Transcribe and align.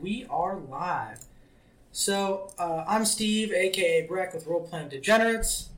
we 0.00 0.26
are 0.28 0.56
live. 0.56 1.20
So, 1.92 2.52
uh, 2.58 2.84
I'm 2.86 3.04
Steve, 3.04 3.52
aka 3.52 4.06
Breck, 4.06 4.34
with 4.34 4.46
Role 4.46 4.66
Playing 4.66 4.88
Degenerates. 4.88 5.70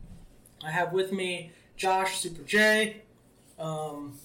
I 0.64 0.70
have 0.70 0.92
with 0.92 1.12
me 1.12 1.52
Josh, 1.76 2.18
Super 2.18 2.42
J, 2.42 3.02
um, 3.58 4.18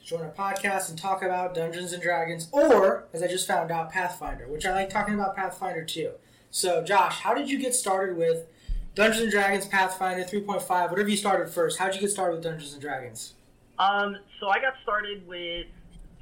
to 0.00 0.06
join 0.06 0.22
our 0.22 0.30
podcast 0.32 0.90
and 0.90 0.98
talk 0.98 1.22
about 1.22 1.54
Dungeons 1.54 1.92
and 1.92 2.02
Dragons, 2.02 2.48
or, 2.50 3.04
as 3.12 3.22
I 3.22 3.28
just 3.28 3.46
found 3.46 3.70
out, 3.70 3.92
Pathfinder, 3.92 4.48
which 4.48 4.66
I 4.66 4.72
like 4.72 4.90
talking 4.90 5.14
about 5.14 5.36
Pathfinder 5.36 5.84
too. 5.84 6.12
So, 6.50 6.82
Josh, 6.82 7.20
how 7.20 7.34
did 7.34 7.48
you 7.48 7.58
get 7.58 7.74
started 7.74 8.16
with 8.16 8.46
Dungeons 8.94 9.22
and 9.22 9.30
Dragons, 9.30 9.66
Pathfinder 9.66 10.24
3.5, 10.24 10.90
whatever 10.90 11.08
you 11.08 11.16
started 11.16 11.48
first? 11.48 11.78
How 11.78 11.86
did 11.86 11.96
you 11.96 12.00
get 12.00 12.10
started 12.10 12.34
with 12.34 12.42
Dungeons 12.42 12.72
and 12.72 12.82
Dragons? 12.82 13.34
Um, 13.78 14.16
so 14.40 14.48
I 14.48 14.58
got 14.58 14.74
started 14.82 15.26
with 15.28 15.66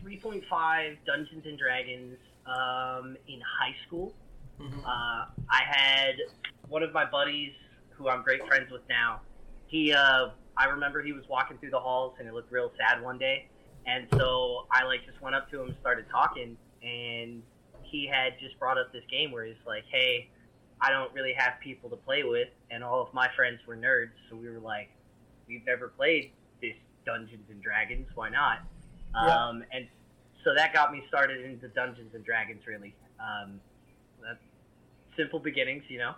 3.5 0.05 0.97
Dungeons 1.07 1.47
and 1.47 1.59
Dragons 1.59 2.19
um, 2.47 3.17
in 3.27 3.41
high 3.41 3.75
school. 3.87 4.15
Mhm. 4.61 4.85
Uh, 4.85 5.27
I 5.51 5.63
had 5.67 6.17
one 6.69 6.83
of 6.83 6.93
my 6.93 7.05
buddies, 7.05 7.53
who 7.91 8.09
I'm 8.09 8.23
great 8.23 8.47
friends 8.47 8.71
with 8.71 8.87
now. 8.89 9.21
He, 9.67 9.93
uh, 9.93 10.31
I 10.57 10.67
remember 10.67 11.03
he 11.03 11.13
was 11.13 11.29
walking 11.29 11.59
through 11.59 11.71
the 11.71 11.81
halls 11.81 12.15
and 12.19 12.29
he 12.29 12.33
looked 12.33 12.53
real 12.53 12.73
sad 12.79 13.03
one 13.03 13.19
day, 13.19 13.49
and 13.87 14.07
so 14.13 14.67
I 14.71 14.85
like 14.85 15.05
just 15.07 15.21
went 15.21 15.35
up 15.35 15.51
to 15.51 15.61
him 15.61 15.69
and 15.69 15.77
started 15.81 16.07
talking, 16.11 16.57
and 16.83 17.43
he 17.83 18.07
had 18.07 18.39
just 18.41 18.59
brought 18.59 18.79
up 18.79 18.93
this 18.93 19.05
game 19.11 19.33
where 19.33 19.45
he's 19.45 19.57
like, 19.67 19.85
"Hey, 19.87 20.31
I 20.81 20.91
don't 20.91 21.13
really 21.15 21.33
have 21.35 21.59
people 21.61 21.91
to 21.91 21.97
play 21.97 22.23
with, 22.25 22.49
and 22.71 22.85
all 22.85 23.01
of 23.03 23.13
my 23.13 23.29
friends 23.35 23.61
were 23.67 23.77
nerds, 23.77 24.13
so 24.29 24.37
we 24.37 24.49
were 24.49 24.61
like, 24.61 24.91
we've 25.47 25.65
never 25.65 25.89
played 25.89 26.33
this 26.61 26.75
Dungeons 27.05 27.49
and 27.51 27.63
Dragons, 27.63 28.09
why 28.15 28.29
not?" 28.29 28.61
Yeah. 29.15 29.47
Um, 29.47 29.65
and 29.73 29.89
so 30.45 30.55
that 30.55 30.73
got 30.73 30.93
me 30.93 31.03
started 31.09 31.45
into 31.45 31.69
Dungeons 31.69 32.15
and 32.15 32.25
Dragons, 32.25 32.67
really. 32.67 32.95
Um, 33.19 33.61
that's 34.23 34.39
simple 35.17 35.39
beginnings, 35.39 35.85
you 35.89 35.99
know. 35.99 36.15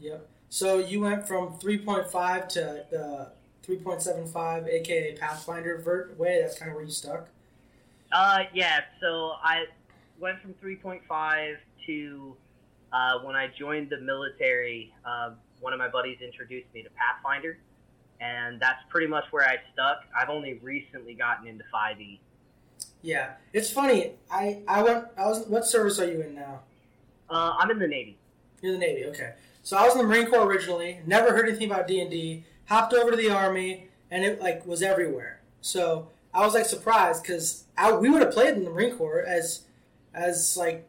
Yep. 0.00 0.28
So 0.48 0.78
you 0.78 1.00
went 1.00 1.26
from 1.26 1.58
3.5 1.58 2.48
to 2.50 2.84
the 2.90 3.28
3.75, 3.66 4.68
aka 4.68 5.16
Pathfinder 5.16 5.78
vert 5.78 6.18
way. 6.18 6.40
That's 6.40 6.58
kind 6.58 6.70
of 6.70 6.74
where 6.74 6.84
you 6.84 6.90
stuck. 6.90 7.28
Uh, 8.10 8.40
yeah. 8.52 8.80
So 9.00 9.32
I 9.42 9.66
went 10.18 10.40
from 10.40 10.54
3.5 10.54 11.56
to 11.86 12.36
uh, 12.92 13.18
when 13.22 13.36
I 13.36 13.48
joined 13.56 13.90
the 13.90 14.00
military. 14.00 14.92
Uh, 15.04 15.32
one 15.60 15.72
of 15.72 15.78
my 15.78 15.88
buddies 15.88 16.18
introduced 16.20 16.66
me 16.74 16.82
to 16.82 16.88
Pathfinder, 16.90 17.58
and 18.20 18.60
that's 18.60 18.82
pretty 18.88 19.06
much 19.06 19.24
where 19.30 19.46
I 19.46 19.58
stuck. 19.72 20.00
I've 20.18 20.30
only 20.30 20.54
recently 20.54 21.14
gotten 21.14 21.46
into 21.46 21.64
E. 21.64 21.68
5e. 21.72 22.18
Yeah, 23.02 23.32
it's 23.52 23.70
funny. 23.70 24.12
I 24.30 24.58
I 24.68 24.82
went. 24.82 25.06
I 25.16 25.26
was. 25.26 25.46
What 25.46 25.66
service 25.66 25.98
are 25.98 26.10
you 26.10 26.20
in 26.20 26.34
now? 26.34 26.60
Uh, 27.28 27.56
I'm 27.58 27.70
in 27.70 27.78
the 27.78 27.88
Navy. 27.88 28.18
You're 28.60 28.74
in 28.74 28.80
the 28.80 28.86
Navy. 28.86 29.06
Okay. 29.06 29.34
So 29.62 29.76
I 29.76 29.84
was 29.84 29.94
in 29.94 29.98
the 29.98 30.06
Marine 30.06 30.26
Corps 30.26 30.46
originally. 30.46 31.00
Never 31.06 31.32
heard 31.32 31.48
anything 31.48 31.70
about 31.70 31.86
D 31.86 32.00
and 32.00 32.10
D. 32.10 32.44
Hopped 32.66 32.92
over 32.92 33.10
to 33.10 33.16
the 33.16 33.30
Army, 33.30 33.88
and 34.10 34.24
it 34.24 34.40
like 34.40 34.66
was 34.66 34.82
everywhere. 34.82 35.40
So 35.60 36.08
I 36.32 36.44
was 36.44 36.54
like 36.54 36.66
surprised 36.66 37.22
because 37.22 37.64
we 38.00 38.10
would 38.10 38.22
have 38.22 38.32
played 38.32 38.54
in 38.54 38.64
the 38.64 38.70
Marine 38.70 38.96
Corps 38.96 39.22
as 39.22 39.62
as 40.14 40.56
like 40.56 40.86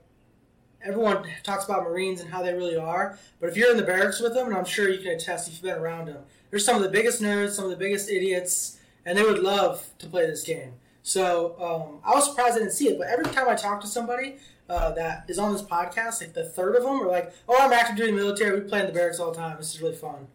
everyone 0.83 1.27
talks 1.43 1.65
about 1.65 1.83
Marines 1.83 2.21
and 2.21 2.29
how 2.29 2.41
they 2.41 2.53
really 2.53 2.77
are. 2.77 3.17
But 3.39 3.49
if 3.49 3.57
you're 3.57 3.71
in 3.71 3.77
the 3.77 3.83
barracks 3.83 4.19
with 4.19 4.33
them, 4.33 4.47
and 4.47 4.55
I'm 4.55 4.65
sure 4.65 4.89
you 4.89 4.99
can 4.99 5.11
attest 5.11 5.47
if 5.47 5.53
you've 5.55 5.63
been 5.63 5.77
around 5.77 6.07
them, 6.07 6.23
they're 6.49 6.59
some 6.59 6.75
of 6.75 6.81
the 6.81 6.89
biggest 6.89 7.21
nerds, 7.21 7.51
some 7.51 7.65
of 7.65 7.71
the 7.71 7.77
biggest 7.77 8.09
idiots, 8.09 8.79
and 9.05 9.17
they 9.17 9.23
would 9.23 9.39
love 9.39 9.89
to 9.99 10.07
play 10.07 10.25
this 10.25 10.43
game. 10.43 10.73
So 11.03 11.55
um, 11.59 11.99
I 12.03 12.15
was 12.15 12.25
surprised 12.25 12.55
I 12.55 12.59
didn't 12.59 12.73
see 12.73 12.89
it. 12.89 12.97
But 12.97 13.07
every 13.07 13.25
time 13.25 13.49
I 13.49 13.55
talk 13.55 13.81
to 13.81 13.87
somebody 13.87 14.37
uh, 14.69 14.91
that 14.91 15.25
is 15.27 15.39
on 15.39 15.51
this 15.51 15.61
podcast, 15.61 16.21
like 16.21 16.33
the 16.33 16.43
third 16.43 16.75
of 16.75 16.83
them 16.83 17.01
are 17.01 17.07
like, 17.07 17.33
"Oh, 17.47 17.57
I'm 17.59 17.73
active 17.73 17.97
duty 17.97 18.11
military. 18.11 18.59
We 18.59 18.67
play 18.67 18.81
in 18.81 18.87
the 18.87 18.93
barracks 18.93 19.19
all 19.19 19.31
the 19.31 19.37
time. 19.37 19.57
This 19.57 19.73
is 19.73 19.81
really 19.81 19.95
fun." 19.95 20.27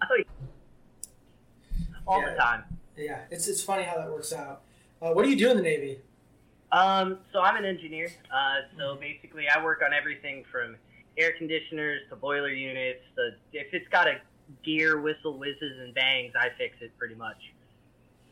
I 0.00 0.06
thought 0.06 0.18
you... 0.18 0.24
all 2.06 2.20
Yeah. 2.20 2.30
the 2.30 2.36
time. 2.36 2.64
Yeah, 2.96 3.20
it's 3.30 3.48
it's 3.48 3.62
funny 3.62 3.82
how 3.82 3.96
that 3.96 4.10
works 4.10 4.32
out. 4.32 4.62
Uh, 5.00 5.12
what 5.12 5.24
do 5.24 5.30
you 5.30 5.36
do 5.36 5.50
in 5.50 5.56
the 5.56 5.62
Navy? 5.62 5.98
Um, 6.72 7.18
so 7.32 7.40
I'm 7.40 7.56
an 7.56 7.64
engineer. 7.64 8.12
Uh, 8.32 8.56
so 8.78 8.96
basically, 8.96 9.46
I 9.48 9.62
work 9.62 9.82
on 9.84 9.92
everything 9.92 10.44
from 10.50 10.76
air 11.18 11.32
conditioners 11.36 12.02
to 12.10 12.16
boiler 12.16 12.50
units. 12.50 13.00
To, 13.16 13.30
if 13.52 13.72
it's 13.72 13.88
got 13.88 14.06
a 14.06 14.20
gear, 14.64 15.00
whistle, 15.00 15.36
whizzes, 15.36 15.78
and 15.80 15.94
bangs, 15.94 16.32
I 16.38 16.48
fix 16.58 16.76
it 16.80 16.96
pretty 16.98 17.14
much. 17.14 17.36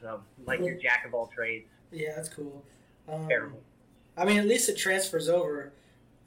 So, 0.01 0.21
like 0.47 0.61
your 0.61 0.75
jack 0.75 1.05
of 1.07 1.15
all 1.15 1.27
trades. 1.27 1.67
Yeah, 1.91 2.15
that's 2.17 2.29
cool. 2.29 2.63
Um, 3.09 3.29
Terrible. 3.29 3.61
I 4.17 4.25
mean, 4.25 4.39
at 4.39 4.47
least 4.47 4.69
it 4.69 4.77
transfers 4.77 5.29
over. 5.29 5.73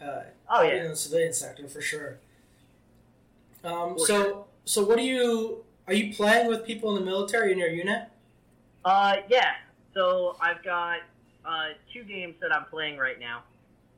Uh, 0.01 0.23
Oh 0.49 0.61
in 0.67 0.75
yeah. 0.75 0.87
the 0.87 0.95
civilian 0.95 1.31
sector 1.33 1.67
for 1.67 1.79
sure. 1.81 2.17
Um, 3.63 3.97
For 3.97 4.05
so, 4.05 4.45
so 4.65 4.83
what 4.83 4.97
do 4.97 5.03
you 5.03 5.63
are 5.87 5.93
you 5.93 6.13
playing 6.13 6.47
with 6.47 6.65
people 6.65 6.95
in 6.95 7.03
the 7.03 7.09
military 7.09 7.51
in 7.51 7.57
your 7.57 7.69
unit? 7.69 8.07
Uh, 8.83 9.17
yeah. 9.29 9.51
So 9.93 10.35
I've 10.41 10.63
got 10.63 10.99
uh, 11.45 11.67
two 11.93 12.03
games 12.03 12.35
that 12.41 12.53
I'm 12.53 12.65
playing 12.65 12.97
right 12.97 13.17
now. 13.19 13.43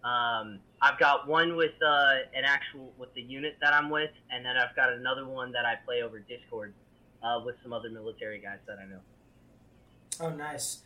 Um, 0.07 0.59
I've 0.81 0.99
got 0.99 1.27
one 1.27 1.55
with 1.55 1.71
uh, 1.81 2.15
an 2.35 2.43
actual 2.45 2.91
with 2.97 3.13
the 3.13 3.21
unit 3.21 3.55
that 3.61 3.73
I'm 3.73 3.89
with, 3.89 4.11
and 4.29 4.45
then 4.45 4.57
I've 4.57 4.75
got 4.75 4.91
another 4.91 5.25
one 5.25 5.51
that 5.53 5.65
I 5.65 5.75
play 5.85 6.01
over 6.01 6.19
Discord 6.19 6.73
uh, 7.23 7.41
with 7.45 7.55
some 7.63 7.71
other 7.71 7.89
military 7.89 8.39
guys 8.39 8.57
that 8.67 8.77
I 8.79 8.85
know. 8.85 8.99
Oh, 10.19 10.29
nice. 10.29 10.79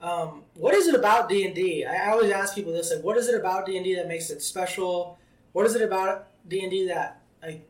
Um, 0.00 0.44
what 0.54 0.74
is 0.74 0.86
it 0.88 0.94
about 0.94 1.28
D 1.28 1.44
and 1.44 1.54
D? 1.54 1.84
I 1.84 2.10
always 2.10 2.30
ask 2.30 2.54
people 2.54 2.72
this: 2.72 2.92
like, 2.94 3.04
what 3.04 3.16
is 3.16 3.28
it 3.28 3.34
about 3.34 3.66
D 3.66 3.76
and 3.76 3.84
D 3.84 3.94
that 3.96 4.08
makes 4.08 4.30
it 4.30 4.42
special? 4.42 5.18
What 5.52 5.66
is 5.66 5.74
it 5.74 5.82
about 5.82 6.28
D 6.48 6.62
and 6.62 6.70
D 6.70 6.86
that, 6.88 7.20
like, 7.42 7.68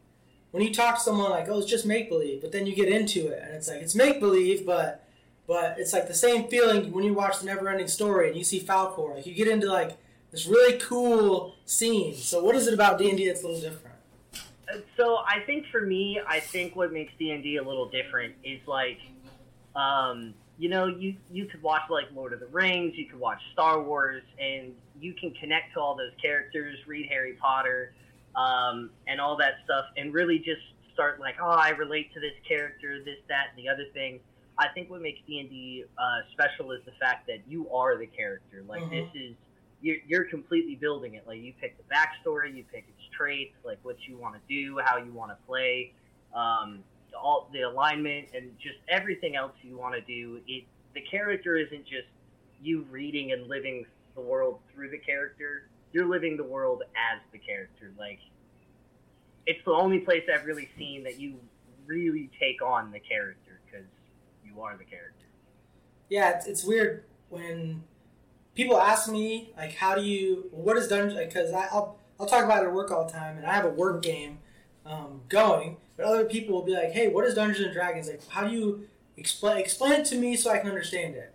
when 0.50 0.62
you 0.62 0.72
talk 0.72 0.97
to 0.97 1.00
someone 1.00 1.31
like, 1.31 1.49
oh, 1.49 1.59
it's 1.59 1.69
just 1.69 1.87
make 1.87 2.09
believe, 2.09 2.41
but 2.41 2.53
then 2.53 2.66
you 2.66 2.75
get 2.75 2.88
into 2.88 3.28
it 3.28 3.43
and 3.43 3.55
it's 3.55 3.69
like 3.69 3.81
it's 3.81 3.94
make 3.94 4.21
believe, 4.21 4.65
but 4.65 5.06
but 5.47 5.77
it's 5.78 5.93
like 5.93 6.06
the 6.06 6.15
same 6.15 6.47
feeling 6.49 6.93
when 6.93 7.03
you 7.03 7.15
watch 7.15 7.41
the 7.41 7.47
Never 7.47 7.69
Ending 7.69 7.88
Story 7.88 8.28
and 8.28 8.37
you 8.37 8.44
see 8.44 8.61
Falkor. 8.61 9.17
Like, 9.17 9.27
you 9.27 9.34
get 9.34 9.49
into 9.49 9.67
like 9.67 9.97
this 10.31 10.47
really 10.47 10.78
cool 10.78 11.56
scene. 11.65 12.15
So, 12.15 12.44
what 12.44 12.55
is 12.55 12.69
it 12.69 12.75
about 12.75 12.99
D 12.99 13.09
and 13.09 13.19
D 13.19 13.27
that's 13.27 13.43
a 13.43 13.47
little 13.47 13.61
different? 13.61 13.97
Uh, 14.72 14.78
So 14.97 15.17
I 15.27 15.41
think 15.47 15.67
for 15.72 15.81
me, 15.81 16.21
I 16.25 16.38
think 16.38 16.77
what 16.77 16.93
makes 16.93 17.12
D 17.19 17.32
and 17.32 17.43
D 17.43 17.56
a 17.56 17.62
little 17.65 17.88
different 17.88 18.34
is 18.44 18.61
like, 18.69 18.99
um, 19.75 20.34
you 20.60 20.69
know, 20.69 20.87
you 20.87 21.16
you 21.32 21.47
could 21.47 21.62
watch 21.62 21.88
like 21.88 22.04
Lord 22.15 22.34
of 22.34 22.41
the 22.41 22.47
Rings, 22.48 22.93
you 22.94 23.06
could 23.06 23.19
watch 23.19 23.41
Star 23.54 23.82
Wars, 23.82 24.22
and 24.38 24.75
you 25.00 25.15
can 25.15 25.31
connect 25.41 25.72
to 25.72 25.81
all 25.81 25.97
those 25.97 26.12
characters, 26.21 26.76
read 26.87 27.06
Harry 27.09 27.32
Potter, 27.41 27.94
um, 28.37 28.91
and 29.06 29.22
all 29.22 29.38
that 29.38 29.54
stuff, 29.65 29.87
and 29.97 30.12
really 30.12 30.38
just 30.38 30.60
start 30.93 31.19
like, 31.19 31.37
oh, 31.41 31.49
I 31.49 31.70
relate 31.70 32.12
to 32.12 32.20
this 32.20 32.34
character, 32.47 33.03
this, 33.03 33.16
that, 33.31 33.47
and 33.56 33.65
the 33.65 33.70
other 33.70 33.87
thing. 33.94 34.20
I 34.59 34.69
think 34.75 34.91
what 34.91 35.00
makes 35.00 35.20
D 35.26 35.41
and 35.41 35.49
D 35.49 35.84
uh, 35.97 36.03
special 36.32 36.72
is 36.72 36.81
the 36.84 36.93
fact 37.00 37.26
that 37.28 37.38
you 37.49 37.70
are 37.70 37.97
the 37.97 38.06
character. 38.06 38.62
Like 38.69 38.82
Mhm. 38.82 38.91
this 38.91 39.09
is 39.15 39.37
you're, 39.81 39.97
you're 40.06 40.25
completely 40.25 40.75
building 40.75 41.15
it. 41.15 41.26
Like 41.26 41.41
you 41.41 41.54
pick 41.59 41.78
the 41.78 41.84
backstory, 41.84 42.54
you 42.54 42.65
pick 42.70 42.84
its 42.87 43.09
traits, 43.16 43.54
like 43.65 43.78
what 43.82 43.97
you 44.06 44.19
want 44.19 44.34
to 44.34 44.41
do, 44.47 44.78
how 44.84 44.99
you 44.99 45.10
want 45.15 45.31
to 45.31 45.38
play, 45.47 45.94
um, 46.34 46.84
all 47.15 47.48
the 47.53 47.62
alignment, 47.62 48.28
and 48.34 48.50
just 48.59 48.76
everything 48.88 49.37
else 49.37 49.53
you 49.62 49.76
want 49.76 49.94
to 49.94 50.00
do. 50.00 50.41
It 50.47 50.65
the 50.94 51.00
character 51.03 51.56
isn't 51.56 51.84
just 51.84 52.09
you 52.62 52.84
reading 52.91 53.32
and 53.32 53.47
living 53.47 53.87
the 54.15 54.21
world 54.21 54.59
through 54.72 54.91
the 54.91 54.98
character. 54.98 55.69
You're 55.93 56.09
living 56.09 56.37
the 56.37 56.44
world 56.44 56.82
as 56.94 57.20
the 57.32 57.38
character. 57.38 57.93
Like 57.99 58.19
it's 59.47 59.65
the 59.65 59.72
only 59.72 60.00
place 60.00 60.25
I've 60.32 60.44
really 60.44 60.69
seen 60.78 61.04
that 61.04 61.19
you 61.19 61.37
really 61.87 62.31
take 62.38 62.62
on 62.62 62.93
the 62.93 63.00
character 63.00 63.60
because 63.65 63.87
you 64.44 64.60
are 64.60 64.76
the 64.76 64.84
character. 64.84 65.26
Yeah, 66.09 66.31
it's, 66.31 66.47
it's 66.47 66.65
weird 66.65 67.04
when 67.28 67.84
people 68.54 68.78
ask 68.78 69.10
me 69.10 69.53
like, 69.56 69.75
how 69.75 69.94
do 69.94 70.03
you, 70.03 70.49
what 70.50 70.76
is 70.76 70.88
Dungeons? 70.88 71.19
Because 71.19 71.53
I'll 71.53 71.99
I'll 72.19 72.26
talk 72.26 72.44
about 72.44 72.62
it 72.62 72.67
at 72.67 72.75
work 72.75 72.90
all 72.90 73.06
the 73.06 73.12
time, 73.12 73.38
and 73.38 73.46
I 73.46 73.55
have 73.55 73.64
a 73.64 73.70
work 73.70 74.02
game 74.02 74.40
um, 74.84 75.23
going, 75.31 75.79
but 76.00 76.08
other 76.08 76.25
people 76.25 76.55
will 76.55 76.64
be 76.64 76.73
like, 76.73 76.93
hey, 76.93 77.08
what 77.08 77.26
is 77.26 77.35
Dungeons 77.35 77.67
and 77.67 77.75
Dragons? 77.75 78.08
Like, 78.08 78.26
how 78.29 78.47
do 78.47 78.55
you 78.55 78.88
explain 79.19 79.58
explain 79.58 79.93
it 79.93 80.06
to 80.06 80.17
me 80.17 80.35
so 80.35 80.50
I 80.50 80.58
can 80.58 80.69
understand 80.69 81.14
it? 81.14 81.35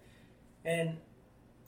And 0.64 0.98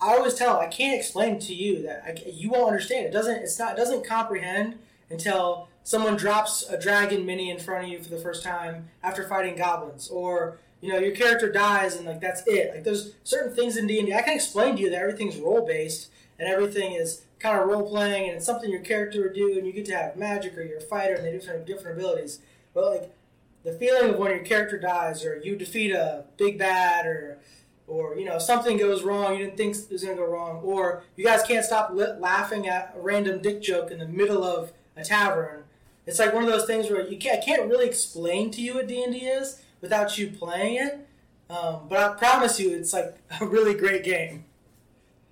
I 0.01 0.15
always 0.15 0.33
tell 0.33 0.57
I 0.57 0.65
can't 0.65 0.97
explain 0.97 1.39
to 1.39 1.53
you 1.53 1.83
that 1.83 2.03
I, 2.05 2.29
you 2.29 2.49
won't 2.49 2.67
understand. 2.67 3.05
It 3.05 3.11
doesn't. 3.11 3.35
It's 3.35 3.59
not. 3.59 3.73
It 3.73 3.77
doesn't 3.77 4.05
comprehend 4.05 4.79
until 5.11 5.67
someone 5.83 6.15
drops 6.15 6.67
a 6.69 6.79
dragon 6.79 7.25
mini 7.25 7.51
in 7.51 7.59
front 7.59 7.85
of 7.85 7.89
you 7.91 8.01
for 8.01 8.09
the 8.09 8.17
first 8.17 8.43
time 8.43 8.89
after 9.03 9.27
fighting 9.27 9.55
goblins, 9.55 10.09
or 10.09 10.57
you 10.81 10.91
know 10.91 10.97
your 10.97 11.15
character 11.15 11.51
dies 11.51 11.95
and 11.95 12.07
like 12.07 12.19
that's 12.19 12.41
it. 12.47 12.73
Like 12.73 12.83
there's 12.83 13.13
certain 13.23 13.55
things 13.55 13.77
in 13.77 13.85
D 13.85 13.99
and 13.99 14.11
I 14.11 14.23
can 14.23 14.33
explain 14.33 14.75
to 14.75 14.81
you 14.81 14.89
that 14.89 14.99
everything's 14.99 15.37
role 15.37 15.65
based 15.65 16.09
and 16.39 16.49
everything 16.49 16.93
is 16.93 17.21
kind 17.39 17.59
of 17.59 17.67
role 17.67 17.87
playing 17.87 18.27
and 18.27 18.37
it's 18.37 18.45
something 18.45 18.71
your 18.71 18.81
character 18.81 19.21
would 19.21 19.33
do 19.33 19.55
and 19.55 19.67
you 19.67 19.71
get 19.71 19.85
to 19.85 19.95
have 19.95 20.15
magic 20.15 20.57
or 20.57 20.63
you're 20.63 20.79
a 20.79 20.81
fighter 20.81 21.13
and 21.13 21.23
they 21.23 21.31
do 21.31 21.39
different 21.39 21.67
different 21.67 21.99
abilities. 21.99 22.39
But 22.77 22.91
like 22.91 23.15
the 23.63 23.71
feeling 23.71 24.11
of 24.11 24.19
when 24.19 24.29
your 24.29 24.43
character 24.43 24.77
dies 24.77 25.25
or 25.25 25.41
you 25.43 25.55
defeat 25.55 25.91
a 25.91 26.25
big 26.37 26.59
bad 26.59 27.07
or 27.07 27.39
or 27.87 28.15
you 28.15 28.23
know 28.23 28.37
something 28.37 28.77
goes 28.77 29.01
wrong 29.01 29.33
you 29.33 29.45
didn't 29.45 29.57
think 29.57 29.75
it 29.75 29.91
was 29.91 30.03
going 30.03 30.15
to 30.15 30.23
go 30.23 30.29
wrong, 30.29 30.61
or 30.63 31.01
you 31.15 31.25
guys 31.25 31.41
can't 31.41 31.65
stop 31.65 31.89
li- 31.91 32.13
laughing 32.19 32.67
at 32.67 32.93
a 32.95 33.01
random 33.01 33.41
dick 33.41 33.63
joke 33.63 33.89
in 33.89 33.97
the 33.97 34.07
middle 34.07 34.43
of 34.43 34.73
a 34.95 35.03
tavern. 35.03 35.63
It's 36.05 36.19
like 36.19 36.35
one 36.35 36.43
of 36.43 36.49
those 36.49 36.65
things 36.65 36.87
where 36.91 37.07
you 37.07 37.17
can't, 37.17 37.41
I 37.41 37.43
can't 37.43 37.67
really 37.67 37.87
explain 37.87 38.51
to 38.51 38.61
you 38.61 38.75
what 38.75 38.87
D 38.87 39.03
and 39.03 39.11
D 39.11 39.21
is 39.21 39.59
without 39.81 40.15
you 40.19 40.27
playing 40.29 40.75
it. 40.75 41.07
Um, 41.49 41.87
but 41.89 41.97
I 41.97 42.13
promise 42.13 42.59
you, 42.59 42.77
it's 42.77 42.93
like 42.93 43.17
a 43.41 43.45
really 43.47 43.73
great 43.73 44.03
game. 44.03 44.45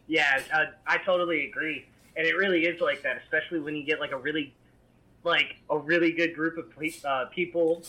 Yeah, 0.07 0.41
uh, 0.51 0.65
I 0.87 0.97
totally 0.97 1.45
agree, 1.45 1.85
and 2.17 2.25
it 2.25 2.35
really 2.35 2.65
is 2.65 2.81
like 2.81 3.03
that, 3.03 3.21
especially 3.23 3.59
when 3.59 3.75
you 3.75 3.83
get 3.83 3.99
like 3.99 4.13
a 4.13 4.17
really, 4.17 4.55
like 5.25 5.57
a 5.69 5.77
really 5.77 6.11
good 6.11 6.33
group 6.35 6.57
of 6.57 6.65
uh, 7.05 7.25
people 7.25 7.83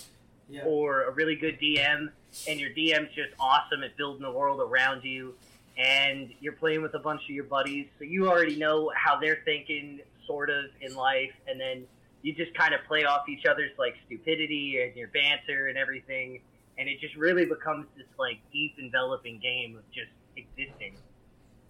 Yeah. 0.49 0.65
or 0.65 1.03
a 1.05 1.11
really 1.13 1.37
good 1.37 1.59
DM, 1.61 2.11
and 2.49 2.61
your 2.61 2.71
DM's 2.71 3.13
just 3.15 3.31
awesome 3.39 3.83
at 3.85 3.97
building 3.97 4.23
the 4.23 4.31
world 4.33 4.61
around 4.61 5.05
you, 5.05 5.35
and 5.77 6.33
you're 6.41 6.55
playing 6.55 6.83
with 6.83 6.95
a 6.95 6.99
bunch 6.99 7.23
of 7.25 7.31
your 7.31 7.45
buddies, 7.45 7.87
so 7.99 8.05
you 8.05 8.29
already 8.29 8.57
know 8.57 8.91
how 8.97 9.19
they're 9.21 9.43
thinking, 9.45 10.01
sort 10.27 10.49
of, 10.51 10.65
in 10.81 10.95
life, 10.95 11.33
and 11.47 11.61
then 11.61 11.85
you 12.23 12.33
just 12.35 12.53
kind 12.55 12.75
of 12.75 12.81
play 12.89 13.05
off 13.05 13.29
each 13.29 13.45
other's 13.47 13.71
like 13.79 13.95
stupidity 14.07 14.81
and 14.83 14.97
your 14.97 15.09
banter 15.09 15.69
and 15.69 15.77
everything, 15.79 16.41
and 16.79 16.89
it 16.89 16.99
just 17.01 17.15
really 17.17 17.45
becomes 17.45 17.87
this 17.97 18.07
like 18.19 18.39
deep, 18.53 18.75
enveloping 18.79 19.39
game 19.39 19.77
of 19.77 19.85
just 19.93 20.11
existing 20.37 20.95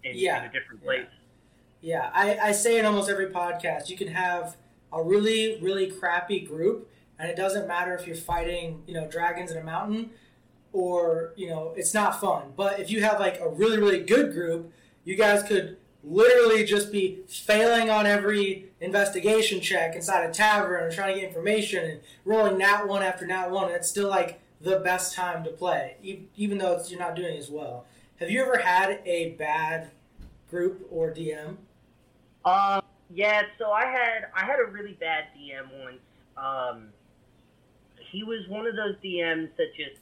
in, 0.03 0.15
Yeah. 0.17 0.39
in 0.43 0.49
a 0.49 0.53
different 0.53 0.81
Yeah. 0.81 0.85
place. 0.85 1.07
Yeah, 1.81 2.11
I, 2.13 2.37
I 2.37 2.51
say 2.53 2.79
in 2.79 2.85
almost 2.85 3.09
every 3.09 3.27
podcast, 3.27 3.89
you 3.89 3.97
can 3.97 4.07
have 4.07 4.55
a 4.91 5.03
really, 5.03 5.59
really 5.61 5.89
crappy 5.91 6.39
group, 6.39 6.89
and 7.19 7.29
it 7.29 7.35
doesn't 7.35 7.67
matter 7.67 7.93
if 7.95 8.07
you're 8.07 8.15
fighting, 8.15 8.83
you 8.87 8.93
know, 8.93 9.07
dragons 9.07 9.51
in 9.51 9.57
a 9.57 9.63
mountain, 9.63 10.11
or 10.73 11.33
you 11.35 11.49
know, 11.49 11.73
it's 11.75 11.93
not 11.93 12.19
fun. 12.19 12.53
But 12.55 12.79
if 12.79 12.89
you 12.89 13.01
have 13.01 13.19
like 13.19 13.39
a 13.39 13.49
really, 13.49 13.77
really 13.77 14.03
good 14.03 14.33
group, 14.33 14.71
you 15.03 15.15
guys 15.15 15.43
could 15.43 15.77
literally 16.03 16.63
just 16.63 16.91
be 16.91 17.19
failing 17.27 17.89
on 17.89 18.05
every 18.05 18.65
investigation 18.79 19.59
check 19.59 19.95
inside 19.95 20.29
a 20.29 20.31
tavern 20.31 20.85
and 20.85 20.93
trying 20.93 21.13
to 21.13 21.19
get 21.19 21.27
information 21.27 21.83
and 21.83 21.99
rolling 22.23 22.57
nat 22.57 22.87
one 22.87 23.03
after 23.03 23.25
nat 23.25 23.49
one. 23.49 23.65
And 23.65 23.75
it's 23.75 23.89
still 23.89 24.09
like 24.09 24.39
the 24.61 24.79
best 24.79 25.13
time 25.13 25.43
to 25.43 25.49
play, 25.49 25.97
even 26.35 26.57
though 26.57 26.81
you're 26.87 26.99
not 26.99 27.15
doing 27.15 27.37
as 27.37 27.49
well. 27.49 27.85
Have 28.19 28.31
you 28.31 28.41
ever 28.41 28.59
had 28.59 28.99
a 29.05 29.31
bad 29.31 29.89
group 30.49 30.87
or 30.89 31.11
DM? 31.11 31.57
Um, 32.45 32.81
yeah. 33.13 33.43
So 33.57 33.71
I 33.71 33.85
had 33.85 34.27
I 34.35 34.45
had 34.45 34.59
a 34.59 34.65
really 34.71 34.93
bad 34.99 35.25
DM 35.37 35.83
once. 35.83 35.99
Um, 36.37 36.89
he 38.11 38.23
was 38.23 38.47
one 38.47 38.67
of 38.67 38.75
those 38.75 38.95
DMs 39.03 39.49
that 39.57 39.73
just 39.75 39.99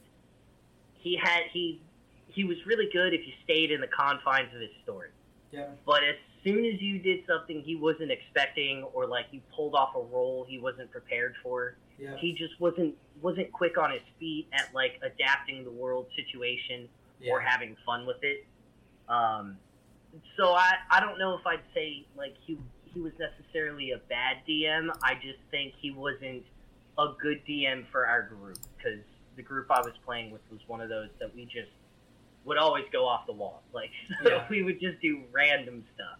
he 0.95 1.15
had 1.21 1.43
he 1.51 1.81
he 2.27 2.43
was 2.43 2.57
really 2.65 2.89
good 2.91 3.13
if 3.13 3.25
you 3.25 3.33
stayed 3.43 3.71
in 3.71 3.81
the 3.81 3.87
confines 3.87 4.53
of 4.53 4.61
his 4.61 4.71
story. 4.83 5.09
Yeah. 5.51 5.67
But 5.85 6.03
as 6.03 6.15
soon 6.43 6.65
as 6.65 6.81
you 6.81 6.99
did 6.99 7.25
something 7.27 7.61
he 7.61 7.75
wasn't 7.75 8.11
expecting, 8.11 8.83
or 8.93 9.07
like 9.07 9.27
you 9.31 9.41
pulled 9.55 9.73
off 9.75 9.95
a 9.95 10.01
role 10.01 10.45
he 10.47 10.59
wasn't 10.59 10.91
prepared 10.91 11.35
for, 11.41 11.75
Yeah. 11.97 12.15
he 12.17 12.33
just 12.33 12.59
wasn't 12.59 12.95
wasn't 13.21 13.51
quick 13.51 13.77
on 13.77 13.91
his 13.91 14.01
feet 14.19 14.47
at 14.53 14.73
like 14.73 14.99
adapting 15.01 15.63
the 15.63 15.71
world 15.71 16.07
situation 16.15 16.89
or 17.29 17.39
having 17.39 17.75
fun 17.85 18.05
with 18.05 18.21
it. 18.23 18.45
Um, 19.07 19.57
so 20.37 20.51
I, 20.53 20.73
I 20.91 20.99
don't 20.99 21.17
know 21.17 21.37
if 21.37 21.45
I'd 21.47 21.59
say 21.73 22.05
like 22.17 22.35
he 22.45 22.57
he 22.95 23.01
was 23.01 23.11
necessarily 23.19 23.91
a 23.91 23.97
bad 24.09 24.37
DM. 24.47 24.89
I 25.03 25.15
just 25.15 25.37
think 25.51 25.73
he 25.77 25.91
wasn't 25.91 26.43
a 26.97 27.07
good 27.21 27.41
DM 27.47 27.85
for 27.91 28.07
our 28.07 28.23
group 28.23 28.57
because 28.77 29.01
the 29.35 29.41
group 29.43 29.67
I 29.69 29.81
was 29.81 29.91
playing 30.05 30.31
with 30.31 30.41
was 30.49 30.61
one 30.67 30.79
of 30.81 30.87
those 30.87 31.09
that 31.19 31.35
we 31.35 31.43
just 31.43 31.69
would 32.45 32.57
always 32.57 32.85
go 32.91 33.05
off 33.05 33.27
the 33.27 33.33
wall. 33.33 33.61
Like 33.73 33.91
Yeah. 34.23 34.45
we 34.49 34.63
would 34.63 34.79
just 34.79 35.01
do 35.01 35.21
random 35.33 35.83
stuff. 35.93 36.17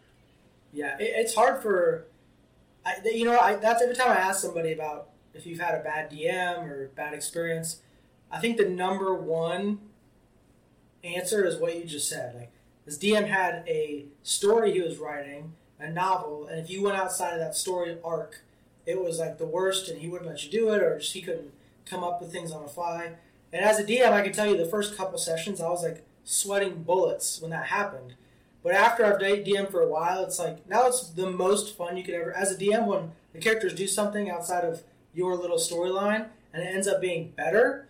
Yeah, 0.74 0.98
it, 1.00 1.14
it's 1.16 1.34
hard 1.34 1.62
for, 1.62 2.08
I, 2.86 2.96
you 3.06 3.24
know, 3.24 3.40
I, 3.40 3.56
that's 3.56 3.82
every 3.82 3.96
time 3.96 4.10
I 4.12 4.16
ask 4.20 4.42
somebody 4.42 4.74
about 4.74 5.10
if 5.34 5.46
you've 5.48 5.60
had 5.62 5.76
a 5.76 5.84
bad 5.84 6.12
DM 6.12 6.66
or 6.70 6.90
bad 6.96 7.14
experience. 7.14 7.82
I 8.30 8.40
think 8.42 8.58
the 8.58 8.68
number 8.68 9.14
one 9.16 9.80
answer 11.06 11.46
is 11.46 11.56
what 11.56 11.78
you 11.78 11.86
just 11.86 12.10
said. 12.10 12.36
Like 12.36 12.52
this 12.86 12.98
DM 12.98 13.28
had 13.30 13.64
a 13.68 14.06
story 14.24 14.74
he 14.74 14.82
was 14.82 14.98
writing, 14.98 15.54
a 15.80 15.90
novel, 15.90 16.48
and 16.48 16.60
if 16.60 16.70
you 16.70 16.82
went 16.82 16.98
outside 16.98 17.34
of 17.34 17.40
that 17.40 17.56
story 17.56 17.98
arc, 18.04 18.42
it 18.86 19.02
was 19.02 19.20
like 19.20 19.38
the 19.38 19.46
worst, 19.46 19.90
and 19.90 20.00
he 20.00 20.08
wouldn't 20.08 20.30
let 20.30 20.44
you 20.44 20.52
do 20.52 20.70
it, 20.70 20.82
or 20.82 20.98
just 21.00 21.14
he 21.14 21.22
couldn't 21.22 21.52
come 21.86 22.04
up 22.04 22.22
with 22.22 22.32
things 22.32 22.52
on 22.52 22.64
the 22.64 22.70
fly. 22.70 23.12
And 23.52 23.64
as 23.64 23.80
a 23.80 23.84
DM, 23.84 24.12
I 24.12 24.22
can 24.22 24.34
tell 24.34 24.48
you 24.48 24.58
the 24.58 24.66
first 24.66 24.98
couple 24.98 25.18
sessions, 25.18 25.62
I 25.62 25.70
was 25.70 25.84
like 25.84 26.04
sweating 26.24 26.84
bullets 26.84 27.42
when 27.42 27.52
that 27.52 27.68
happened. 27.68 28.16
But 28.64 28.74
after 28.74 29.06
I've 29.06 29.20
DM 29.20 29.70
for 29.70 29.82
a 29.82 29.88
while, 29.88 30.24
it's 30.24 30.40
like 30.40 30.68
now 30.68 30.88
it's 30.88 31.10
the 31.10 31.30
most 31.30 31.78
fun 31.78 31.98
you 31.98 32.04
could 32.04 32.16
ever. 32.16 32.36
As 32.36 32.52
a 32.52 32.58
DM, 32.58 32.88
when 32.88 33.12
the 33.32 33.40
characters 33.40 33.76
do 33.76 33.88
something 33.88 34.30
outside 34.30 34.64
of 34.64 34.82
your 35.14 35.36
little 35.36 35.58
storyline 35.58 36.30
and 36.52 36.64
it 36.64 36.74
ends 36.74 36.88
up 36.88 37.00
being 37.00 37.32
better, 37.38 37.88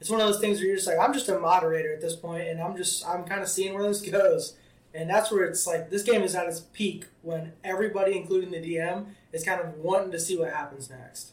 it's 0.00 0.08
one 0.08 0.20
of 0.20 0.26
those 0.26 0.40
things 0.40 0.58
where 0.58 0.68
you're 0.68 0.76
just 0.76 0.88
like, 0.88 0.98
I'm 0.98 1.12
just 1.12 1.28
a 1.28 1.38
moderator 1.38 1.92
at 1.92 2.00
this 2.00 2.16
point, 2.16 2.48
and 2.48 2.60
I'm 2.60 2.76
just 2.76 3.06
I'm 3.06 3.24
kind 3.24 3.42
of 3.42 3.48
seeing 3.48 3.74
where 3.74 3.86
this 3.86 4.00
goes. 4.10 4.54
And 4.94 5.10
that's 5.10 5.30
where 5.32 5.44
it's 5.44 5.66
like 5.66 5.90
this 5.90 6.02
game 6.04 6.22
is 6.22 6.34
at 6.36 6.46
its 6.46 6.60
peak 6.60 7.06
when 7.22 7.52
everybody, 7.64 8.16
including 8.16 8.52
the 8.52 8.58
DM, 8.58 9.06
is 9.32 9.42
kind 9.44 9.60
of 9.60 9.74
wanting 9.74 10.12
to 10.12 10.20
see 10.20 10.38
what 10.38 10.52
happens 10.52 10.88
next. 10.88 11.32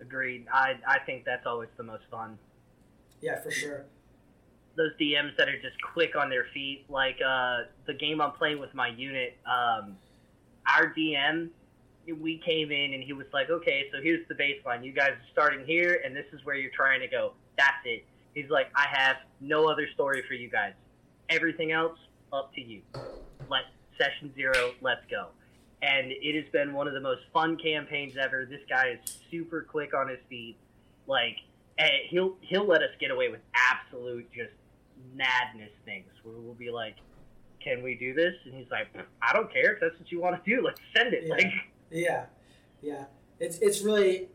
Agreed. 0.00 0.46
I 0.52 0.76
I 0.86 0.98
think 1.00 1.24
that's 1.24 1.46
always 1.46 1.68
the 1.76 1.82
most 1.84 2.04
fun. 2.10 2.38
Yeah, 3.20 3.40
for 3.40 3.50
sure. 3.50 3.84
those 4.76 4.92
DMs 5.00 5.36
that 5.36 5.48
are 5.48 5.60
just 5.60 5.76
quick 5.92 6.16
on 6.16 6.30
their 6.30 6.46
feet. 6.54 6.86
Like 6.88 7.18
uh, 7.24 7.64
the 7.86 7.94
game 7.94 8.20
I'm 8.20 8.32
playing 8.32 8.58
with 8.58 8.74
my 8.74 8.88
unit, 8.88 9.36
um, 9.46 9.96
our 10.66 10.92
DM, 10.96 11.50
we 12.20 12.38
came 12.44 12.72
in 12.72 12.94
and 12.94 13.02
he 13.04 13.12
was 13.12 13.26
like, 13.32 13.50
"Okay, 13.50 13.84
so 13.92 14.00
here's 14.02 14.26
the 14.28 14.34
baseline. 14.34 14.82
You 14.84 14.92
guys 14.92 15.10
are 15.10 15.28
starting 15.32 15.66
here, 15.66 16.00
and 16.04 16.16
this 16.16 16.26
is 16.32 16.44
where 16.44 16.56
you're 16.56 16.72
trying 16.74 17.00
to 17.00 17.08
go. 17.08 17.34
That's 17.58 17.84
it." 17.84 18.04
He's 18.34 18.48
like, 18.50 18.68
"I 18.74 18.86
have 18.90 19.16
no 19.40 19.68
other 19.68 19.86
story 19.94 20.22
for 20.26 20.34
you 20.34 20.48
guys. 20.48 20.72
Everything 21.34 21.72
else, 21.72 21.98
up 22.32 22.54
to 22.54 22.60
you. 22.60 22.82
Let 23.48 23.64
session 23.98 24.32
zero, 24.34 24.72
let's 24.80 25.04
go." 25.10 25.28
And 25.82 26.12
it 26.12 26.40
has 26.40 26.50
been 26.52 26.72
one 26.72 26.86
of 26.86 26.94
the 26.94 27.00
most 27.00 27.22
fun 27.32 27.56
campaigns 27.56 28.16
ever. 28.16 28.46
This 28.48 28.60
guy 28.68 28.98
is 29.02 29.18
super 29.30 29.62
quick 29.62 29.94
on 29.94 30.08
his 30.08 30.20
feet. 30.28 30.56
Like, 31.06 31.36
he'll 32.08 32.36
he'll 32.40 32.66
let 32.66 32.82
us 32.82 32.90
get 33.00 33.10
away 33.10 33.28
with 33.28 33.40
absolute 33.54 34.30
just 34.32 34.52
madness 35.14 35.70
things 35.84 36.06
where 36.22 36.36
we'll 36.36 36.54
be 36.54 36.70
like, 36.70 36.96
"Can 37.60 37.82
we 37.82 37.94
do 37.96 38.14
this?" 38.14 38.34
And 38.44 38.54
he's 38.54 38.70
like, 38.70 38.88
"I 39.20 39.32
don't 39.32 39.52
care 39.52 39.72
if 39.74 39.80
that's 39.80 39.98
what 39.98 40.10
you 40.12 40.20
want 40.20 40.42
to 40.42 40.50
do. 40.50 40.62
Let's 40.62 40.80
send 40.96 41.14
it." 41.14 41.24
Yeah. 41.26 41.34
Like, 41.34 41.52
Yeah, 41.90 42.26
yeah. 42.80 43.04
It's 43.40 43.58
it's 43.58 43.80
really 43.82 44.28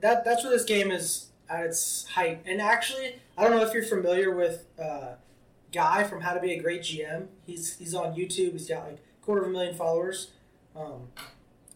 that 0.00 0.24
that's 0.24 0.42
where 0.44 0.52
this 0.52 0.64
game 0.64 0.90
is 0.90 1.30
at 1.48 1.66
its 1.66 2.06
height. 2.06 2.42
And 2.46 2.60
actually, 2.60 3.16
I 3.36 3.44
don't 3.44 3.56
know 3.56 3.64
if 3.64 3.74
you're 3.74 3.84
familiar 3.84 4.34
with 4.34 4.66
uh, 4.80 5.14
Guy 5.72 6.04
from 6.04 6.20
How 6.20 6.34
to 6.34 6.40
Be 6.40 6.52
a 6.52 6.60
Great 6.60 6.82
GM. 6.82 7.26
He's 7.46 7.76
he's 7.78 7.94
on 7.94 8.14
YouTube. 8.14 8.52
He's 8.52 8.68
got 8.68 8.84
like 8.84 8.98
a 8.98 9.24
quarter 9.24 9.42
of 9.42 9.48
a 9.48 9.50
million 9.50 9.74
followers. 9.74 10.30
Um, 10.76 11.08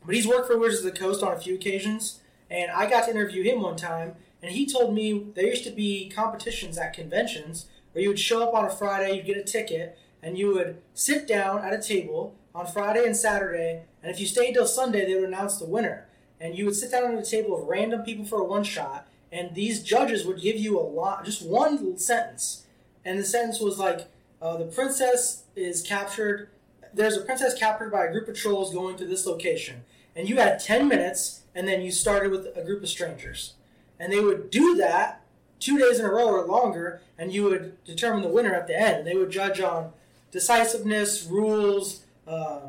but 0.05 0.15
he's 0.15 0.27
worked 0.27 0.47
for 0.47 0.57
Wizards 0.57 0.85
of 0.85 0.93
the 0.93 0.99
Coast 0.99 1.23
on 1.23 1.33
a 1.33 1.39
few 1.39 1.55
occasions, 1.55 2.21
and 2.49 2.71
I 2.71 2.89
got 2.89 3.05
to 3.07 3.11
interview 3.11 3.43
him 3.43 3.61
one 3.61 3.77
time, 3.77 4.15
and 4.41 4.53
he 4.53 4.65
told 4.65 4.95
me 4.95 5.27
there 5.35 5.47
used 5.47 5.65
to 5.65 5.71
be 5.71 6.09
competitions 6.09 6.79
at 6.79 6.93
conventions 6.93 7.67
where 7.93 8.03
you 8.03 8.09
would 8.09 8.19
show 8.19 8.43
up 8.43 8.55
on 8.55 8.65
a 8.65 8.71
Friday, 8.71 9.17
you'd 9.17 9.27
get 9.27 9.37
a 9.37 9.43
ticket, 9.43 9.99
and 10.23 10.39
you 10.39 10.55
would 10.55 10.81
sit 10.95 11.27
down 11.27 11.65
at 11.65 11.73
a 11.73 11.83
table 11.83 12.37
on 12.55 12.67
Friday 12.67 13.05
and 13.05 13.17
Saturday, 13.17 13.83
and 14.03 14.11
if 14.11 14.21
you 14.21 14.27
stayed 14.27 14.53
till 14.53 14.67
Sunday, 14.67 15.05
they 15.05 15.15
would 15.15 15.25
announce 15.25 15.59
the 15.59 15.67
winner. 15.67 16.07
And 16.41 16.57
you 16.57 16.67
would 16.67 16.77
sit 16.77 16.91
down 16.91 17.17
at 17.17 17.27
a 17.27 17.29
table 17.29 17.57
of 17.57 17.67
random 17.67 18.03
people 18.03 18.25
for 18.25 18.41
a 18.41 18.45
one 18.45 18.65
shot, 18.65 19.09
and 19.33 19.55
these 19.55 19.83
judges 19.83 20.25
would 20.25 20.41
give 20.41 20.57
you 20.57 20.79
a 20.79 20.83
lot, 20.83 21.25
just 21.25 21.45
one 21.45 21.99
sentence. 21.99 22.66
And 23.07 23.21
the 23.21 23.25
sentence 23.25 23.61
was 23.61 23.79
like, 23.79 24.09
uh, 24.43 24.57
"The 24.57 24.65
princess 24.65 25.45
is 25.55 25.81
captured. 25.81 26.49
There's 26.93 27.17
a 27.17 27.21
princess 27.21 27.55
captured 27.55 27.91
by 27.91 28.05
a 28.05 28.13
group 28.13 28.27
of 28.29 28.37
trolls 28.37 28.75
going 28.75 28.97
to 28.97 29.07
this 29.07 29.25
location." 29.25 29.85
And 30.17 30.29
you 30.29 30.37
had 30.39 30.59
ten 30.59 30.89
minutes, 30.89 31.43
and 31.55 31.69
then 31.69 31.83
you 31.83 31.93
started 31.93 32.33
with 32.33 32.49
a 32.57 32.65
group 32.65 32.83
of 32.83 32.89
strangers, 32.89 33.55
and 34.01 34.13
they 34.13 34.19
would 34.19 34.51
do 34.51 34.75
that 34.75 35.23
two 35.61 35.79
days 35.79 36.01
in 36.01 36.05
a 36.05 36.11
row 36.11 36.27
or 36.27 36.45
longer, 36.47 37.01
and 37.17 37.33
you 37.33 37.45
would 37.45 37.83
determine 37.85 38.23
the 38.23 38.29
winner 38.29 38.55
at 38.55 38.67
the 38.67 38.79
end. 38.79 39.07
They 39.07 39.15
would 39.15 39.31
judge 39.31 39.61
on 39.61 39.93
decisiveness, 40.33 41.27
rules, 41.27 42.03
uh, 42.27 42.61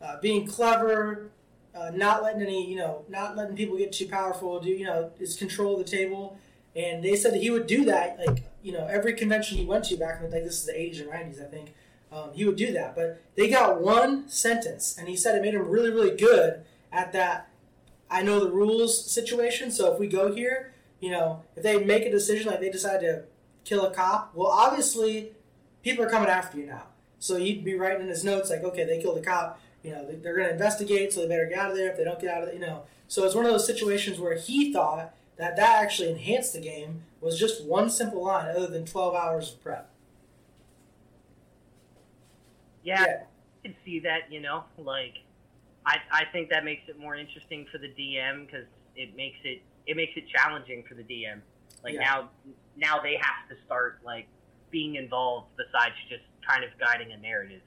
uh, 0.00 0.20
being 0.20 0.46
clever, 0.46 1.28
uh, 1.74 1.90
not 1.90 2.22
letting 2.22 2.42
any, 2.42 2.68
you 2.68 2.76
know, 2.76 3.04
not 3.08 3.36
letting 3.36 3.56
people 3.56 3.76
get 3.76 3.92
too 3.92 4.08
powerful. 4.08 4.58
Do 4.58 4.70
you 4.70 4.86
know 4.86 5.10
is 5.20 5.36
control 5.36 5.76
the 5.76 5.84
table? 5.84 6.38
And 6.76 7.02
they 7.02 7.16
said 7.16 7.32
that 7.32 7.42
he 7.42 7.50
would 7.50 7.66
do 7.66 7.84
that, 7.86 8.18
like 8.24 8.44
you 8.62 8.72
know, 8.72 8.86
every 8.86 9.14
convention 9.14 9.56
he 9.58 9.64
went 9.64 9.84
to 9.86 9.96
back 9.96 10.16
in 10.22 10.28
the 10.28 10.36
like 10.36 10.44
this 10.44 10.60
is 10.60 10.66
the 10.66 10.72
80s 10.72 11.00
or 11.00 11.10
90s, 11.10 11.40
I 11.44 11.48
think. 11.50 11.74
Um, 12.12 12.30
he 12.34 12.44
would 12.44 12.56
do 12.56 12.72
that, 12.72 12.94
but 12.94 13.20
they 13.34 13.48
got 13.48 13.80
one 13.80 14.28
sentence, 14.28 14.96
and 14.98 15.08
he 15.08 15.16
said 15.16 15.34
it 15.34 15.42
made 15.42 15.54
him 15.54 15.68
really, 15.68 15.90
really 15.90 16.16
good 16.16 16.64
at 16.92 17.12
that. 17.12 17.48
I 18.08 18.22
know 18.22 18.38
the 18.40 18.50
rules 18.50 19.10
situation, 19.10 19.70
so 19.72 19.92
if 19.92 19.98
we 19.98 20.06
go 20.06 20.32
here, 20.32 20.72
you 21.00 21.10
know, 21.10 21.42
if 21.56 21.62
they 21.64 21.82
make 21.82 22.04
a 22.04 22.10
decision 22.10 22.48
like 22.50 22.60
they 22.60 22.70
decide 22.70 23.00
to 23.00 23.24
kill 23.64 23.84
a 23.84 23.90
cop. 23.92 24.30
Well, 24.34 24.46
obviously, 24.46 25.32
people 25.82 26.04
are 26.04 26.08
coming 26.08 26.28
after 26.28 26.58
you 26.58 26.66
now. 26.66 26.84
So 27.18 27.36
he'd 27.36 27.64
be 27.64 27.74
writing 27.74 28.02
in 28.02 28.08
his 28.08 28.24
notes 28.24 28.48
like, 28.50 28.62
okay, 28.62 28.84
they 28.84 29.00
killed 29.02 29.18
a 29.18 29.22
cop. 29.22 29.60
You 29.82 29.90
know, 29.92 30.06
they- 30.06 30.14
they're 30.16 30.36
going 30.36 30.46
to 30.46 30.52
investigate, 30.52 31.12
so 31.12 31.20
they 31.22 31.26
better 31.28 31.46
get 31.46 31.58
out 31.58 31.70
of 31.72 31.76
there. 31.76 31.90
If 31.90 31.96
they 31.96 32.04
don't 32.04 32.20
get 32.20 32.30
out 32.32 32.42
of 32.44 32.48
it, 32.50 32.54
you 32.54 32.60
know. 32.60 32.84
So 33.08 33.24
it's 33.24 33.34
one 33.34 33.44
of 33.44 33.50
those 33.50 33.66
situations 33.66 34.20
where 34.20 34.36
he 34.36 34.72
thought 34.72 35.12
that 35.36 35.56
that 35.56 35.82
actually 35.82 36.10
enhanced 36.10 36.52
the 36.54 36.60
game 36.60 37.02
was 37.20 37.38
just 37.38 37.64
one 37.64 37.90
simple 37.90 38.24
line, 38.24 38.48
other 38.54 38.66
than 38.66 38.84
12 38.86 39.14
hours 39.14 39.52
of 39.52 39.62
prep. 39.62 39.90
Yeah, 42.82 43.00
Yeah. 43.06 43.22
I 43.64 43.68
can 43.68 43.76
see 43.84 44.00
that. 44.00 44.30
You 44.30 44.40
know, 44.40 44.64
like 44.78 45.14
I 45.84 45.96
I 46.10 46.24
think 46.32 46.50
that 46.50 46.64
makes 46.64 46.88
it 46.88 46.98
more 46.98 47.14
interesting 47.16 47.66
for 47.70 47.78
the 47.78 47.88
DM 47.88 48.46
because 48.46 48.66
it 48.94 49.16
makes 49.16 49.38
it 49.44 49.62
it 49.86 49.96
makes 49.96 50.12
it 50.16 50.24
challenging 50.28 50.84
for 50.88 50.94
the 50.94 51.02
DM. 51.02 51.40
Like 51.82 51.94
Yeah. 51.94 52.00
now 52.00 52.30
now 52.76 53.00
they 53.02 53.16
have 53.16 53.48
to 53.50 53.56
start 53.64 53.98
like 54.04 54.26
being 54.70 54.94
involved 54.96 55.48
besides 55.56 55.94
just 56.08 56.22
kind 56.48 56.64
of 56.64 56.70
guiding 56.78 57.12
a 57.12 57.16
narrative. 57.16 57.62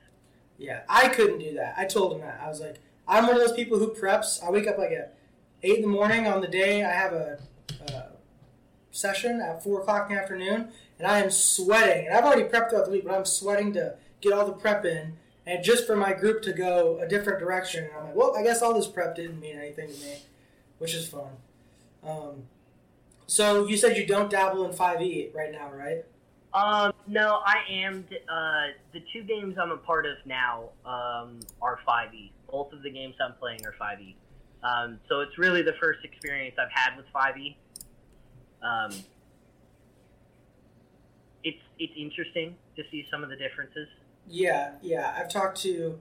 Yeah, 0.57 0.81
I 0.89 1.07
couldn't 1.09 1.39
do 1.39 1.53
that. 1.55 1.75
I 1.77 1.85
told 1.85 2.13
him 2.13 2.19
that. 2.21 2.39
I 2.43 2.47
was 2.49 2.59
like, 2.59 2.79
I'm 3.07 3.25
one 3.27 3.35
of 3.35 3.41
those 3.41 3.53
people 3.55 3.77
who 3.79 3.93
preps. 3.93 4.43
I 4.43 4.49
wake 4.51 4.67
up 4.67 4.77
like 4.77 4.91
at 4.91 5.15
eight 5.63 5.77
in 5.77 5.81
the 5.81 5.88
morning 5.88 6.27
on 6.27 6.41
the 6.41 6.47
day 6.47 6.83
I 6.83 6.91
have 6.91 7.13
a, 7.13 7.39
uh 7.88 8.01
session 8.91 9.41
at 9.41 9.63
four 9.63 9.81
o'clock 9.81 10.09
in 10.09 10.15
the 10.15 10.21
afternoon, 10.21 10.69
and 10.97 11.07
I 11.07 11.19
am 11.19 11.31
sweating. 11.31 12.07
And 12.07 12.15
I've 12.15 12.25
already 12.25 12.43
prepped 12.43 12.69
throughout 12.69 12.85
the 12.85 12.91
week, 12.91 13.05
but 13.05 13.13
I'm 13.13 13.25
sweating 13.25 13.73
to 13.73 13.95
get 14.21 14.33
all 14.33 14.45
the 14.45 14.53
prep 14.53 14.85
in, 14.85 15.13
and 15.45 15.63
just 15.63 15.88
for 15.88 15.95
my 15.95 16.13
group 16.13 16.41
to 16.43 16.53
go 16.53 16.99
a 16.99 17.07
different 17.07 17.39
direction. 17.39 17.85
And 17.85 17.93
I'm 17.97 18.05
like, 18.05 18.15
well, 18.15 18.35
I 18.38 18.43
guess 18.43 18.61
all 18.61 18.73
this 18.73 18.88
prep 18.88 19.15
didn't 19.15 19.39
mean 19.39 19.57
anything 19.57 19.88
to 19.88 19.99
me, 20.05 20.17
which 20.77 20.93
is 20.93 21.07
fun. 21.07 21.29
Um, 22.03 22.43
so 23.27 23.67
you 23.67 23.77
said 23.77 23.95
you 23.97 24.05
don't 24.05 24.29
dabble 24.29 24.65
in 24.65 24.71
5e 24.71 25.35
right 25.35 25.51
now, 25.51 25.71
right? 25.71 26.03
Um, 26.53 26.93
no, 27.05 27.41
I 27.45 27.57
am. 27.69 28.05
Uh, 28.27 28.67
the 28.91 29.03
two 29.13 29.21
games 29.23 29.55
I'm 29.61 29.71
a 29.71 29.77
part 29.77 30.07
of 30.07 30.17
now 30.25 30.69
um, 30.83 31.39
are 31.61 31.79
5e. 31.88 32.31
Both 32.51 32.73
of 32.73 32.81
the 32.81 32.89
games 32.89 33.15
I'm 33.21 33.33
playing 33.33 33.65
are 33.65 33.75
5e. 33.79 34.15
Um, 34.63 34.99
so 35.07 35.21
it's 35.21 35.37
really 35.37 35.61
the 35.61 35.75
first 35.79 36.03
experience 36.03 36.55
I've 36.59 36.71
had 36.71 36.97
with 36.97 37.05
5e. 37.13 37.55
Um, 38.61 38.91
it's 41.43 41.61
it's 41.77 41.93
interesting 41.95 42.55
to 42.75 42.83
see 42.91 43.07
some 43.09 43.23
of 43.23 43.29
the 43.29 43.37
differences. 43.37 43.87
Yeah, 44.27 44.71
yeah. 44.81 45.15
I've 45.17 45.29
talked 45.29 45.61
to. 45.61 45.99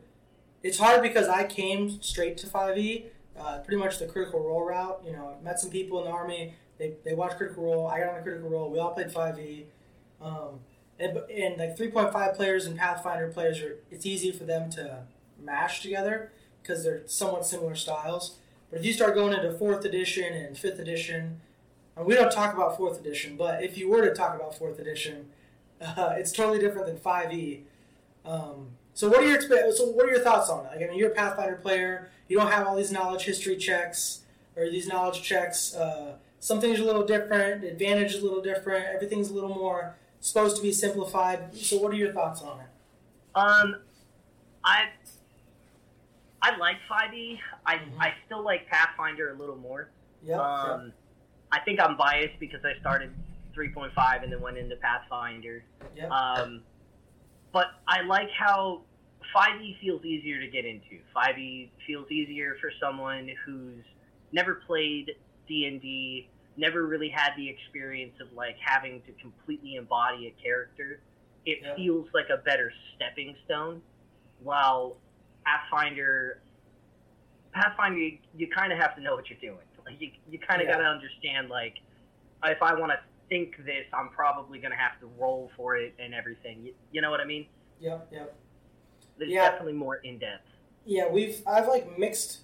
It's 0.63 0.79
hard 0.79 1.03
because 1.03 1.29
I 1.29 1.45
came 1.45 2.03
straight 2.03 2.37
to 2.39 2.49
5e, 2.49 3.05
uh, 3.39 3.59
pretty 3.59 3.81
much 3.81 3.99
the 3.99 4.07
critical 4.07 4.41
role 4.41 4.65
route. 4.65 5.03
You 5.07 5.13
know, 5.13 5.37
met 5.43 5.61
some 5.61 5.71
people 5.71 6.01
in 6.01 6.07
the 6.07 6.11
army. 6.11 6.55
They, 6.79 6.95
they 7.05 7.15
watched 7.15 7.37
critical 7.37 7.65
role. 7.65 7.87
I 7.87 8.01
got 8.01 8.11
on 8.11 8.17
the 8.17 8.23
critical 8.23 8.51
role. 8.51 8.71
We 8.71 8.79
all 8.79 8.93
played 8.93 9.09
5e. 9.09 9.65
Um, 10.21 10.61
and, 10.99 11.19
and 11.31 11.59
like 11.59 11.77
3.5 11.77 12.35
players 12.35 12.67
and 12.67 12.77
Pathfinder 12.77 13.29
players 13.29 13.61
are. 13.61 13.77
It's 13.91 14.05
easy 14.05 14.33
for 14.33 14.45
them 14.45 14.69
to 14.71 15.05
mash 15.41 15.81
together 15.81 16.33
because 16.63 16.85
they're 16.85 17.03
somewhat 17.07 17.47
similar 17.47 17.75
styles. 17.75 18.39
But 18.71 18.81
if 18.81 18.87
you 18.87 18.93
start 18.93 19.15
going 19.15 19.33
into 19.33 19.53
fourth 19.53 19.85
edition 19.85 20.33
and 20.33 20.57
fifth 20.57 20.79
edition, 20.79 21.41
and 21.97 22.07
we 22.07 22.15
don't 22.15 22.31
talk 22.31 22.55
about 22.55 22.77
fourth 22.77 23.01
edition, 23.01 23.37
but 23.37 23.63
if 23.63 23.77
you 23.77 23.89
were 23.89 24.03
to 24.03 24.15
talk 24.15 24.35
about 24.37 24.57
fourth 24.57 24.79
edition, 24.79 25.31
uh, 25.81 26.15
it's 26.17 26.33
totally 26.33 26.59
different 26.59 26.87
than 26.87 26.97
5e. 26.97 27.63
Um, 28.25 28.69
so 28.95 29.09
what 29.09 29.23
are 29.23 29.29
your 29.29 29.41
so 29.73 29.87
what 29.91 30.07
are 30.07 30.11
your 30.11 30.21
thoughts 30.21 30.51
on 30.51 30.67
it? 30.67 30.71
Like, 30.73 30.83
I 30.83 30.89
mean, 30.89 30.99
you're 30.99 31.11
a 31.11 31.15
Pathfinder 31.15 31.57
player. 31.57 32.11
You 32.29 32.37
don't 32.37 32.51
have 32.51 32.67
all 32.67 32.77
these 32.77 32.93
knowledge 32.93 33.23
history 33.23 33.57
checks 33.57 34.23
or 34.57 34.69
these 34.69 34.89
knowledge 34.89 35.23
checks. 35.23 35.75
Uh, 35.75 36.17
a 36.51 36.55
little 36.55 37.05
different. 37.05 37.65
Advantage 37.65 38.15
is 38.15 38.23
a 38.23 38.25
little 38.25 38.43
different. 38.43 38.87
Everything's 38.87 39.31
a 39.31 39.35
little 39.35 39.55
more 39.55 39.95
supposed 40.21 40.57
to 40.57 40.63
be 40.63 40.73
simplified. 40.73 41.57
So 41.57 41.79
what 41.79 41.93
are 41.93 41.97
your 41.97 42.13
thoughts 42.13 42.43
on 42.43 42.61
it? 42.61 42.67
Um, 43.35 43.77
I 44.65 44.89
I 46.43 46.57
like 46.57 46.77
5e. 46.89 47.41
I 47.67 47.79
Mhm. 47.79 47.97
I 48.01 48.15
still 48.27 48.43
like 48.43 48.67
Pathfinder 48.69 49.31
a 49.31 49.35
little 49.35 49.57
more. 49.57 49.91
Yeah. 50.23 50.41
Um, 50.41 50.93
I 51.51 51.61
think 51.61 51.81
I'm 51.81 51.97
biased 51.97 52.39
because 52.39 52.65
I 52.65 52.79
started 52.81 53.13
3.5 53.55 54.23
and 54.23 54.33
then 54.33 54.41
went 54.41 54.57
into 54.59 54.77
Pathfinder. 54.77 55.65
yeah. 55.95 56.07
Um, 56.09 56.65
but 57.53 57.69
I 57.89 58.03
like 58.03 58.31
how 58.31 58.85
5e 59.35 59.79
feels 59.81 60.05
easier 60.05 60.39
to 60.41 60.47
get 60.49 60.65
into. 60.65 61.03
5e 61.15 61.71
feels 61.87 62.11
easier 62.11 62.57
for 62.61 62.71
someone 62.81 63.29
who's 63.45 63.85
never 64.33 64.57
played 64.67 65.17
D&D, 65.49 66.29
never 66.57 66.87
really 66.87 67.09
had 67.09 67.35
the 67.37 67.49
experience 67.49 68.21
of 68.21 68.33
like 68.33 68.57
having 68.61 69.03
to 69.03 69.13
completely 69.15 69.77
embody 69.77 70.27
a 70.29 70.31
character. 70.43 71.01
It 71.47 71.61
Yeah. 71.63 71.75
feels 71.75 72.09
like 72.13 72.29
a 72.29 72.37
better 72.37 72.73
stepping 72.95 73.35
stone. 73.45 73.83
While 74.41 74.99
Pathfinder, 75.45 76.41
Pathfinder, 77.53 77.99
you, 77.99 78.19
you 78.37 78.49
kind 78.49 78.73
of 78.73 78.79
have 78.79 78.95
to 78.97 79.03
know 79.03 79.15
what 79.15 79.29
you're 79.31 79.39
doing. 79.41 79.65
Like 79.87 80.01
you, 80.01 80.11
you 80.31 80.39
kind 80.39 80.61
of 80.61 80.69
Yeah. 80.69 80.75
got 80.75 80.83
to 80.83 80.85
understand 80.89 81.49
like 81.49 81.77
if 82.45 82.63
I 82.63 82.75
want 82.75 82.93
to 82.93 82.99
think 83.29 83.57
this, 83.65 83.85
I'm 83.93 84.09
probably 84.11 84.59
going 84.59 84.71
to 84.71 84.77
have 84.77 84.99
to 85.01 85.07
roll 85.19 85.51
for 85.57 85.77
it 85.77 85.95
and 85.99 86.15
everything. 86.15 86.63
You, 86.65 86.75
you 86.93 87.01
know 87.01 87.11
what 87.11 87.21
I 87.21 87.25
mean? 87.25 87.47
Yep. 87.81 88.09
Yep. 88.13 88.37
There's 89.19 89.31
Yeah. 89.31 89.51
definitely 89.51 89.73
more 89.75 89.97
in 89.97 90.19
depth. 90.19 90.45
Yeah, 90.85 91.09
we've 91.09 91.43
I've 91.47 91.67
like 91.69 91.99
mixed 91.99 92.41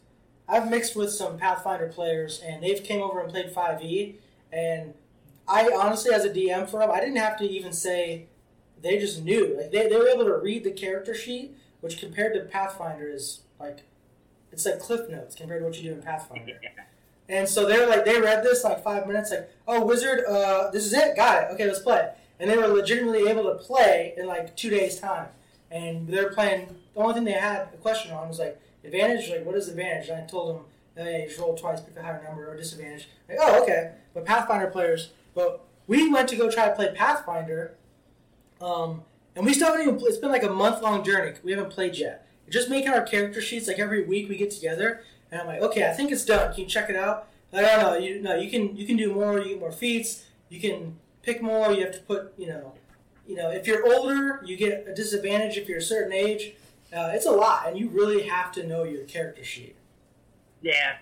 I've 0.49 0.69
mixed 0.71 0.95
with 0.97 1.11
some 1.11 1.39
Pathfinder 1.39 1.89
players 1.89 2.41
and 2.45 2.63
they've 2.63 2.83
came 2.83 3.01
over 3.01 3.21
and 3.21 3.31
played 3.31 3.53
5e 3.55 4.17
and 4.53 4.93
I 5.49 5.69
honestly 5.71 6.13
as 6.13 6.25
a 6.25 6.31
DM 6.31 6.69
for 6.69 6.81
them 6.81 6.91
I 6.91 7.01
didn't 7.01 7.17
have 7.17 7.39
to 7.39 7.45
even 7.45 7.73
say 7.73 8.27
they 8.83 8.99
just 8.99 9.23
knew 9.23 9.57
like 9.59 9.71
they, 9.71 9.89
they 9.89 9.97
were 9.97 10.09
able 10.09 10.25
to 10.25 10.37
read 10.37 10.65
the 10.65 10.71
character 10.73 11.15
sheet 11.15 11.57
which 11.85 11.99
compared 11.99 12.33
to 12.33 12.41
Pathfinder 12.41 13.07
is 13.07 13.41
like 13.61 13.83
it's 14.51 14.65
like 14.65 14.81
cliff 14.81 15.11
notes 15.11 15.35
compared 15.35 15.61
to 15.61 15.67
what 15.67 15.77
you 15.77 15.91
do 15.91 15.93
in 15.93 16.03
Pathfinder. 16.03 16.59
And 17.27 17.49
so 17.49 17.67
they're 17.67 17.89
like, 17.89 18.05
they 18.05 18.21
read 18.21 18.45
this 18.45 18.65
like 18.65 18.85
five 18.85 19.07
minutes, 19.07 19.31
like, 19.31 19.51
oh, 19.67 19.83
wizard, 19.83 20.27
uh, 20.27 20.71
this 20.71 20.85
is 20.85 20.93
it, 20.93 21.17
got 21.17 21.45
it, 21.45 21.55
okay, 21.55 21.67
let's 21.67 21.79
play. 21.79 22.11
And 22.39 22.51
they 22.51 22.57
were 22.59 22.67
legitimately 22.67 23.27
able 23.31 23.45
to 23.45 23.55
play 23.55 24.13
in 24.19 24.27
like 24.27 24.55
two 24.57 24.69
days' 24.69 25.01
time. 25.01 25.29
And 25.71 26.07
they're 26.07 26.29
playing. 26.35 26.77
The 26.95 27.01
only 27.01 27.15
thing 27.15 27.25
they 27.25 27.33
had 27.33 27.69
a 27.73 27.79
question 27.79 28.13
on 28.13 28.29
was 28.29 28.39
like 28.39 28.61
advantage. 28.85 29.31
Like, 29.31 29.47
what 29.47 29.57
is 29.57 29.69
advantage? 29.69 30.11
And 30.11 30.23
I 30.23 30.27
told 30.27 30.55
them, 30.55 30.65
hey, 30.97 31.23
you 31.23 31.29
just 31.29 31.41
roll 31.41 31.57
twice, 31.57 31.81
pick 31.81 31.97
a 31.97 32.03
higher 32.03 32.23
number, 32.23 32.47
or 32.47 32.59
disadvantage. 32.59 33.09
Like, 33.27 33.39
oh, 33.41 33.63
okay. 33.63 33.93
But 34.13 34.27
Pathfinder 34.27 34.67
players, 34.67 35.13
but 35.35 35.65
we 35.87 36.11
went 36.11 36.29
to 36.29 36.37
go 36.37 36.51
try 36.51 36.69
to 36.69 36.75
play 36.75 36.93
Pathfinder, 36.95 37.73
um, 38.61 39.01
and 39.37 39.45
we 39.45 39.55
still 39.55 39.69
haven't 39.69 39.83
even. 39.83 39.99
It's 40.03 40.19
been 40.19 40.31
like 40.31 40.43
a 40.43 40.51
month 40.51 40.83
long 40.83 41.05
journey. 41.05 41.35
We 41.43 41.53
haven't 41.53 41.71
played 41.71 41.97
yet. 41.97 42.27
Just 42.49 42.69
making 42.69 42.91
our 42.91 43.03
character 43.03 43.41
sheets. 43.41 43.67
Like 43.67 43.79
every 43.79 44.05
week 44.05 44.29
we 44.29 44.37
get 44.37 44.51
together, 44.51 45.03
and 45.31 45.41
I'm 45.41 45.47
like, 45.47 45.63
okay, 45.63 45.89
I 45.89 45.93
think 45.93 46.13
it's 46.13 46.25
done. 46.25 46.53
Can 46.53 46.65
you 46.65 46.69
check 46.69 46.91
it 46.91 46.97
out? 46.97 47.29
Like, 47.53 47.67
oh 47.67 47.81
no, 47.81 47.97
you 47.97 48.21
no, 48.21 48.37
you 48.37 48.51
can 48.51 48.77
you 48.77 48.87
can 48.87 48.97
do 48.97 49.13
more. 49.13 49.39
You 49.39 49.51
get 49.51 49.61
more 49.61 49.73
feats. 49.73 50.25
You 50.49 50.61
can 50.61 50.99
pick 51.23 51.43
more. 51.43 51.73
You 51.73 51.85
have 51.85 51.95
to 51.95 52.01
put 52.01 52.35
you 52.37 52.49
know, 52.49 52.75
you 53.27 53.37
know, 53.37 53.51
if 53.51 53.67
you're 53.67 53.85
older, 53.93 54.43
you 54.45 54.57
get 54.57 54.87
a 54.89 54.95
disadvantage 54.95 55.57
if 55.57 55.69
you're 55.69 55.79
a 55.79 55.83
certain 55.83 56.13
age. 56.13 56.55
Uh, 56.95 57.11
it's 57.13 57.27
a 57.27 57.31
lot, 57.31 57.67
and 57.67 57.77
you 57.77 57.89
really 57.89 58.23
have 58.23 58.53
to 58.53 58.65
know 58.65 58.85
your 58.85 59.05
character 59.05 59.43
sheet. 59.43 59.75
Yeah. 60.63 60.97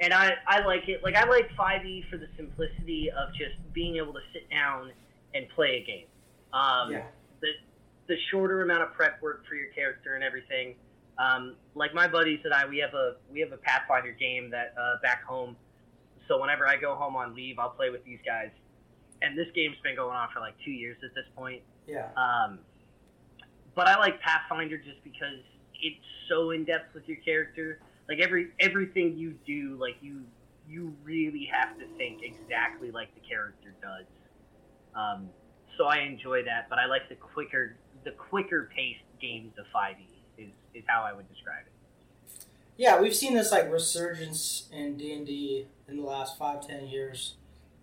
And 0.00 0.14
I, 0.14 0.34
I 0.46 0.60
like 0.60 0.88
it. 0.88 1.02
Like, 1.04 1.14
I 1.14 1.28
like 1.28 1.50
5e 1.58 2.08
for 2.08 2.16
the 2.16 2.28
simplicity 2.36 3.10
of 3.10 3.34
just 3.34 3.54
being 3.74 3.96
able 3.96 4.14
to 4.14 4.20
sit 4.32 4.48
down 4.48 4.92
and 5.34 5.46
play 5.50 5.82
a 5.82 5.84
game. 5.84 6.06
Um, 6.52 6.92
yeah, 6.92 7.02
the, 8.10 8.16
shorter 8.30 8.62
amount 8.62 8.82
of 8.82 8.92
prep 8.92 9.22
work 9.22 9.46
for 9.48 9.54
your 9.54 9.70
character 9.72 10.14
and 10.14 10.24
everything. 10.24 10.74
Um, 11.18 11.56
like 11.74 11.94
my 11.94 12.08
buddies 12.08 12.40
and 12.44 12.52
I, 12.52 12.66
we 12.66 12.78
have 12.78 12.94
a 12.94 13.16
we 13.30 13.40
have 13.40 13.52
a 13.52 13.58
Pathfinder 13.58 14.12
game 14.12 14.50
that 14.50 14.74
uh, 14.80 15.00
back 15.02 15.24
home. 15.24 15.56
So 16.28 16.40
whenever 16.40 16.66
I 16.66 16.76
go 16.76 16.94
home 16.94 17.16
on 17.16 17.34
leave, 17.34 17.58
I'll 17.58 17.70
play 17.70 17.90
with 17.90 18.04
these 18.04 18.20
guys. 18.24 18.50
And 19.22 19.36
this 19.36 19.48
game's 19.54 19.76
been 19.82 19.96
going 19.96 20.16
on 20.16 20.28
for 20.32 20.40
like 20.40 20.54
two 20.64 20.70
years 20.70 20.96
at 21.04 21.14
this 21.14 21.26
point. 21.36 21.62
yeah, 21.86 22.08
Um, 22.16 22.60
but 23.74 23.86
I 23.86 23.98
like 23.98 24.20
Pathfinder 24.20 24.78
just 24.78 25.02
because 25.04 25.40
it's 25.82 26.04
so 26.28 26.50
in 26.52 26.64
depth 26.64 26.94
with 26.94 27.06
your 27.06 27.18
character. 27.18 27.80
Like 28.08 28.18
every 28.20 28.48
everything 28.58 29.16
you 29.16 29.34
do, 29.46 29.76
like 29.80 29.96
you 30.00 30.22
you 30.68 30.94
really 31.04 31.48
have 31.52 31.78
to 31.78 31.84
think 31.98 32.22
exactly 32.22 32.90
like 32.90 33.14
the 33.14 33.20
character 33.20 33.74
does. 33.82 34.06
Um, 34.94 35.28
so 35.76 35.86
I 35.86 36.00
enjoy 36.00 36.44
that, 36.44 36.68
but 36.68 36.78
I 36.78 36.86
like 36.86 37.08
the 37.08 37.14
quicker 37.14 37.76
the 38.04 38.12
quicker 38.12 38.70
paced 38.74 39.00
games 39.20 39.52
of 39.58 39.66
5e 39.74 39.96
is 40.38 40.50
is 40.74 40.84
how 40.86 41.02
I 41.02 41.12
would 41.12 41.28
describe 41.28 41.64
it. 41.66 42.44
yeah. 42.76 43.00
We've 43.00 43.14
seen 43.14 43.34
this 43.34 43.50
like 43.52 43.70
resurgence 43.70 44.68
in 44.72 44.96
D 44.96 45.12
and 45.12 45.26
D 45.26 45.66
in 45.88 45.96
the 45.96 46.02
last 46.02 46.38
five 46.38 46.66
ten 46.66 46.86
years. 46.86 47.34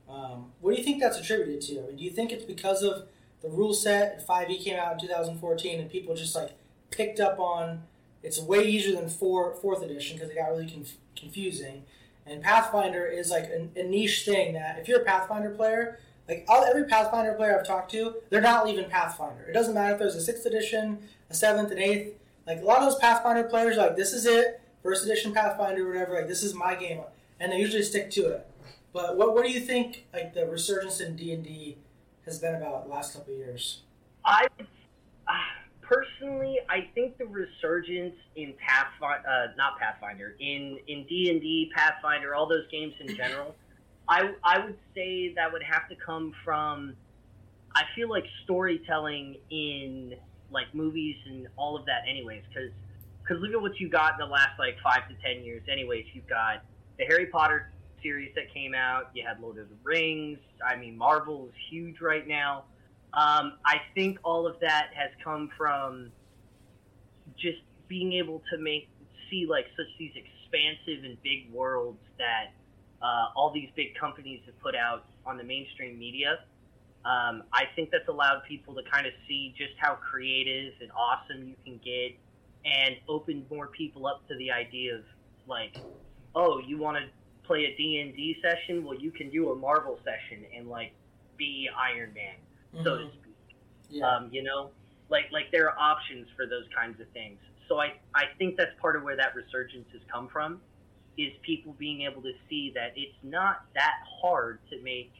Um, 0.10 0.52
what 0.62 0.72
do 0.72 0.78
you 0.78 0.84
think 0.86 1.02
that's 1.02 1.20
attributed 1.20 1.62
to? 1.64 1.80
I 1.84 1.88
mean, 1.88 1.98
do 1.98 2.04
you 2.04 2.12
think 2.12 2.32
it's 2.32 2.46
because 2.46 2.82
of 2.82 3.08
the 3.42 3.50
rule 3.50 3.74
set? 3.74 4.26
Five 4.26 4.50
E 4.50 4.58
came 4.58 4.78
out 4.80 4.94
in 4.94 5.00
2014, 5.00 5.80
and 5.82 5.92
people 5.92 6.16
just 6.16 6.34
like 6.36 6.52
picked 6.92 7.20
up 7.20 7.40
on 7.40 7.84
it's 8.24 8.40
way 8.42 8.64
easier 8.66 8.96
than 8.96 9.10
four 9.10 9.54
fourth 9.56 9.84
edition 9.84 10.16
because 10.18 10.32
it 10.32 10.36
got 10.36 10.50
really 10.50 10.70
conf- 10.70 10.98
confusing. 11.16 11.84
And 12.26 12.42
Pathfinder 12.42 13.06
is 13.06 13.30
like 13.30 13.46
a, 13.46 13.70
a 13.80 13.84
niche 13.84 14.24
thing 14.26 14.54
that 14.54 14.80
if 14.80 14.88
you're 14.88 15.02
a 15.02 15.06
Pathfinder 15.06 15.50
player, 15.52 16.00
like 16.28 16.46
all, 16.48 16.64
every 16.64 16.86
Pathfinder 16.86 17.34
player 17.34 17.58
I've 17.58 17.66
talked 17.66 17.92
to, 17.92 18.16
they're 18.30 18.42
not 18.42 18.66
leaving 18.66 18.90
Pathfinder. 18.90 19.44
It 19.44 19.54
doesn't 19.54 19.74
matter 19.74 19.94
if 19.94 20.00
there's 20.00 20.16
a 20.16 20.22
sixth 20.22 20.46
edition, 20.46 21.00
a 21.30 21.34
seventh, 21.34 21.72
an 21.72 21.78
eighth. 21.78 22.16
Like 22.46 22.62
a 22.62 22.66
lot 22.66 22.80
of 22.80 22.86
those 22.86 23.00
Pathfinder 23.00 23.44
players, 23.44 23.78
are 23.78 23.88
like 23.88 23.96
this 23.96 24.14
is 24.14 24.26
it, 24.26 24.62
first 24.84 25.06
edition 25.06 25.34
Pathfinder, 25.34 25.88
whatever. 25.88 26.16
Like 26.16 26.28
this 26.28 26.44
is 26.44 26.54
my 26.54 26.76
game, 26.76 27.02
and 27.40 27.52
they 27.52 27.58
usually 27.58 27.84
stick 27.84 28.12
to 28.12 28.28
it. 28.28 28.48
But 28.94 29.18
what 29.18 29.34
what 29.34 29.46
do 29.46 29.52
you 29.52 29.60
think 29.60 30.06
like 30.14 30.34
the 30.34 30.46
resurgence 30.48 31.00
in 31.00 31.16
D 31.16 31.32
and 31.32 31.44
D 31.44 31.78
has 32.26 32.40
been 32.40 32.56
about 32.56 32.86
the 32.86 32.90
last 32.92 33.14
couple 33.14 33.34
years? 33.34 33.82
I 34.26 34.48
uh, 35.28 35.34
personally, 35.82 36.58
I 36.70 36.90
think 36.94 37.18
the 37.18 37.26
resurgence 37.26 38.16
in 38.36 38.54
Pathfinder, 38.60 39.28
uh, 39.28 39.48
not 39.58 39.80
Pathfinder, 39.80 40.36
in 40.40 40.80
in 40.88 41.06
D 41.08 41.30
and 41.32 41.42
D, 41.42 41.72
Pathfinder, 41.76 42.36
all 42.36 42.48
those 42.48 42.68
games 42.72 42.94
in 43.00 43.16
general, 43.16 43.56
I 44.10 44.32
I 44.44 44.60
would 44.64 44.78
say 44.96 45.34
that 45.36 45.52
would 45.52 45.64
have 45.64 45.88
to 45.90 45.96
come 45.96 46.34
from. 46.44 46.96
I 47.76 47.84
feel 47.96 48.10
like 48.10 48.24
storytelling 48.44 49.38
in 49.52 50.16
like 50.52 50.74
movies 50.74 51.16
and 51.26 51.48
all 51.58 51.76
of 51.76 51.86
that, 51.86 52.04
anyways, 52.10 52.44
because 52.48 52.72
because 53.22 53.42
look 53.42 53.54
at 53.54 53.62
what 53.62 53.80
you 53.80 53.90
got 53.90 54.14
in 54.14 54.20
the 54.20 54.32
last 54.32 54.58
like 54.58 54.78
five 54.84 55.08
to 55.10 55.16
ten 55.24 55.44
years, 55.44 55.64
anyways. 55.72 56.06
You've 56.14 56.28
got 56.28 56.64
the 56.98 57.06
Harry 57.06 57.28
Potter 57.28 57.72
series 58.02 58.34
that 58.36 58.54
came 58.54 58.74
out. 58.74 59.10
You 59.14 59.24
had 59.28 59.40
Lord 59.42 59.58
of 59.58 59.70
the 59.70 59.76
Rings. 59.84 60.40
I 60.66 60.76
mean, 60.76 60.98
Marvel 60.98 61.48
is 61.48 61.54
huge 61.70 62.00
right 62.02 62.28
now. 62.28 62.66
Um, 63.14 63.54
I 63.66 63.82
think 63.96 64.20
all 64.24 64.48
of 64.48 64.60
that 64.62 64.90
has 64.94 65.10
come 65.24 65.50
from 65.58 66.12
just 67.36 67.60
being 67.88 68.14
able 68.14 68.42
to 68.52 68.58
make 68.58 68.90
see 69.30 69.46
like 69.50 69.66
such 69.76 69.88
these 70.00 70.12
expansive 70.16 71.04
and 71.04 71.22
big 71.24 71.52
worlds 71.52 72.00
that 72.18 72.54
uh, 73.02 73.28
all 73.36 73.52
these 73.54 73.70
big 73.76 73.96
companies 73.96 74.42
have 74.46 74.60
put 74.60 74.76
out 74.76 75.06
on 75.26 75.38
the 75.38 75.44
mainstream 75.44 75.98
media. 75.98 76.40
Um, 77.06 77.44
I 77.54 77.66
think 77.76 77.92
that's 77.92 78.08
allowed 78.08 78.42
people 78.48 78.74
to 78.76 78.82
kind 78.92 79.08
of 79.08 79.14
see 79.28 79.54
just 79.58 79.74
how 79.78 79.96
creative 79.96 80.74
and 80.82 80.92
awesome 80.92 81.48
you 81.48 81.56
can 81.64 81.80
get, 81.84 82.18
and 82.66 82.96
opened 83.08 83.46
more 83.50 83.68
people 83.68 84.08
up 84.08 84.28
to 84.28 84.36
the 84.38 84.52
idea 84.52 84.96
of 84.96 85.04
like, 85.48 85.78
oh, 86.36 86.60
you 86.60 86.78
want 86.78 86.98
to 86.98 87.04
play 87.46 87.66
a 87.66 87.76
D 87.78 88.02
and 88.02 88.16
D 88.16 88.36
session? 88.42 88.84
Well, 88.84 89.00
you 89.00 89.12
can 89.12 89.30
do 89.30 89.52
a 89.52 89.56
Marvel 89.56 90.00
session 90.04 90.46
and 90.56 90.68
like 90.68 90.92
be 91.38 91.70
Iron 91.78 92.14
Man 92.14 92.36
mm-hmm. 92.74 92.84
so 92.84 92.98
to 92.98 93.04
mm-hmm. 93.04 93.18
speak. 93.22 93.56
Yeah. 93.90 94.08
Um, 94.08 94.30
you 94.32 94.44
know, 94.44 94.72
like 95.10 95.26
like 95.32 95.52
there 95.52 95.70
are 95.70 95.80
options 95.80 96.28
for 96.36 96.46
those 96.46 96.66
kinds 96.76 97.00
of 97.00 97.08
things. 97.10 97.40
So 97.68 97.80
I 97.80 97.94
I 98.14 98.26
think 98.38 98.58
that's 98.58 98.72
part 98.80 98.96
of 98.96 99.04
where 99.04 99.16
that 99.16 99.36
resurgence 99.36 99.88
has 99.94 100.02
come 100.12 100.28
from, 100.28 100.60
is 101.18 101.34
people 101.42 101.76
being 101.78 102.02
able 102.04 102.22
to 102.22 102.34
see 102.50 102.72
that 102.76 102.94
it's 102.96 103.18
not 103.24 103.66
that 103.74 103.96
hard 104.22 104.60
to 104.70 104.82
make 104.82 105.12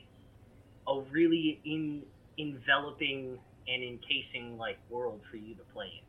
a 0.88 1.02
really 1.12 1.60
in 1.66 2.04
enveloping 2.38 3.40
and 3.68 3.84
encasing 3.84 4.58
like 4.58 4.78
world 4.90 5.22
for 5.30 5.38
you 5.38 5.56
to 5.56 5.64
play 5.74 5.88
in. 5.88 6.08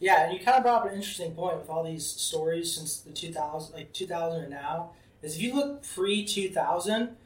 Yeah, 0.00 0.24
and 0.24 0.32
you 0.32 0.44
kind 0.44 0.56
of 0.56 0.64
brought 0.64 0.82
up 0.82 0.90
an 0.90 0.96
interesting 0.96 1.32
point 1.32 1.58
with 1.58 1.70
all 1.70 1.84
these 1.84 2.06
stories 2.06 2.74
since 2.74 2.98
the 2.98 3.12
2000, 3.12 3.74
like 3.74 3.92
2000 3.92 4.40
and 4.42 4.50
now. 4.50 4.90
Is 5.22 5.36
if 5.36 5.42
you 5.42 5.54
look 5.54 5.82
pre 5.82 6.24
2000, 6.24 7.16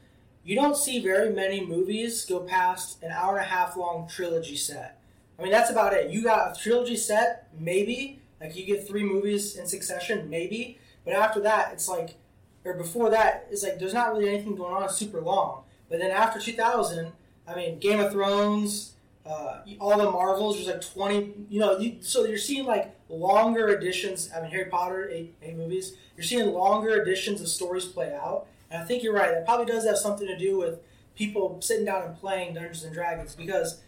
you 0.43 0.55
don't 0.55 0.77
see 0.77 1.01
very 1.01 1.31
many 1.31 1.65
movies 1.65 2.25
go 2.25 2.39
past 2.39 3.03
an 3.03 3.11
hour 3.11 3.37
and 3.37 3.45
a 3.45 3.49
half 3.49 3.75
long 3.75 4.07
trilogy 4.07 4.55
set. 4.55 5.01
I 5.37 5.43
mean, 5.43 5.51
that's 5.51 5.69
about 5.69 5.93
it. 5.93 6.09
You 6.09 6.23
got 6.23 6.57
a 6.57 6.61
trilogy 6.61 6.95
set, 6.95 7.49
maybe. 7.57 8.19
Like 8.39 8.55
you 8.55 8.65
get 8.65 8.87
three 8.87 9.03
movies 9.03 9.57
in 9.57 9.67
succession, 9.67 10.29
maybe. 10.29 10.77
But 11.09 11.17
after 11.17 11.39
that, 11.41 11.73
it's 11.73 11.87
like, 11.87 12.15
or 12.63 12.73
before 12.73 13.09
that, 13.09 13.47
it's 13.49 13.63
like 13.63 13.79
there's 13.79 13.93
not 13.93 14.13
really 14.13 14.29
anything 14.29 14.55
going 14.55 14.73
on 14.73 14.89
super 14.89 15.21
long. 15.21 15.63
But 15.89 15.99
then 15.99 16.11
after 16.11 16.39
2000, 16.39 17.11
I 17.47 17.55
mean, 17.55 17.79
Game 17.79 17.99
of 17.99 18.11
Thrones, 18.11 18.93
uh, 19.25 19.61
all 19.79 19.97
the 19.97 20.09
Marvels, 20.09 20.55
there's 20.55 20.67
like 20.67 20.81
20, 20.81 21.33
you 21.49 21.59
know, 21.59 21.79
you, 21.79 21.97
so 22.01 22.25
you're 22.25 22.37
seeing 22.37 22.65
like 22.65 22.95
longer 23.09 23.69
editions. 23.69 24.29
I 24.35 24.41
mean, 24.41 24.51
Harry 24.51 24.65
Potter, 24.65 25.09
eight, 25.11 25.35
eight 25.41 25.55
movies. 25.55 25.93
You're 26.15 26.25
seeing 26.25 26.45
longer 26.47 27.01
editions 27.01 27.41
of 27.41 27.47
stories 27.47 27.85
play 27.85 28.13
out. 28.13 28.45
And 28.69 28.83
I 28.83 28.85
think 28.85 29.01
you're 29.01 29.13
right. 29.13 29.31
That 29.31 29.45
probably 29.45 29.65
does 29.65 29.85
have 29.85 29.97
something 29.97 30.27
to 30.27 30.37
do 30.37 30.57
with 30.57 30.79
people 31.15 31.59
sitting 31.61 31.85
down 31.85 32.03
and 32.03 32.15
playing 32.19 32.53
Dungeons 32.53 32.83
and 32.83 32.93
Dragons 32.93 33.33
because 33.33 33.81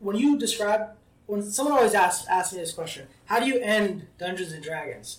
when 0.00 0.16
you 0.16 0.38
describe, 0.38 0.88
when 1.26 1.42
someone 1.42 1.76
always 1.76 1.94
asks, 1.94 2.26
asks 2.26 2.54
me 2.54 2.60
this 2.60 2.72
question, 2.72 3.06
how 3.26 3.38
do 3.38 3.46
you 3.46 3.58
end 3.58 4.06
Dungeons 4.18 4.52
and 4.52 4.62
Dragons? 4.62 5.18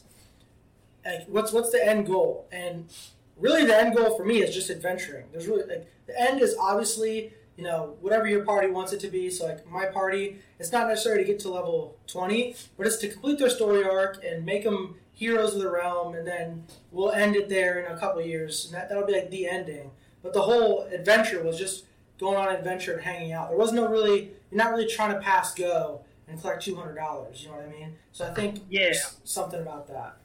Like, 1.05 1.27
what's 1.27 1.51
what's 1.51 1.71
the 1.71 1.85
end 1.85 2.07
goal? 2.07 2.47
And 2.51 2.89
really, 3.37 3.65
the 3.65 3.77
end 3.77 3.95
goal 3.95 4.17
for 4.17 4.25
me 4.25 4.41
is 4.41 4.53
just 4.53 4.69
adventuring. 4.69 5.25
There's 5.31 5.47
really 5.47 5.67
like 5.67 5.87
the 6.07 6.19
end 6.19 6.41
is 6.41 6.55
obviously 6.59 7.33
you 7.57 7.63
know 7.63 7.95
whatever 8.01 8.27
your 8.27 8.43
party 8.43 8.69
wants 8.69 8.91
it 8.91 8.99
to 9.01 9.07
be. 9.07 9.29
So 9.29 9.45
like 9.45 9.69
my 9.69 9.85
party, 9.85 10.39
it's 10.59 10.71
not 10.71 10.87
necessarily 10.87 11.23
to 11.23 11.27
get 11.27 11.39
to 11.41 11.49
level 11.49 11.97
twenty, 12.07 12.55
but 12.77 12.87
it's 12.87 12.97
to 12.97 13.09
complete 13.09 13.39
their 13.39 13.49
story 13.49 13.83
arc 13.83 14.23
and 14.23 14.45
make 14.45 14.63
them 14.63 14.95
heroes 15.13 15.55
of 15.55 15.61
the 15.61 15.69
realm, 15.69 16.13
and 16.13 16.27
then 16.27 16.65
we'll 16.91 17.11
end 17.11 17.35
it 17.35 17.47
there 17.49 17.79
in 17.79 17.91
a 17.91 17.97
couple 17.97 18.21
years, 18.21 18.65
and 18.65 18.73
that, 18.73 18.89
that'll 18.89 19.05
be 19.05 19.13
like 19.13 19.31
the 19.31 19.47
ending. 19.47 19.91
But 20.21 20.33
the 20.33 20.41
whole 20.41 20.83
adventure 20.91 21.41
was 21.41 21.57
just 21.57 21.85
going 22.19 22.37
on 22.37 22.49
an 22.49 22.55
adventure 22.55 22.93
and 22.93 23.01
hanging 23.01 23.31
out. 23.31 23.49
There 23.49 23.57
was 23.57 23.71
no 23.71 23.87
really, 23.87 24.31
you're 24.51 24.57
not 24.57 24.71
really 24.71 24.87
trying 24.87 25.13
to 25.13 25.19
pass 25.19 25.53
go 25.53 26.01
and 26.27 26.39
collect 26.39 26.63
two 26.63 26.75
hundred 26.75 26.95
dollars. 26.95 27.43
You 27.43 27.49
know 27.49 27.55
what 27.55 27.67
I 27.67 27.69
mean? 27.69 27.95
So 28.11 28.25
I 28.27 28.33
think 28.33 28.63
yeah, 28.69 28.93
something 29.23 29.61
about 29.61 29.87
that. 29.87 30.17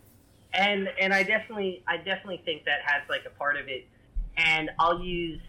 And 0.52 0.88
and 1.00 1.12
I 1.12 1.22
definitely 1.22 1.82
I 1.86 1.96
definitely 1.98 2.42
think 2.44 2.64
that 2.64 2.80
has 2.84 3.02
like 3.08 3.22
a 3.26 3.30
part 3.38 3.56
of 3.56 3.68
it. 3.68 3.86
And 4.36 4.70
I'll 4.78 5.02
use 5.02 5.40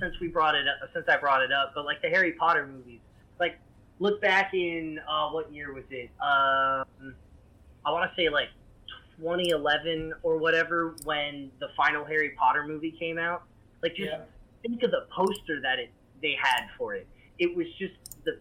since 0.00 0.14
we 0.20 0.28
brought 0.28 0.54
it 0.54 0.66
up 0.68 0.88
since 0.92 1.06
I 1.08 1.16
brought 1.16 1.42
it 1.42 1.52
up, 1.52 1.72
but 1.74 1.84
like 1.84 2.02
the 2.02 2.08
Harry 2.08 2.32
Potter 2.32 2.66
movies, 2.66 3.00
like 3.40 3.58
look 3.98 4.20
back 4.20 4.52
in 4.52 5.00
uh, 5.08 5.30
what 5.30 5.52
year 5.52 5.72
was 5.72 5.84
it? 5.90 6.10
Um, 6.20 7.14
I 7.84 7.90
want 7.90 8.10
to 8.10 8.16
say 8.16 8.28
like 8.28 8.48
2011 9.18 10.14
or 10.22 10.38
whatever 10.38 10.94
when 11.04 11.50
the 11.60 11.68
final 11.76 12.04
Harry 12.04 12.30
Potter 12.38 12.66
movie 12.66 12.92
came 12.98 13.18
out. 13.18 13.44
Like 13.82 13.94
just 13.94 14.10
yeah. 14.10 14.18
think 14.62 14.82
of 14.82 14.90
the 14.90 15.06
poster 15.14 15.60
that 15.62 15.78
it 15.78 15.90
they 16.22 16.36
had 16.40 16.66
for 16.78 16.94
it. 16.94 17.06
It 17.38 17.54
was 17.56 17.66
just 17.78 17.94
the 18.24 18.38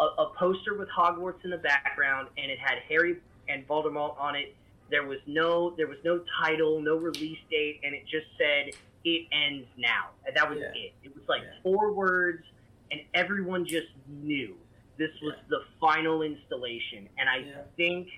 a, 0.00 0.04
a, 0.04 0.32
poster 0.38 0.78
with 0.78 0.88
Hogwarts 0.88 1.44
in 1.44 1.50
the 1.50 1.58
background, 1.58 2.28
and 2.38 2.50
it 2.50 2.58
had 2.58 2.78
Harry 2.88 3.18
and 3.48 3.66
Voldemort 3.66 4.18
on 4.18 4.36
it. 4.36 4.54
There 4.90 5.06
was 5.06 5.18
no 5.26 5.74
there 5.76 5.86
was 5.86 5.98
no 6.04 6.20
title, 6.42 6.80
no 6.80 6.96
release 6.96 7.38
date, 7.50 7.80
and 7.84 7.94
it 7.94 8.04
just 8.06 8.26
said 8.38 8.72
it 9.04 9.26
ends 9.32 9.66
now. 9.76 10.10
And 10.26 10.36
that 10.36 10.48
was 10.48 10.58
yeah. 10.58 10.68
it. 10.74 10.94
It 11.04 11.14
was 11.14 11.24
like 11.28 11.42
yeah. 11.42 11.62
four 11.62 11.92
words, 11.92 12.44
and 12.90 13.00
everyone 13.14 13.66
just 13.66 13.88
knew 14.08 14.54
this 14.98 15.10
was 15.22 15.34
the 15.48 15.60
final 15.80 16.22
installation. 16.22 17.08
And 17.18 17.28
I 17.28 17.44
think 17.76 18.08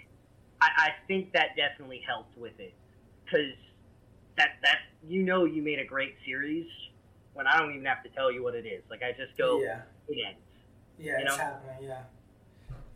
I, 0.61 0.69
I 0.77 0.89
think 1.07 1.33
that 1.33 1.57
definitely 1.57 2.03
helped 2.07 2.37
with 2.39 2.59
it 2.59 2.75
because 3.25 3.55
that 4.37 4.57
that 4.63 4.79
you 5.07 5.23
know 5.23 5.45
you 5.45 5.63
made 5.63 5.79
a 5.79 5.85
great 5.85 6.15
series 6.25 6.67
when 7.35 7.47
I 7.47 7.59
don't 7.59 7.71
even 7.71 7.85
have 7.85 8.03
to 8.03 8.09
tell 8.11 8.33
you 8.33 8.43
what 8.43 8.55
it 8.55 8.67
is. 8.67 8.83
Like 8.91 9.03
I 9.03 9.13
just 9.13 9.37
go, 9.39 9.61
yeah, 9.61 9.83
it 10.09 10.19
ends. 10.27 10.41
Yeah, 10.99 11.15
it's 11.19 11.25
know? 11.31 11.37
happening. 11.37 11.77
Yeah, 11.83 12.03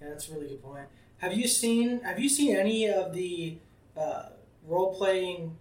yeah, 0.01 0.09
that's 0.09 0.29
a 0.29 0.35
really 0.35 0.49
good 0.49 0.63
point. 0.63 0.87
Have 1.25 1.33
you 1.33 1.49
seen 1.49 2.01
Have 2.03 2.19
you 2.19 2.29
seen 2.29 2.55
any 2.55 2.87
of 2.87 3.15
the 3.15 3.57
uh, 3.97 4.27
role 4.67 4.95
playing 4.95 5.57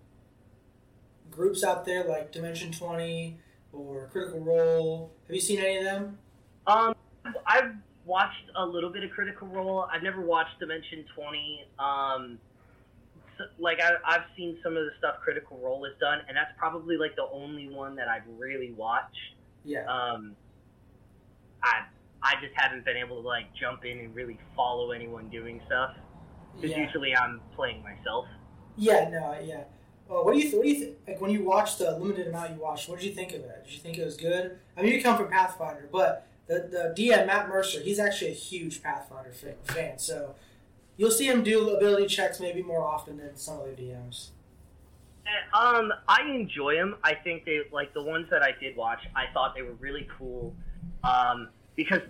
groups 1.32 1.64
out 1.64 1.86
there 1.86 2.04
like 2.04 2.34
Dimension 2.34 2.74
Twenty 2.74 3.38
or 3.72 4.10
Critical 4.12 4.42
Role? 4.42 5.14
Have 5.26 5.34
you 5.34 5.42
seen 5.42 5.60
any 5.60 5.78
of 5.78 5.86
them? 5.86 6.18
Um, 6.68 6.94
I've 7.48 7.76
watched 8.04 8.44
a 8.58 8.66
little 8.66 8.90
bit 8.90 9.06
of 9.06 9.12
Critical 9.12 9.48
Role. 9.48 9.88
I've 9.90 10.04
never 10.04 10.20
watched 10.20 10.60
Dimension 10.60 11.06
20. 11.16 11.66
Um, 11.80 12.40
so, 13.38 13.46
like 13.58 13.80
I, 13.82 13.92
I've 14.06 14.26
seen 14.36 14.58
some 14.62 14.76
of 14.76 14.84
the 14.84 14.92
stuff 14.98 15.16
Critical 15.24 15.58
Role 15.64 15.86
has 15.86 15.94
done, 15.98 16.20
and 16.28 16.36
that's 16.36 16.52
probably 16.58 16.98
like 16.98 17.16
the 17.16 17.28
only 17.32 17.70
one 17.70 17.96
that 17.96 18.10
I've 18.10 18.28
really 18.38 18.74
watched. 18.74 19.16
Yeah. 19.64 19.86
Um, 19.86 20.36
I 21.64 21.84
I 22.24 22.36
just 22.42 22.56
haven't 22.56 22.86
been 22.86 22.98
able 22.98 23.22
to 23.22 23.28
like 23.28 23.54
jump 23.54 23.86
in 23.86 24.00
and 24.00 24.16
really 24.16 24.40
follow 24.56 24.92
anyone 24.92 25.30
doing 25.30 25.62
stuff 25.66 25.96
because 26.56 26.72
yeah. 26.72 26.86
usually 26.86 27.16
I'm 27.16 27.42
playing 27.56 27.84
myself. 27.84 28.26
Yeah. 28.78 29.10
No. 29.10 29.38
Yeah. 29.44 29.64
Well, 30.08 30.26
what 30.26 30.34
do 30.34 30.40
you 30.40 30.44
th- 30.44 30.56
what 30.56 30.64
do 30.64 30.70
you 30.70 30.80
think? 30.80 30.98
Like 31.08 31.22
when 31.22 31.32
you 31.32 31.44
watched 31.44 31.80
the 31.80 31.98
limited 31.98 32.28
amount 32.28 32.52
you 32.56 32.62
watched, 32.62 32.90
what 32.90 33.00
did 33.00 33.08
you 33.08 33.14
think 33.14 33.34
of 33.34 33.42
it? 33.42 33.64
Did 33.66 33.74
you 33.74 33.80
think 33.80 33.98
it 33.98 34.06
was 34.06 34.18
good? 34.18 34.58
I 34.78 34.82
mean, 34.82 34.94
you 34.94 35.02
come 35.02 35.18
from 35.18 35.30
Pathfinder, 35.30 35.88
but 35.92 36.28
the, 36.48 36.94
the 36.96 37.02
DM 37.02 37.28
Matt 37.28 37.48
Mercer, 37.48 37.80
he's 37.82 38.00
actually 38.00 38.32
a 38.32 38.36
huge 38.36 38.84
Pathfinder 38.84 39.32
fan, 39.64 39.98
so 39.98 40.36
you'll 40.98 41.12
see 41.12 41.28
him 41.28 41.44
do 41.44 41.70
ability 41.70 42.08
checks 42.08 42.40
maybe 42.40 42.62
more 42.62 42.84
often 42.84 43.18
than 43.18 43.36
some 43.38 43.60
other 43.60 43.72
DMs. 43.72 44.30
Uh, 45.26 45.58
um, 45.58 45.94
I 46.08 46.24
enjoy 46.24 46.76
them. 46.76 46.98
I 47.04 47.16
think 47.16 47.46
they 47.46 47.62
like 47.72 47.94
the 47.94 48.04
ones 48.04 48.28
that 48.30 48.44
I 48.44 48.52
did 48.60 48.76
watch. 48.76 49.00
I 49.16 49.26
thought 49.34 49.56
they 49.56 49.62
were 49.62 49.74
really 49.80 50.08
cool, 50.18 50.54
um, 51.04 51.50
because 51.76 52.02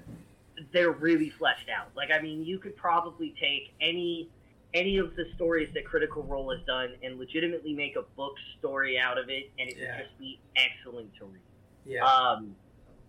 they're 0.71 0.91
really 0.91 1.30
fleshed 1.30 1.69
out. 1.69 1.89
Like, 1.95 2.10
I 2.12 2.21
mean, 2.21 2.43
you 2.43 2.60
could 2.60 2.76
probably 2.76 3.36
take 3.39 3.73
any 3.82 4.30
any 4.73 4.97
of 4.97 5.15
the 5.15 5.26
stories 5.36 5.69
that 5.76 5.86
Critical 5.86 6.23
Role 6.23 6.52
has 6.52 6.65
done 6.65 6.95
and 7.04 7.19
legitimately 7.19 7.73
make 7.73 7.95
a 7.95 8.02
book 8.15 8.34
story 8.58 8.97
out 8.97 9.19
of 9.19 9.30
it, 9.30 9.52
and 9.60 9.69
it 9.69 9.78
yeah. 9.78 9.97
would 9.97 10.06
just 10.06 10.17
be 10.17 10.39
excellent 10.56 11.13
to 11.19 11.26
read. 11.26 11.41
Yeah. 11.86 12.04
Um, 12.04 12.56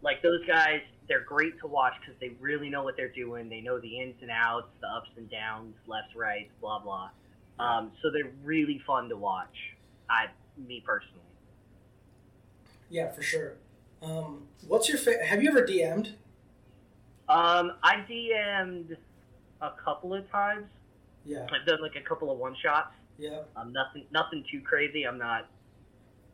like 0.02 0.20
those 0.20 0.44
guys, 0.46 0.80
they're 1.08 1.24
great 1.24 1.58
to 1.60 1.66
watch 1.66 1.94
because 2.00 2.20
they 2.20 2.36
really 2.38 2.68
know 2.68 2.82
what 2.82 2.96
they're 2.98 3.08
doing. 3.08 3.48
They 3.48 3.62
know 3.62 3.80
the 3.80 3.98
ins 3.98 4.16
and 4.20 4.30
outs, 4.30 4.68
the 4.82 4.88
ups 4.88 5.08
and 5.16 5.30
downs, 5.30 5.74
lefts, 5.86 6.14
rights, 6.14 6.50
blah 6.60 6.80
blah. 6.80 7.10
Um, 7.58 7.92
so 8.02 8.10
they're 8.10 8.32
really 8.42 8.82
fun 8.86 9.08
to 9.08 9.16
watch. 9.16 9.56
I, 10.10 10.26
me 10.58 10.82
personally. 10.84 11.22
Yeah, 12.90 13.10
for 13.10 13.22
sure. 13.22 13.54
Um, 14.02 14.42
what's 14.66 14.88
your 14.88 14.98
fa- 14.98 15.24
have 15.24 15.42
you 15.42 15.48
ever 15.48 15.62
DM'd? 15.62 16.14
Um, 17.28 17.72
I 17.82 18.04
DM'd 18.08 18.96
a 19.60 19.70
couple 19.84 20.14
of 20.14 20.30
times. 20.30 20.66
Yeah, 21.24 21.46
I've 21.52 21.66
done 21.66 21.80
like 21.80 21.96
a 21.96 22.06
couple 22.06 22.30
of 22.30 22.38
one 22.38 22.54
shots. 22.62 22.92
yeah, 23.18 23.40
Um, 23.56 23.72
nothing, 23.72 24.04
nothing 24.12 24.44
too 24.50 24.60
crazy. 24.60 25.04
I'm 25.06 25.16
not 25.18 25.48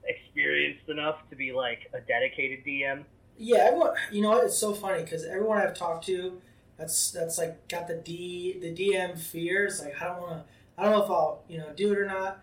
experienced 0.05 0.89
enough 0.89 1.17
to 1.31 1.37
be 1.37 1.53
like 1.53 1.79
a 1.95 2.01
dedicated 2.01 2.65
DM. 2.65 3.05
yeah. 3.39 3.59
Everyone, 3.69 3.95
you 4.11 4.23
know 4.23 4.31
what? 4.31 4.45
It's 4.45 4.59
so 4.59 4.75
funny 4.75 5.03
because 5.05 5.25
everyone 5.25 5.59
I've 5.59 5.75
talked 5.77 6.07
to, 6.07 6.41
that's 6.77 7.11
that's 7.13 7.39
like 7.39 7.69
got 7.69 7.87
the 7.87 7.95
D 7.95 8.59
the 8.61 8.73
DM 8.75 9.17
fears. 9.19 9.81
Like 9.83 10.01
I 10.01 10.07
don't 10.07 10.21
want 10.23 10.33
to. 10.33 10.45
I 10.79 10.85
don't 10.85 10.93
know 10.93 11.05
if 11.05 11.11
I'll 11.11 11.43
you 11.49 11.59
know 11.59 11.73
do 11.77 11.93
it 11.93 11.99
or 11.99 12.07
not. 12.07 12.41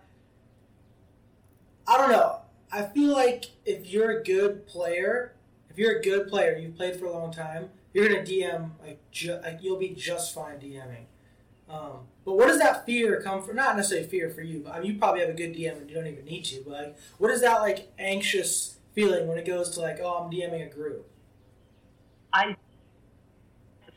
I 1.86 1.98
don't 1.98 2.10
know. 2.10 2.42
I 2.70 2.82
feel 2.82 3.12
like 3.12 3.46
if 3.64 3.86
you're 3.90 4.10
a 4.20 4.22
good 4.22 4.66
player, 4.66 5.34
if 5.70 5.78
you're 5.78 5.98
a 5.98 6.02
good 6.02 6.28
player, 6.28 6.56
you've 6.56 6.76
played 6.76 6.96
for 6.96 7.06
a 7.06 7.12
long 7.12 7.32
time, 7.32 7.70
you're 7.92 8.08
gonna 8.08 8.22
DM 8.22 8.70
like, 8.84 8.98
ju- 9.10 9.40
like 9.42 9.58
you'll 9.62 9.78
be 9.78 9.90
just 9.90 10.34
fine 10.34 10.58
DMing. 10.58 11.06
Um, 11.68 12.06
but 12.24 12.34
what 12.36 12.48
does 12.48 12.58
that 12.58 12.86
fear 12.86 13.20
come 13.20 13.42
from? 13.42 13.56
Not 13.56 13.76
necessarily 13.76 14.06
fear 14.06 14.30
for 14.30 14.42
you, 14.42 14.60
but 14.60 14.74
I 14.74 14.80
mean 14.80 14.92
you 14.92 14.98
probably 14.98 15.20
have 15.20 15.30
a 15.30 15.34
good 15.34 15.54
DM 15.54 15.78
and 15.78 15.88
you 15.88 15.96
don't 15.96 16.06
even 16.06 16.24
need 16.24 16.44
to. 16.46 16.62
But 16.64 16.72
like, 16.72 16.98
what 17.18 17.30
is 17.30 17.40
that 17.42 17.60
like 17.60 17.92
anxious 17.98 18.78
feeling 18.92 19.26
when 19.26 19.38
it 19.38 19.46
goes 19.46 19.70
to 19.70 19.80
like, 19.80 19.98
oh, 20.00 20.24
I'm 20.24 20.30
DMing 20.30 20.66
a 20.66 20.74
group? 20.74 21.08
I 22.32 22.56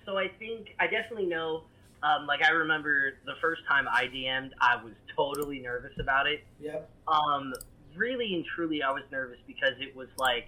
so 0.06 0.18
I 0.18 0.28
think 0.40 0.76
I 0.80 0.88
definitely 0.88 1.28
know. 1.28 1.64
Um, 2.04 2.26
like 2.26 2.44
I 2.44 2.50
remember 2.50 3.14
the 3.26 3.36
first 3.40 3.62
time 3.70 3.88
I 3.88 4.06
DM'd, 4.06 4.56
I 4.60 4.84
was 4.84 4.94
totally 5.16 5.60
nervous 5.60 5.94
about 6.00 6.26
it. 6.26 6.44
Yep. 6.60 6.90
Um, 7.08 7.54
really 7.96 8.34
and 8.34 8.44
truly, 8.56 8.82
I 8.82 8.92
was 8.92 9.04
nervous 9.12 9.38
because 9.46 9.74
it 9.80 9.96
was 9.96 10.08
like 10.18 10.48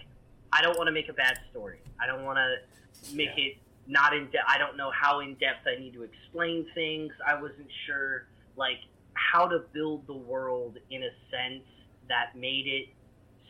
I 0.53 0.61
don't 0.61 0.77
want 0.77 0.87
to 0.87 0.91
make 0.91 1.09
a 1.09 1.13
bad 1.13 1.39
story. 1.49 1.79
I 1.99 2.05
don't 2.05 2.23
want 2.23 2.37
to 2.37 3.15
make 3.15 3.35
it 3.37 3.57
not 3.87 4.15
in 4.15 4.25
depth. 4.25 4.45
I 4.47 4.57
don't 4.57 4.77
know 4.77 4.91
how 4.91 5.19
in 5.21 5.33
depth 5.35 5.65
I 5.65 5.79
need 5.79 5.93
to 5.93 6.03
explain 6.03 6.65
things. 6.75 7.11
I 7.27 7.41
wasn't 7.41 7.69
sure 7.87 8.27
like 8.55 8.77
how 9.15 9.47
to 9.47 9.63
build 9.73 10.05
the 10.05 10.13
world 10.13 10.77
in 10.91 11.03
a 11.03 11.09
sense 11.31 11.63
that 12.07 12.37
made 12.37 12.67
it 12.67 12.89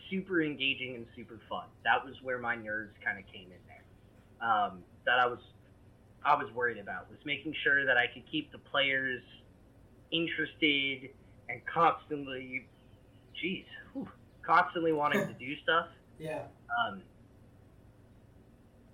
super 0.10 0.42
engaging 0.42 0.96
and 0.96 1.06
super 1.16 1.40
fun. 1.50 1.66
That 1.84 2.06
was 2.06 2.16
where 2.24 2.40
my 2.40 2.56
nerves 2.56 2.94
kind 3.04 3.20
of 3.20 3.26
came 3.32 3.48
in 3.48 3.60
there. 3.68 4.50
Um, 4.50 4.84
that 5.06 5.20
I 5.20 5.28
was 5.28 5.40
I 6.26 6.36
was 6.36 6.52
worried 6.54 6.78
about 6.78 7.10
was 7.10 7.20
making 7.26 7.54
sure 7.64 7.86
that 7.86 7.98
I 7.98 8.08
could 8.08 8.24
keep 8.32 8.52
the 8.52 8.58
players 8.58 9.22
interested 10.12 11.10
and 11.50 11.62
constantly, 11.66 12.66
geez, 13.40 13.66
whew, 13.92 14.08
constantly 14.46 14.94
wanting 14.94 15.28
to 15.28 15.34
do 15.34 15.56
stuff. 15.64 15.88
Yeah. 16.20 16.44
Um, 16.88 17.02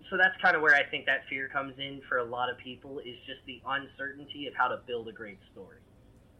so 0.10 0.18
that's 0.18 0.36
kind 0.42 0.56
of 0.56 0.62
where 0.62 0.76
I 0.76 0.84
think 0.84 1.06
that 1.06 1.22
fear 1.30 1.48
comes 1.48 1.76
in 1.78 2.02
for 2.10 2.18
a 2.18 2.24
lot 2.24 2.50
of 2.50 2.58
people 2.58 3.00
is 3.00 3.16
just 3.28 3.40
the 3.46 3.62
uncertainty 3.68 4.48
of 4.48 4.56
how 4.56 4.68
to 4.68 4.80
build 4.88 5.08
a 5.08 5.12
great 5.12 5.38
story. 5.52 5.78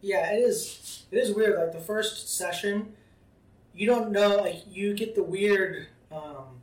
Yeah, 0.00 0.32
it 0.32 0.38
is. 0.38 1.04
It 1.10 1.18
is 1.18 1.34
weird. 1.34 1.58
Like 1.58 1.72
the 1.72 1.80
first 1.80 2.36
session, 2.36 2.94
you 3.74 3.86
don't 3.86 4.10
know. 4.10 4.38
Like 4.38 4.62
you 4.68 4.94
get 4.94 5.14
the 5.14 5.22
weird. 5.22 5.86
Um, 6.10 6.62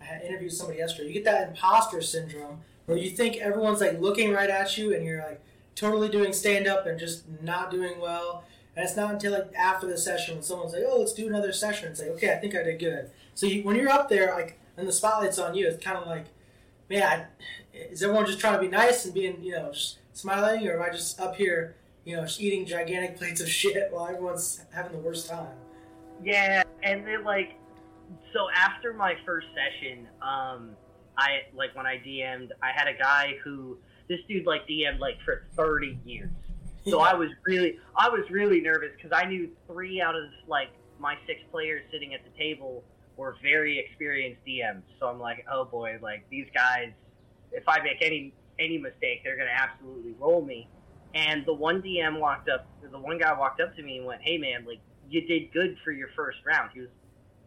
I 0.00 0.04
had 0.04 0.22
interviewed 0.22 0.52
somebody 0.52 0.80
yesterday. 0.80 1.08
You 1.08 1.14
get 1.14 1.24
that 1.24 1.48
imposter 1.48 2.02
syndrome 2.02 2.60
where 2.86 2.98
you 2.98 3.10
think 3.10 3.36
everyone's 3.36 3.80
like 3.80 4.00
looking 4.00 4.32
right 4.32 4.50
at 4.50 4.76
you, 4.76 4.94
and 4.94 5.04
you're 5.04 5.22
like 5.22 5.40
totally 5.74 6.08
doing 6.08 6.32
stand 6.32 6.66
up 6.66 6.86
and 6.86 6.98
just 6.98 7.24
not 7.42 7.70
doing 7.70 7.98
well. 8.00 8.44
And 8.74 8.84
it's 8.84 8.96
not 8.96 9.12
until 9.12 9.32
like 9.32 9.52
after 9.54 9.86
the 9.86 9.98
session 9.98 10.36
when 10.36 10.42
someone's 10.42 10.72
like, 10.72 10.82
"Oh, 10.86 10.98
let's 10.98 11.12
do 11.12 11.26
another 11.26 11.52
session." 11.52 11.90
It's 11.90 12.00
like, 12.00 12.10
okay, 12.10 12.32
I 12.32 12.36
think 12.36 12.54
I 12.54 12.62
did 12.62 12.78
good. 12.78 13.10
So 13.34 13.46
you, 13.46 13.62
when 13.62 13.76
you're 13.76 13.90
up 13.90 14.08
there, 14.08 14.34
like, 14.34 14.58
and 14.76 14.88
the 14.88 14.92
spotlight's 14.92 15.38
on 15.38 15.54
you, 15.54 15.66
it's 15.66 15.82
kind 15.82 15.98
of 15.98 16.06
like, 16.06 16.26
man, 16.88 17.02
I, 17.02 17.26
is 17.74 18.02
everyone 18.02 18.26
just 18.26 18.38
trying 18.38 18.54
to 18.54 18.60
be 18.60 18.68
nice 18.68 19.04
and 19.04 19.12
being, 19.12 19.42
you 19.42 19.52
know, 19.52 19.72
smiling, 20.12 20.66
or 20.66 20.76
am 20.76 20.82
I 20.82 20.90
just 20.90 21.20
up 21.20 21.36
here? 21.36 21.76
you 22.04 22.16
know, 22.16 22.26
eating 22.38 22.66
gigantic 22.66 23.16
plates 23.16 23.40
of 23.40 23.48
shit 23.60 23.92
while 23.92 24.06
everyone's 24.06 24.64
having 24.72 24.92
the 24.92 24.98
worst 24.98 25.28
time. 25.28 25.54
Yeah, 26.22 26.62
and 26.82 27.06
then 27.06 27.24
like, 27.24 27.54
so 28.32 28.46
after 28.54 28.92
my 28.92 29.14
first 29.24 29.48
session, 29.48 30.06
um, 30.20 30.70
I 31.18 31.42
like 31.54 31.74
when 31.74 31.86
I 31.86 31.96
DM'd, 31.98 32.52
I 32.62 32.70
had 32.74 32.88
a 32.88 32.96
guy 32.96 33.34
who 33.44 33.78
this 34.08 34.20
dude 34.28 34.46
like 34.46 34.66
DM'd 34.68 35.00
like 35.00 35.16
for 35.24 35.44
thirty 35.56 35.98
years. 36.04 36.30
So 36.88 37.00
I 37.00 37.14
was 37.14 37.28
really, 37.46 37.78
I 37.96 38.08
was 38.08 38.28
really 38.30 38.60
nervous 38.60 38.90
because 38.96 39.16
I 39.16 39.28
knew 39.28 39.50
three 39.68 40.00
out 40.00 40.16
of 40.16 40.24
like 40.48 40.70
my 40.98 41.16
six 41.26 41.40
players 41.50 41.82
sitting 41.92 42.12
at 42.14 42.20
the 42.24 42.30
table 42.36 42.82
were 43.16 43.36
very 43.42 43.78
experienced 43.78 44.40
DMs. 44.46 44.82
So 44.98 45.06
I'm 45.06 45.20
like, 45.20 45.44
oh 45.50 45.64
boy, 45.64 45.98
like 46.02 46.24
these 46.30 46.46
guys, 46.54 46.90
if 47.52 47.64
I 47.68 47.80
make 47.82 48.02
any 48.02 48.34
any 48.58 48.78
mistake, 48.78 49.22
they're 49.24 49.36
gonna 49.36 49.50
absolutely 49.50 50.14
roll 50.18 50.44
me. 50.44 50.68
And 51.14 51.44
the 51.46 51.52
one 51.52 51.82
DM 51.82 52.18
walked 52.18 52.48
up, 52.48 52.66
the 52.82 52.98
one 52.98 53.18
guy 53.18 53.32
walked 53.38 53.60
up 53.60 53.76
to 53.76 53.82
me 53.82 53.98
and 53.98 54.06
went, 54.06 54.22
"Hey 54.22 54.38
man, 54.38 54.64
like 54.64 54.80
you 55.08 55.20
did 55.26 55.52
good 55.52 55.76
for 55.84 55.92
your 55.92 56.08
first 56.16 56.38
round." 56.46 56.70
He 56.72 56.80
was, 56.80 56.90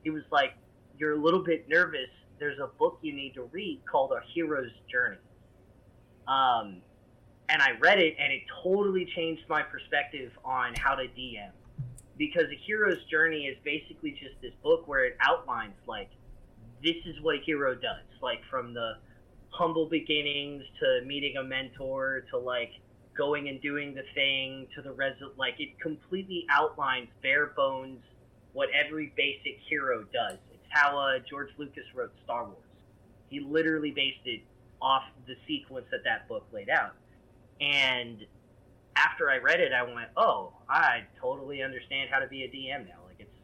he 0.03 0.09
was 0.11 0.23
like, 0.31 0.53
"You're 0.97 1.13
a 1.13 1.17
little 1.17 1.43
bit 1.43 1.67
nervous. 1.67 2.09
There's 2.39 2.59
a 2.59 2.67
book 2.67 2.99
you 3.01 3.13
need 3.13 3.33
to 3.33 3.43
read 3.51 3.81
called 3.89 4.11
A 4.11 4.21
Hero's 4.33 4.71
Journey." 4.89 5.17
Um, 6.27 6.81
and 7.49 7.61
I 7.61 7.71
read 7.79 7.99
it, 7.99 8.15
and 8.19 8.31
it 8.31 8.41
totally 8.63 9.05
changed 9.15 9.43
my 9.49 9.61
perspective 9.61 10.31
on 10.43 10.73
how 10.75 10.95
to 10.95 11.03
DM. 11.03 11.51
Because 12.17 12.45
A 12.51 12.55
Hero's 12.65 13.03
Journey 13.11 13.45
is 13.45 13.57
basically 13.63 14.11
just 14.11 14.41
this 14.41 14.53
book 14.63 14.87
where 14.87 15.05
it 15.05 15.17
outlines 15.21 15.75
like 15.85 16.09
this 16.81 16.95
is 17.05 17.15
what 17.21 17.35
a 17.35 17.39
hero 17.45 17.75
does, 17.75 18.05
like 18.21 18.39
from 18.49 18.73
the 18.73 18.93
humble 19.49 19.87
beginnings 19.87 20.63
to 20.79 21.05
meeting 21.05 21.37
a 21.37 21.43
mentor 21.43 22.25
to 22.29 22.37
like 22.37 22.71
going 23.17 23.47
and 23.47 23.61
doing 23.61 23.95
the 23.95 24.03
thing 24.13 24.67
to 24.75 24.81
the 24.81 24.91
res 24.91 25.13
like 25.37 25.55
it 25.59 25.79
completely 25.79 26.45
outlines 26.51 27.07
bare 27.23 27.47
bones 27.55 27.99
what 28.51 28.69
every 28.73 29.13
basic 29.17 29.59
hero 29.69 30.03
does. 30.13 30.37
It's 30.53 30.63
how 30.69 30.97
uh, 30.97 31.19
George 31.29 31.49
Lucas 31.57 31.83
wrote 31.93 32.11
Star 32.23 32.45
Wars. 32.45 32.57
He 33.29 33.41
literally 33.41 33.91
based 33.91 34.25
it 34.25 34.41
off 34.81 35.03
the 35.27 35.35
sequence 35.47 35.85
that 35.91 36.03
that 36.05 36.27
book 36.27 36.45
laid 36.53 36.69
out. 36.69 36.95
And 37.61 38.25
after 38.95 39.29
I 39.29 39.37
read 39.37 39.59
it, 39.59 39.71
I 39.73 39.83
went, 39.83 40.09
"Oh, 40.17 40.53
I 40.69 41.03
totally 41.19 41.61
understand 41.61 42.09
how 42.11 42.19
to 42.19 42.27
be 42.27 42.43
a 42.43 42.47
DM 42.49 42.87
now. 42.87 42.99
Like 43.07 43.17
it's 43.19 43.37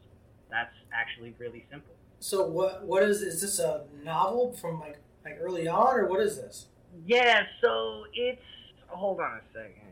that's 0.50 0.74
actually 0.92 1.34
really 1.38 1.64
simple." 1.70 1.94
So 2.20 2.46
what 2.46 2.84
what 2.84 3.02
is 3.02 3.22
is 3.22 3.40
this 3.40 3.58
a 3.58 3.84
novel 4.04 4.52
from 4.52 4.80
like 4.80 4.98
like 5.24 5.38
early 5.40 5.68
on 5.68 5.94
or 5.98 6.06
what 6.06 6.20
is 6.20 6.36
this? 6.36 6.66
Yeah, 7.06 7.42
so 7.62 8.04
it's 8.12 8.42
hold 8.88 9.20
on 9.20 9.38
a 9.38 9.40
second. 9.52 9.88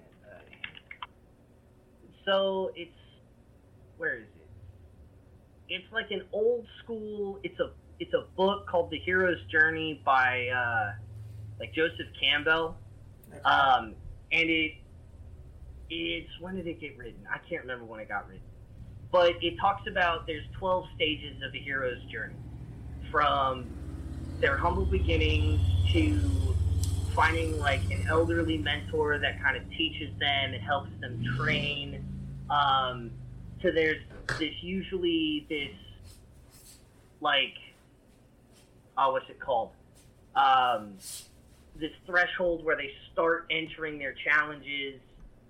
So 2.27 2.71
it's 2.77 2.91
where 3.97 4.17
is 4.19 4.23
it? 4.25 5.75
It's 5.75 5.93
like 5.93 6.11
an 6.11 6.23
old 6.33 6.67
school. 6.83 7.39
It's 7.43 7.59
a 7.61 7.71
it's 7.99 8.13
a 8.15 8.25
book 8.37 8.67
called 8.69 8.91
The 8.91 8.99
Hero's 8.99 9.43
Journey 9.51 10.01
by 10.05 10.49
uh, 10.49 10.93
like 11.59 11.73
Joseph 11.75 12.07
Campbell, 12.21 12.77
Okay. 13.31 13.41
um, 13.43 13.95
and 14.33 14.49
it 14.49 14.73
it's 15.90 16.31
when 16.40 16.57
did 16.57 16.66
it 16.66 16.81
get 16.81 16.97
written? 16.97 17.27
I 17.33 17.38
can't 17.49 17.62
remember 17.62 17.85
when 17.85 18.01
it 18.01 18.09
got 18.09 18.29
written, 18.29 18.47
but 19.11 19.33
it 19.43 19.59
talks 19.59 19.88
about 19.88 20.27
there's 20.27 20.45
12 20.59 20.87
stages 20.95 21.43
of 21.43 21.53
a 21.55 21.59
hero's 21.59 22.03
journey, 22.05 22.37
from 23.11 23.66
their 24.38 24.57
humble 24.57 24.87
beginnings 24.87 25.61
to 25.93 26.19
finding 27.14 27.59
like 27.59 27.83
an 27.90 28.07
elderly 28.09 28.57
mentor 28.57 29.19
that 29.19 29.43
kind 29.43 29.57
of 29.57 29.69
teaches 29.71 30.11
them 30.19 30.55
and 30.55 30.62
helps 30.62 30.90
them 31.01 31.23
train. 31.37 32.05
Um, 32.49 33.11
to 33.62 33.73
there's 33.73 34.03
this 34.38 34.55
usually 34.62 35.47
this 35.49 35.75
like 37.21 37.55
oh 38.97 39.12
what's 39.12 39.29
it 39.29 39.40
called? 39.40 39.71
Um, 40.35 40.95
this 41.81 41.93
threshold 42.07 42.64
where 42.64 42.77
they 42.77 42.90
start 43.12 43.47
entering 43.51 43.99
their 43.99 44.14
challenges 44.25 45.01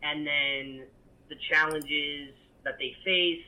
and 0.03 0.27
then 0.27 0.87
the 1.29 1.37
challenges 1.51 2.33
that 2.65 2.79
they 2.79 2.95
face, 3.05 3.45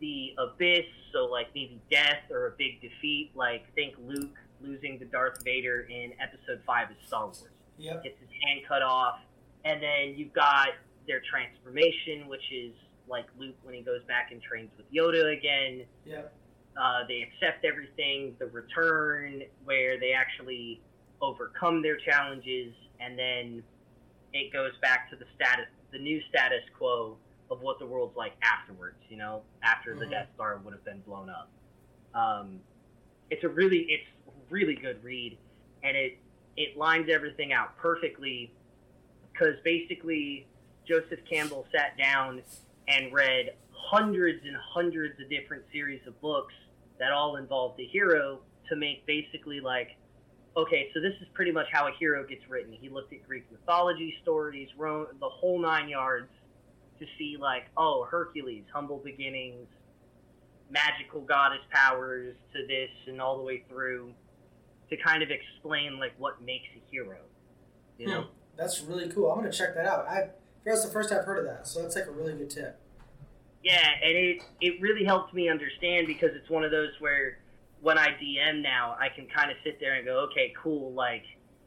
the 0.00 0.34
abyss, 0.38 0.86
so 1.12 1.26
like 1.26 1.48
maybe 1.54 1.80
death 1.90 2.30
or 2.30 2.46
a 2.48 2.50
big 2.58 2.80
defeat, 2.80 3.30
like 3.34 3.62
think 3.74 3.94
Luke 4.06 4.36
losing 4.60 4.98
to 4.98 5.04
Darth 5.04 5.42
Vader 5.44 5.86
in 5.90 6.12
episode 6.20 6.60
five 6.66 6.90
of 6.90 6.96
Star 7.06 7.24
Wars. 7.24 7.44
Yep. 7.78 8.04
Gets 8.04 8.20
his 8.20 8.30
hand 8.44 8.60
cut 8.66 8.82
off. 8.82 9.18
And 9.64 9.82
then 9.82 10.14
you've 10.16 10.32
got 10.32 10.68
their 11.06 11.20
transformation, 11.30 12.28
which 12.28 12.52
is 12.52 12.72
like 13.08 13.26
Luke 13.38 13.56
when 13.62 13.74
he 13.74 13.82
goes 13.82 14.02
back 14.08 14.32
and 14.32 14.40
trains 14.42 14.70
with 14.76 14.90
Yoda 14.92 15.36
again. 15.36 15.84
Yep. 16.04 16.32
uh, 16.76 17.06
they 17.08 17.22
accept 17.22 17.64
everything, 17.64 18.36
the 18.38 18.46
return 18.46 19.42
where 19.64 19.98
they 19.98 20.12
actually 20.12 20.80
overcome 21.20 21.82
their 21.82 21.96
challenges, 21.96 22.72
and 23.00 23.18
then 23.18 23.62
it 24.32 24.52
goes 24.52 24.72
back 24.82 25.10
to 25.10 25.16
the 25.16 25.24
status, 25.34 25.66
the 25.92 25.98
new 25.98 26.20
status 26.28 26.62
quo 26.76 27.16
of 27.50 27.60
what 27.60 27.78
the 27.78 27.86
world's 27.86 28.16
like 28.16 28.32
afterwards. 28.42 28.98
You 29.08 29.16
know, 29.16 29.42
after 29.62 29.90
mm-hmm. 29.90 30.00
the 30.00 30.06
Death 30.06 30.28
Star 30.34 30.60
would 30.64 30.72
have 30.72 30.84
been 30.84 31.00
blown 31.00 31.30
up. 31.30 31.50
Um, 32.14 32.60
it's 33.30 33.44
a 33.44 33.48
really, 33.48 33.86
it's 33.88 34.08
really 34.50 34.74
good 34.74 35.02
read, 35.02 35.38
and 35.82 35.96
it 35.96 36.18
it 36.56 36.76
lines 36.76 37.08
everything 37.12 37.52
out 37.52 37.76
perfectly 37.76 38.52
because 39.32 39.54
basically 39.62 40.46
Joseph 40.88 41.20
Campbell 41.30 41.66
sat 41.74 41.96
down 41.98 42.42
and 42.88 43.12
read 43.12 43.50
hundreds 43.72 44.44
and 44.44 44.56
hundreds 44.56 45.20
of 45.20 45.28
different 45.28 45.64
series 45.72 46.00
of 46.06 46.18
books 46.20 46.54
that 46.98 47.12
all 47.12 47.36
involved 47.36 47.78
a 47.80 47.86
hero 47.86 48.40
to 48.68 48.76
make 48.76 49.04
basically 49.06 49.60
like 49.60 49.96
okay 50.56 50.88
so 50.94 51.00
this 51.00 51.12
is 51.20 51.28
pretty 51.34 51.52
much 51.52 51.66
how 51.70 51.86
a 51.88 51.92
hero 51.98 52.24
gets 52.26 52.48
written. 52.48 52.72
He 52.72 52.88
looked 52.88 53.12
at 53.12 53.26
greek 53.26 53.50
mythology 53.50 54.14
stories 54.22 54.68
wrote 54.76 55.18
the 55.20 55.28
whole 55.28 55.58
nine 55.60 55.88
yards 55.88 56.28
to 56.98 57.06
see 57.18 57.36
like 57.38 57.64
oh 57.76 58.06
hercules 58.10 58.64
humble 58.72 58.98
beginnings 58.98 59.68
magical 60.70 61.20
goddess 61.20 61.60
powers 61.70 62.34
to 62.52 62.66
this 62.66 62.90
and 63.06 63.20
all 63.20 63.36
the 63.36 63.42
way 63.42 63.62
through 63.68 64.12
to 64.90 64.96
kind 64.96 65.22
of 65.22 65.30
explain 65.30 65.98
like 65.98 66.12
what 66.18 66.42
makes 66.42 66.66
a 66.76 66.90
hero 66.90 67.18
you 67.98 68.06
know? 68.06 68.22
Hmm. 68.22 68.28
that's 68.56 68.82
really 68.82 69.08
cool. 69.08 69.30
I'm 69.30 69.38
gonna 69.38 69.52
check 69.52 69.74
that 69.74 69.86
out. 69.86 70.06
I 70.08 70.30
that's 70.64 70.84
the 70.84 70.90
first 70.90 71.12
i've 71.12 71.24
heard 71.24 71.38
of 71.38 71.44
that 71.44 71.66
so 71.66 71.80
that's 71.80 71.94
like 71.94 72.06
a 72.06 72.10
really 72.10 72.32
good 72.32 72.50
tip. 72.50 72.78
Yeah, 73.62 73.88
and 74.02 74.16
it 74.16 74.42
it 74.60 74.80
really 74.80 75.04
helped 75.04 75.34
me 75.34 75.48
understand 75.48 76.06
because 76.06 76.30
it's 76.34 76.48
one 76.48 76.64
of 76.64 76.70
those 76.70 76.90
where 77.00 77.38
when 77.80 77.98
I 77.98 78.08
DM 78.20 78.62
now, 78.62 78.96
I 78.98 79.08
can 79.08 79.26
kind 79.26 79.50
of 79.50 79.56
sit 79.64 79.78
there 79.80 79.94
and 79.94 80.04
go, 80.04 80.20
okay, 80.30 80.52
cool, 80.62 80.92
like 80.92 81.24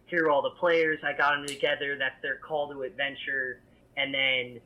here 0.08 0.26
are 0.26 0.30
all 0.30 0.42
the 0.42 0.58
players, 0.60 1.00
I 1.04 1.14
got 1.14 1.36
them 1.36 1.46
together, 1.46 1.96
that's 1.98 2.20
their 2.22 2.38
call 2.38 2.72
to 2.74 2.82
adventure, 2.82 3.62
and 3.98 4.14
then 4.14 4.60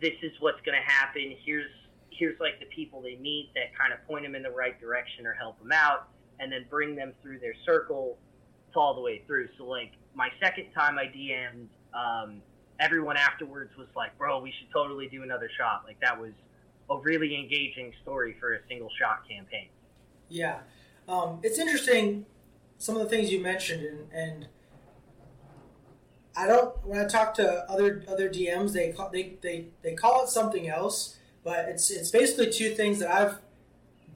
this 0.00 0.14
is 0.22 0.32
what's 0.40 0.60
going 0.62 0.78
to 0.78 0.90
happen. 0.90 1.34
Here's 1.44 1.70
here's 2.10 2.40
like 2.40 2.58
the 2.60 2.66
people 2.66 3.02
they 3.02 3.16
meet 3.16 3.50
that 3.54 3.76
kind 3.78 3.92
of 3.92 4.02
point 4.06 4.24
them 4.24 4.34
in 4.34 4.42
the 4.42 4.50
right 4.50 4.80
direction 4.80 5.26
or 5.26 5.34
help 5.34 5.58
them 5.58 5.72
out, 5.72 6.08
and 6.40 6.50
then 6.50 6.64
bring 6.70 6.96
them 6.96 7.12
through 7.22 7.38
their 7.40 7.54
circle 7.66 8.18
all 8.74 8.94
the 8.94 9.00
way 9.00 9.22
through. 9.26 9.48
So 9.58 9.64
like 9.64 9.92
my 10.14 10.28
second 10.40 10.66
time 10.74 10.98
I 10.98 11.06
DM'd, 11.06 11.68
um, 11.94 12.42
everyone 12.78 13.16
afterwards 13.16 13.70
was 13.78 13.88
like, 13.96 14.16
bro, 14.18 14.38
we 14.40 14.52
should 14.58 14.70
totally 14.72 15.08
do 15.08 15.22
another 15.22 15.48
shot. 15.58 15.82
Like 15.86 15.98
that 16.00 16.20
was 16.20 16.32
a 16.90 16.98
really 16.98 17.34
engaging 17.34 17.92
story 18.02 18.36
for 18.38 18.54
a 18.54 18.58
single 18.68 18.90
shot 19.00 19.28
campaign. 19.28 19.68
Yeah, 20.28 20.58
um, 21.08 21.40
it's 21.42 21.58
interesting 21.58 22.26
some 22.78 22.96
of 22.96 23.02
the 23.02 23.08
things 23.08 23.30
you 23.30 23.40
mentioned, 23.40 23.82
and, 23.82 24.12
and 24.12 24.46
I 26.36 26.46
don't. 26.46 26.74
When 26.86 26.98
I 26.98 27.06
talk 27.06 27.34
to 27.34 27.70
other 27.70 28.04
other 28.08 28.28
DMs, 28.28 28.72
they 28.72 28.92
call, 28.92 29.10
they, 29.10 29.36
they 29.40 29.68
they 29.82 29.94
call 29.94 30.24
it 30.24 30.28
something 30.28 30.68
else, 30.68 31.16
but 31.44 31.68
it's 31.68 31.90
it's 31.90 32.10
basically 32.10 32.50
two 32.50 32.74
things 32.74 32.98
that 32.98 33.10
I've 33.10 33.38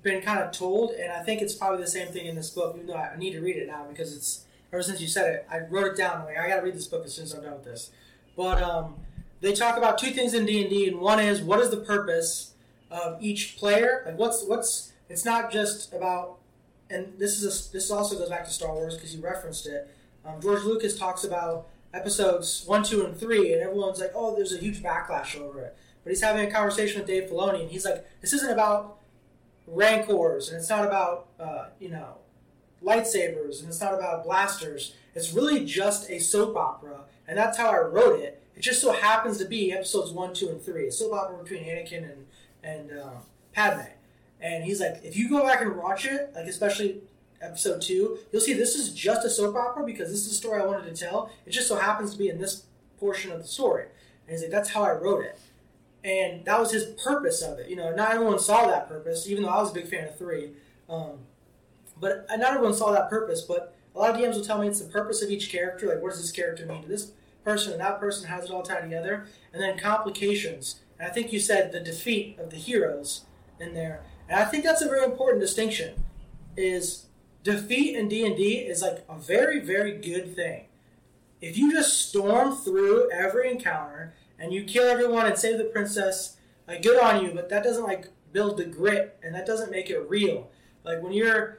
been 0.02 0.22
kind 0.22 0.40
of 0.40 0.52
told, 0.52 0.90
and 0.92 1.12
I 1.12 1.22
think 1.22 1.42
it's 1.42 1.54
probably 1.54 1.82
the 1.82 1.90
same 1.90 2.08
thing 2.08 2.26
in 2.26 2.34
this 2.34 2.50
book. 2.50 2.74
Even 2.74 2.88
though 2.88 2.96
I 2.96 3.16
need 3.16 3.32
to 3.32 3.40
read 3.40 3.56
it 3.56 3.66
now 3.66 3.86
because 3.88 4.14
it's 4.14 4.44
ever 4.72 4.82
since 4.82 5.00
you 5.00 5.08
said 5.08 5.34
it, 5.34 5.46
I 5.50 5.60
wrote 5.60 5.92
it 5.92 5.96
down. 5.96 6.24
Like 6.26 6.38
I 6.38 6.48
got 6.48 6.56
to 6.56 6.62
read 6.62 6.74
this 6.74 6.86
book 6.86 7.04
as 7.04 7.14
soon 7.14 7.24
as 7.24 7.32
I'm 7.32 7.42
done 7.42 7.54
with 7.54 7.64
this. 7.64 7.90
But 8.36 8.62
um, 8.62 8.96
they 9.40 9.52
talk 9.52 9.76
about 9.76 9.98
two 9.98 10.10
things 10.10 10.34
in 10.34 10.44
D 10.44 10.60
and 10.60 10.70
D, 10.70 10.88
and 10.88 11.00
one 11.00 11.20
is 11.20 11.40
what 11.40 11.60
is 11.60 11.70
the 11.70 11.78
purpose 11.78 12.52
of 12.90 13.22
each 13.22 13.56
player. 13.56 14.02
Like 14.04 14.18
what's 14.18 14.44
what's 14.44 14.92
it's 15.08 15.24
not 15.24 15.50
just 15.50 15.92
about 15.94 16.39
and 16.90 17.18
this 17.18 17.40
is 17.40 17.44
a, 17.44 17.72
this 17.72 17.90
also 17.90 18.18
goes 18.18 18.28
back 18.28 18.44
to 18.44 18.50
Star 18.50 18.72
Wars 18.72 18.94
because 18.94 19.14
you 19.14 19.22
referenced 19.22 19.66
it. 19.66 19.94
Um, 20.24 20.40
George 20.40 20.64
Lucas 20.64 20.98
talks 20.98 21.24
about 21.24 21.68
episodes 21.94 22.64
one, 22.66 22.82
two, 22.82 23.04
and 23.04 23.16
three, 23.16 23.52
and 23.52 23.62
everyone's 23.62 24.00
like, 24.00 24.12
"Oh, 24.14 24.34
there's 24.34 24.52
a 24.52 24.58
huge 24.58 24.82
backlash 24.82 25.40
over 25.40 25.60
it." 25.60 25.76
But 26.02 26.10
he's 26.10 26.22
having 26.22 26.46
a 26.46 26.50
conversation 26.50 26.98
with 27.00 27.06
Dave 27.06 27.30
Filoni, 27.30 27.62
and 27.62 27.70
he's 27.70 27.84
like, 27.84 28.06
"This 28.20 28.32
isn't 28.32 28.50
about 28.50 28.98
rancors, 29.66 30.48
and 30.48 30.58
it's 30.58 30.68
not 30.68 30.86
about 30.86 31.28
uh, 31.38 31.66
you 31.78 31.90
know 31.90 32.16
lightsabers, 32.82 33.60
and 33.60 33.68
it's 33.68 33.80
not 33.80 33.94
about 33.94 34.24
blasters. 34.24 34.94
It's 35.14 35.32
really 35.32 35.64
just 35.64 36.10
a 36.10 36.18
soap 36.18 36.56
opera, 36.56 37.04
and 37.28 37.36
that's 37.36 37.58
how 37.58 37.70
I 37.70 37.78
wrote 37.78 38.20
it. 38.20 38.42
It 38.56 38.60
just 38.60 38.80
so 38.80 38.92
happens 38.92 39.38
to 39.38 39.44
be 39.44 39.72
episodes 39.72 40.12
one, 40.12 40.34
two, 40.34 40.48
and 40.48 40.60
three, 40.60 40.88
a 40.88 40.92
soap 40.92 41.12
opera 41.12 41.42
between 41.42 41.64
Anakin 41.64 42.10
and 42.10 42.26
and 42.62 42.98
uh, 42.98 43.10
Padme. 43.52 43.86
And 44.40 44.64
he's 44.64 44.80
like, 44.80 45.00
if 45.04 45.16
you 45.16 45.28
go 45.28 45.44
back 45.44 45.60
and 45.60 45.76
watch 45.76 46.04
it, 46.04 46.32
like 46.34 46.46
especially 46.46 47.00
episode 47.40 47.82
two, 47.82 48.18
you'll 48.32 48.42
see 48.42 48.52
this 48.52 48.74
is 48.74 48.92
just 48.92 49.24
a 49.24 49.30
soap 49.30 49.56
opera 49.56 49.84
because 49.84 50.10
this 50.10 50.20
is 50.20 50.28
the 50.28 50.34
story 50.34 50.60
I 50.60 50.66
wanted 50.66 50.94
to 50.94 51.00
tell. 51.04 51.30
It 51.46 51.50
just 51.50 51.68
so 51.68 51.76
happens 51.76 52.12
to 52.12 52.18
be 52.18 52.28
in 52.28 52.38
this 52.38 52.64
portion 52.98 53.32
of 53.32 53.38
the 53.38 53.46
story. 53.46 53.84
And 54.26 54.32
he's 54.32 54.42
like, 54.42 54.50
that's 54.50 54.70
how 54.70 54.82
I 54.82 54.92
wrote 54.92 55.24
it. 55.24 55.38
And 56.02 56.44
that 56.46 56.58
was 56.58 56.72
his 56.72 56.84
purpose 57.02 57.42
of 57.42 57.58
it. 57.58 57.68
You 57.68 57.76
know, 57.76 57.94
not 57.94 58.12
everyone 58.12 58.38
saw 58.38 58.66
that 58.66 58.88
purpose, 58.88 59.28
even 59.28 59.42
though 59.42 59.50
I 59.50 59.60
was 59.60 59.70
a 59.70 59.74
big 59.74 59.88
fan 59.88 60.08
of 60.08 60.16
three. 60.16 60.52
Um, 60.88 61.18
but 61.98 62.26
not 62.30 62.54
everyone 62.54 62.74
saw 62.74 62.92
that 62.92 63.10
purpose. 63.10 63.42
But 63.42 63.76
a 63.94 63.98
lot 63.98 64.10
of 64.10 64.16
DMs 64.16 64.36
will 64.36 64.44
tell 64.44 64.58
me 64.58 64.68
it's 64.68 64.80
the 64.80 64.90
purpose 64.90 65.22
of 65.22 65.30
each 65.30 65.50
character. 65.50 65.86
Like, 65.86 66.02
what 66.02 66.12
does 66.12 66.22
this 66.22 66.32
character 66.32 66.64
mean 66.64 66.82
to 66.82 66.88
this 66.88 67.12
person 67.44 67.72
and 67.72 67.80
that 67.82 68.00
person? 68.00 68.28
Has 68.28 68.44
it 68.44 68.50
all 68.50 68.62
tied 68.62 68.80
together? 68.80 69.26
And 69.52 69.62
then 69.62 69.78
complications 69.78 70.80
and 71.00 71.08
I 71.08 71.12
think 71.12 71.32
you 71.32 71.40
said 71.40 71.72
the 71.72 71.80
defeat 71.80 72.38
of 72.38 72.50
the 72.50 72.56
heroes 72.56 73.22
in 73.58 73.72
there. 73.72 74.02
And 74.30 74.38
I 74.38 74.44
think 74.44 74.62
that's 74.62 74.80
a 74.80 74.88
very 74.88 75.04
important 75.04 75.42
distinction. 75.42 76.04
Is 76.56 77.06
defeat 77.42 77.96
in 77.96 78.08
D&D 78.08 78.58
is 78.58 78.80
like 78.80 79.04
a 79.08 79.18
very 79.18 79.60
very 79.60 79.92
good 79.98 80.34
thing. 80.36 80.66
If 81.40 81.58
you 81.58 81.72
just 81.72 82.08
storm 82.08 82.54
through 82.54 83.10
every 83.10 83.50
encounter 83.50 84.14
and 84.38 84.52
you 84.52 84.64
kill 84.64 84.84
everyone 84.84 85.26
and 85.26 85.38
save 85.38 85.58
the 85.58 85.64
princess, 85.64 86.36
like 86.68 86.82
good 86.82 87.00
on 87.00 87.24
you, 87.24 87.32
but 87.34 87.48
that 87.48 87.64
doesn't 87.64 87.84
like 87.84 88.08
build 88.32 88.56
the 88.56 88.64
grit 88.64 89.18
and 89.22 89.34
that 89.34 89.46
doesn't 89.46 89.70
make 89.70 89.90
it 89.90 90.08
real. 90.08 90.48
Like 90.84 91.02
when 91.02 91.12
you're 91.12 91.58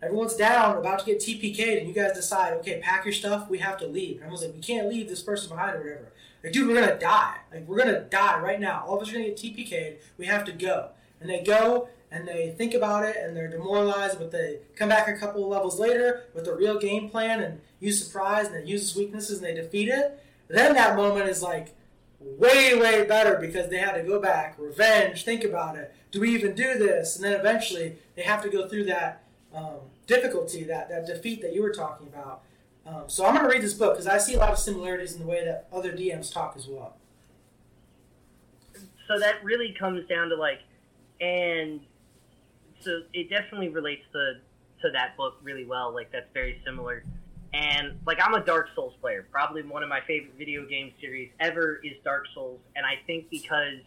everyone's 0.00 0.36
down, 0.36 0.76
about 0.76 1.00
to 1.00 1.04
get 1.04 1.18
TPK'd, 1.18 1.78
and 1.78 1.88
you 1.88 1.94
guys 1.94 2.12
decide, 2.12 2.52
okay, 2.54 2.80
pack 2.80 3.04
your 3.04 3.12
stuff, 3.12 3.48
we 3.48 3.58
have 3.58 3.76
to 3.78 3.86
leave. 3.86 4.16
And 4.16 4.24
everyone's 4.24 4.42
like, 4.42 4.54
we 4.54 4.60
can't 4.60 4.88
leave 4.88 5.08
this 5.08 5.22
person 5.22 5.48
behind 5.48 5.74
or 5.74 5.80
whatever. 5.80 6.12
Like, 6.44 6.52
dude, 6.52 6.68
we're 6.68 6.80
gonna 6.80 6.98
die. 6.98 7.38
Like, 7.52 7.66
we're 7.66 7.78
gonna 7.78 8.02
die 8.02 8.38
right 8.38 8.60
now. 8.60 8.84
All 8.86 8.96
of 8.96 9.02
us 9.02 9.10
are 9.10 9.14
gonna 9.14 9.30
get 9.30 9.38
TPK'd. 9.38 9.98
We 10.16 10.26
have 10.26 10.44
to 10.44 10.52
go. 10.52 10.90
And 11.20 11.28
they 11.28 11.42
go 11.42 11.88
and 12.10 12.26
they 12.26 12.54
think 12.56 12.74
about 12.74 13.04
it 13.04 13.16
and 13.16 13.36
they're 13.36 13.50
demoralized, 13.50 14.18
but 14.18 14.30
they 14.30 14.60
come 14.76 14.88
back 14.88 15.08
a 15.08 15.18
couple 15.18 15.42
of 15.42 15.50
levels 15.50 15.78
later 15.78 16.24
with 16.34 16.46
a 16.46 16.54
real 16.54 16.78
game 16.78 17.10
plan 17.10 17.40
and 17.40 17.60
use 17.80 18.04
surprise 18.04 18.46
and 18.46 18.56
they 18.56 18.64
use 18.64 18.96
weaknesses 18.96 19.38
and 19.38 19.46
they 19.46 19.54
defeat 19.54 19.88
it. 19.88 20.22
Then 20.48 20.74
that 20.74 20.96
moment 20.96 21.28
is 21.28 21.42
like 21.42 21.74
way, 22.20 22.78
way 22.78 23.04
better 23.06 23.36
because 23.38 23.68
they 23.68 23.78
had 23.78 23.92
to 23.92 24.02
go 24.02 24.20
back, 24.20 24.56
revenge, 24.58 25.24
think 25.24 25.44
about 25.44 25.76
it. 25.76 25.94
Do 26.10 26.20
we 26.20 26.34
even 26.34 26.54
do 26.54 26.78
this? 26.78 27.16
And 27.16 27.24
then 27.24 27.38
eventually 27.38 27.96
they 28.16 28.22
have 28.22 28.42
to 28.42 28.48
go 28.48 28.66
through 28.66 28.84
that 28.84 29.24
um, 29.54 29.76
difficulty, 30.06 30.64
that, 30.64 30.88
that 30.88 31.06
defeat 31.06 31.42
that 31.42 31.52
you 31.52 31.62
were 31.62 31.72
talking 31.72 32.06
about. 32.06 32.42
Um, 32.86 33.04
so 33.06 33.26
I'm 33.26 33.34
going 33.34 33.44
to 33.44 33.52
read 33.52 33.62
this 33.62 33.74
book 33.74 33.94
because 33.94 34.06
I 34.06 34.16
see 34.16 34.34
a 34.34 34.38
lot 34.38 34.50
of 34.50 34.58
similarities 34.58 35.12
in 35.12 35.20
the 35.20 35.26
way 35.26 35.44
that 35.44 35.68
other 35.72 35.92
DMs 35.92 36.32
talk 36.32 36.54
as 36.56 36.66
well. 36.66 36.96
So 39.06 39.18
that 39.18 39.44
really 39.44 39.74
comes 39.78 40.06
down 40.08 40.30
to 40.30 40.36
like, 40.36 40.60
and 41.20 41.80
so 42.80 43.02
it 43.12 43.30
definitely 43.30 43.68
relates 43.68 44.02
to 44.12 44.34
to 44.82 44.90
that 44.92 45.16
book 45.16 45.34
really 45.42 45.64
well. 45.64 45.92
Like 45.92 46.12
that's 46.12 46.32
very 46.32 46.60
similar. 46.64 47.04
And 47.52 47.98
like 48.06 48.18
I'm 48.22 48.34
a 48.34 48.44
Dark 48.44 48.68
Souls 48.74 48.94
player. 49.00 49.26
Probably 49.30 49.62
one 49.62 49.82
of 49.82 49.88
my 49.88 50.00
favorite 50.06 50.34
video 50.36 50.66
game 50.66 50.92
series 51.00 51.30
ever 51.40 51.80
is 51.82 51.92
Dark 52.04 52.26
Souls, 52.34 52.60
and 52.76 52.84
I 52.84 52.94
think 53.06 53.30
because 53.30 53.80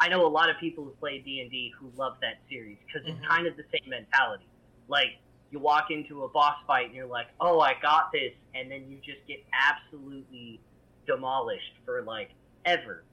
I 0.00 0.08
know 0.08 0.26
a 0.26 0.28
lot 0.28 0.50
of 0.50 0.58
people 0.58 0.84
who 0.84 0.90
play 0.90 1.20
D 1.24 1.40
and 1.40 1.50
D 1.50 1.72
who 1.78 1.90
love 1.96 2.16
that 2.20 2.40
series 2.48 2.78
because 2.86 3.08
it's 3.08 3.18
mm-hmm. 3.18 3.30
kind 3.30 3.46
of 3.46 3.56
the 3.56 3.64
same 3.72 3.88
mentality. 3.88 4.46
Like 4.88 5.18
you 5.50 5.60
walk 5.60 5.90
into 5.90 6.24
a 6.24 6.28
boss 6.28 6.56
fight 6.66 6.86
and 6.86 6.94
you're 6.94 7.06
like, 7.06 7.28
oh, 7.40 7.60
I 7.60 7.74
got 7.80 8.10
this, 8.12 8.32
and 8.54 8.70
then 8.70 8.86
you 8.88 8.98
just 9.04 9.26
get 9.28 9.44
absolutely 9.52 10.60
demolished 11.06 11.74
for 11.84 12.02
like 12.02 12.30
ever. 12.64 13.04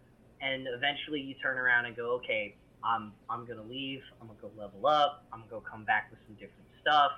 And 0.42 0.68
eventually 0.68 1.22
you 1.22 1.36
turn 1.36 1.60
around 1.60 1.86
and 1.86 1.96
go, 1.96 2.14
okay, 2.14 2.56
I'm 2.84 3.14
I'm 3.30 3.46
gonna 3.46 3.64
leave. 3.64 4.02
I'm 4.20 4.28
gonna 4.28 4.40
go 4.42 4.52
level 4.58 4.88
up. 4.88 5.26
I'm 5.32 5.40
gonna 5.40 5.52
go 5.52 5.62
come 5.62 5.84
back 5.84 6.10
with 6.10 6.20
some 6.28 6.36
different 6.36 6.68
stuff. 6.82 7.12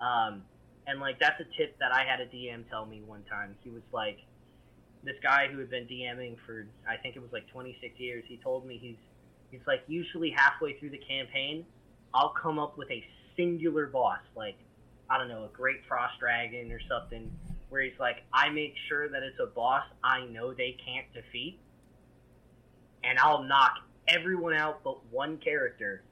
Um, 0.00 0.42
and 0.86 1.00
like 1.00 1.18
that's 1.18 1.40
a 1.40 1.44
tip 1.56 1.78
that 1.78 1.92
I 1.92 2.04
had 2.04 2.20
a 2.20 2.26
DM 2.26 2.68
tell 2.68 2.86
me 2.86 3.02
one 3.04 3.24
time. 3.24 3.56
He 3.62 3.70
was 3.70 3.82
like, 3.92 4.18
this 5.02 5.16
guy 5.22 5.48
who 5.50 5.58
had 5.58 5.70
been 5.70 5.86
DMing 5.86 6.36
for 6.46 6.66
I 6.88 6.96
think 6.96 7.16
it 7.16 7.20
was 7.20 7.32
like 7.32 7.46
26 7.48 7.98
years. 7.98 8.24
He 8.26 8.36
told 8.38 8.66
me 8.66 8.78
he's 8.80 8.96
he's 9.50 9.66
like 9.66 9.82
usually 9.86 10.30
halfway 10.30 10.78
through 10.78 10.90
the 10.90 11.00
campaign, 11.08 11.64
I'll 12.14 12.34
come 12.40 12.58
up 12.58 12.78
with 12.78 12.90
a 12.90 13.04
singular 13.36 13.86
boss, 13.86 14.20
like 14.34 14.56
I 15.08 15.18
don't 15.18 15.28
know, 15.28 15.44
a 15.44 15.56
great 15.56 15.80
frost 15.86 16.18
dragon 16.18 16.72
or 16.72 16.80
something, 16.88 17.30
where 17.68 17.82
he's 17.82 17.98
like, 18.00 18.24
I 18.32 18.48
make 18.48 18.74
sure 18.88 19.08
that 19.08 19.22
it's 19.22 19.38
a 19.40 19.46
boss 19.46 19.84
I 20.02 20.24
know 20.26 20.52
they 20.52 20.76
can't 20.84 21.06
defeat, 21.12 21.58
and 23.04 23.18
I'll 23.18 23.42
knock 23.42 23.74
everyone 24.08 24.54
out 24.54 24.82
but 24.84 24.98
one 25.10 25.38
character, 25.38 26.02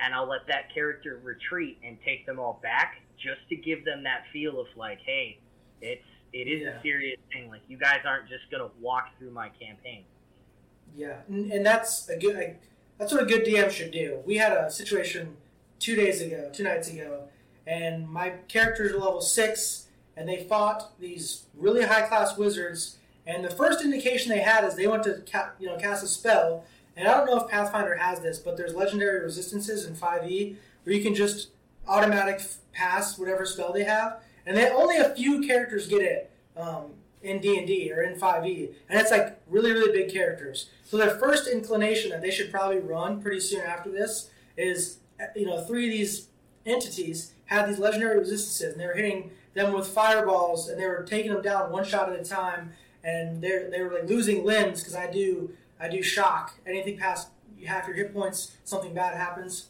and 0.00 0.14
I'll 0.14 0.28
let 0.28 0.46
that 0.48 0.72
character 0.72 1.20
retreat 1.22 1.78
and 1.84 1.96
take 2.04 2.26
them 2.26 2.38
all 2.38 2.60
back 2.62 2.96
just 3.18 3.40
to 3.48 3.56
give 3.56 3.84
them 3.84 4.02
that 4.04 4.24
feel 4.32 4.60
of 4.60 4.66
like, 4.76 4.98
hey, 5.04 5.38
it's 5.80 6.02
it 6.32 6.48
is 6.48 6.62
Yeah. 6.62 6.78
a 6.78 6.82
serious 6.82 7.18
thing. 7.32 7.48
Like 7.48 7.62
you 7.68 7.76
guys 7.78 8.00
aren't 8.04 8.28
just 8.28 8.50
gonna 8.50 8.68
walk 8.80 9.08
through 9.18 9.30
my 9.30 9.48
campaign. 9.50 10.04
Yeah, 10.94 11.18
and, 11.28 11.50
and 11.52 11.64
that's 11.66 12.08
a 12.08 12.18
good. 12.18 12.56
That's 12.98 13.12
what 13.12 13.22
a 13.22 13.26
good 13.26 13.44
DM 13.44 13.70
should 13.70 13.90
do. 13.90 14.20
We 14.24 14.36
had 14.38 14.52
a 14.52 14.70
situation 14.70 15.36
two 15.78 15.94
days 15.96 16.22
ago, 16.22 16.48
two 16.52 16.62
nights 16.62 16.88
ago, 16.90 17.24
and 17.66 18.08
my 18.08 18.30
characters 18.48 18.92
are 18.92 18.98
level 18.98 19.20
six, 19.20 19.88
and 20.16 20.26
they 20.28 20.44
fought 20.44 20.98
these 20.98 21.44
really 21.54 21.84
high 21.84 22.02
class 22.02 22.36
wizards. 22.38 22.96
And 23.26 23.44
the 23.44 23.50
first 23.50 23.84
indication 23.84 24.30
they 24.30 24.38
had 24.40 24.64
is 24.64 24.76
they 24.76 24.86
went 24.86 25.02
to 25.04 25.22
ca- 25.30 25.50
you 25.58 25.66
know 25.66 25.76
cast 25.76 26.02
a 26.04 26.06
spell, 26.08 26.64
and 26.96 27.06
I 27.06 27.14
don't 27.14 27.26
know 27.26 27.44
if 27.44 27.50
Pathfinder 27.50 27.96
has 27.96 28.20
this, 28.20 28.38
but 28.38 28.56
there's 28.56 28.74
legendary 28.74 29.22
resistances 29.22 29.84
in 29.84 29.94
Five 29.94 30.30
E 30.30 30.56
where 30.84 30.94
you 30.94 31.02
can 31.02 31.14
just 31.14 31.50
automatic 31.86 32.40
pass 32.72 33.18
whatever 33.18 33.44
spell 33.46 33.72
they 33.72 33.84
have, 33.84 34.20
and 34.46 34.56
then 34.56 34.72
only 34.72 34.96
a 34.96 35.14
few 35.14 35.46
characters 35.46 35.86
get 35.86 36.02
it. 36.02 36.30
Um, 36.56 36.92
in 37.22 37.40
D 37.40 37.58
and 37.58 37.66
D 37.66 37.92
or 37.92 38.02
in 38.02 38.18
Five 38.18 38.46
E, 38.46 38.70
and 38.88 39.00
it's 39.00 39.10
like 39.10 39.40
really 39.48 39.72
really 39.72 39.92
big 39.92 40.12
characters. 40.12 40.70
So 40.84 40.96
their 40.96 41.10
first 41.18 41.48
inclination 41.48 42.10
that 42.10 42.22
they 42.22 42.30
should 42.30 42.50
probably 42.50 42.78
run 42.78 43.20
pretty 43.20 43.40
soon 43.40 43.62
after 43.62 43.90
this 43.90 44.30
is, 44.56 44.98
you 45.34 45.46
know, 45.46 45.64
three 45.64 45.86
of 45.86 45.92
these 45.92 46.28
entities 46.64 47.32
had 47.46 47.68
these 47.68 47.78
legendary 47.78 48.18
resistances, 48.18 48.72
and 48.72 48.80
they 48.80 48.86
were 48.86 48.94
hitting 48.94 49.30
them 49.54 49.72
with 49.72 49.88
fireballs, 49.88 50.68
and 50.68 50.80
they 50.80 50.86
were 50.86 51.02
taking 51.02 51.32
them 51.32 51.42
down 51.42 51.72
one 51.72 51.84
shot 51.84 52.12
at 52.12 52.20
a 52.20 52.24
time, 52.24 52.72
and 53.02 53.42
they 53.42 53.66
they 53.70 53.82
were 53.82 53.92
like 53.92 54.08
losing 54.08 54.44
limbs 54.44 54.80
because 54.80 54.94
I 54.94 55.10
do 55.10 55.50
I 55.78 55.88
do 55.88 56.02
shock 56.02 56.54
anything 56.66 56.96
past 56.98 57.28
half 57.66 57.86
your 57.86 57.96
hit 57.96 58.14
points, 58.14 58.56
something 58.64 58.94
bad 58.94 59.16
happens. 59.16 59.66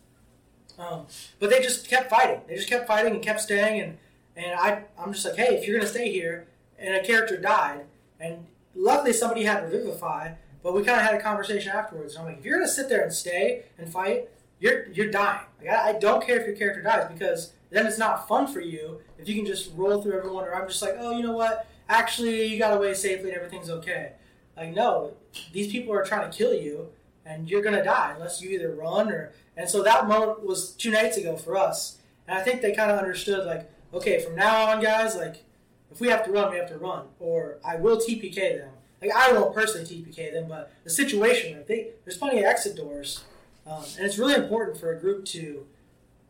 Um, 0.79 1.07
but 1.39 1.51
they 1.51 1.61
just 1.61 1.89
kept 1.89 2.11
fighting. 2.11 2.41
They 2.47 2.57
just 2.57 2.69
kept 2.69 2.87
fighting 2.87 3.15
and 3.15 3.23
kept 3.23 3.41
staying, 3.41 3.81
and 3.81 3.99
and 4.37 4.59
I 4.59 4.85
I'm 4.99 5.13
just 5.13 5.25
like, 5.25 5.37
hey, 5.37 5.57
if 5.57 5.67
you're 5.67 5.79
gonna 5.79 5.89
stay 5.89 6.11
here, 6.11 6.47
and 6.79 6.95
a 6.95 7.05
character 7.05 7.37
died, 7.37 7.87
and 8.21 8.47
luckily 8.75 9.13
somebody 9.13 9.45
had 9.45 9.65
revivify, 9.65 10.33
but 10.63 10.75
we 10.75 10.83
kind 10.83 11.01
of 11.01 11.07
had 11.07 11.15
a 11.15 11.21
conversation 11.21 11.73
afterwards. 11.73 12.15
And 12.15 12.23
I'm 12.23 12.27
like, 12.27 12.39
if 12.39 12.45
you're 12.45 12.59
gonna 12.59 12.69
sit 12.69 12.89
there 12.89 13.03
and 13.03 13.13
stay 13.13 13.65
and 13.79 13.91
fight, 13.91 14.29
you're 14.61 14.89
you're 14.89 15.11
dying. 15.11 15.47
Like 15.61 15.71
I, 15.71 15.91
I 15.91 15.93
don't 15.95 16.25
care 16.25 16.39
if 16.41 16.47
your 16.47 16.57
character 16.57 16.83
dies 16.83 17.11
because 17.11 17.53
then 17.71 17.87
it's 17.87 17.99
not 17.99 18.29
fun 18.29 18.47
for 18.47 18.61
you 18.61 19.01
if 19.19 19.29
you 19.29 19.35
can 19.35 19.47
just 19.47 19.71
roll 19.75 20.03
through 20.03 20.19
everyone. 20.19 20.45
Or 20.45 20.55
I'm 20.55 20.69
just 20.69 20.83
like, 20.83 20.97
oh, 20.99 21.17
you 21.17 21.23
know 21.23 21.33
what? 21.33 21.67
Actually, 21.89 22.47
you 22.47 22.59
got 22.59 22.77
away 22.77 22.93
safely 22.95 23.31
and 23.31 23.39
everything's 23.39 23.71
okay. 23.71 24.13
Like 24.57 24.75
no, 24.75 25.13
these 25.53 25.71
people 25.71 25.95
are 25.95 26.05
trying 26.05 26.31
to 26.31 26.37
kill 26.37 26.55
you, 26.55 26.89
and 27.25 27.51
you're 27.51 27.63
gonna 27.63 27.85
die 27.85 28.13
unless 28.15 28.41
you 28.41 28.51
either 28.51 28.75
run 28.75 29.11
or. 29.11 29.33
And 29.57 29.69
so 29.69 29.83
that 29.83 30.07
moment 30.07 30.45
was 30.45 30.73
two 30.73 30.91
nights 30.91 31.17
ago 31.17 31.37
for 31.37 31.57
us, 31.57 31.99
and 32.29 32.39
I 32.39 32.43
think 32.43 32.61
they 32.61 32.75
kind 32.75 32.91
of 32.91 32.99
understood 32.99 33.47
like, 33.47 33.71
okay, 33.95 34.21
from 34.21 34.35
now 34.35 34.67
on, 34.67 34.83
guys, 34.83 35.17
like 35.17 35.45
if 35.91 36.01
we 36.01 36.09
have 36.09 36.25
to 36.25 36.31
run, 36.31 36.51
we 36.51 36.59
have 36.59 36.69
to 36.69 36.79
run, 36.79 37.07
or 37.19 37.59
I 37.65 37.77
will 37.77 37.97
TPK 37.97 38.59
them. 38.59 38.71
Like 39.01 39.13
I 39.15 39.33
won't 39.33 39.55
personally 39.55 39.87
TPK 39.87 40.33
them, 40.33 40.49
but 40.49 40.73
the 40.85 40.91
situation, 40.91 41.57
like 41.57 41.67
there's 41.67 42.19
plenty 42.19 42.39
of 42.39 42.45
exit 42.45 42.77
doors, 42.77 43.25
um, 43.67 43.85
and 43.97 44.07
it's 44.07 44.19
really 44.19 44.35
important 44.35 44.79
for 44.79 44.93
a 44.93 44.99
group 44.99 45.25
to 45.27 45.67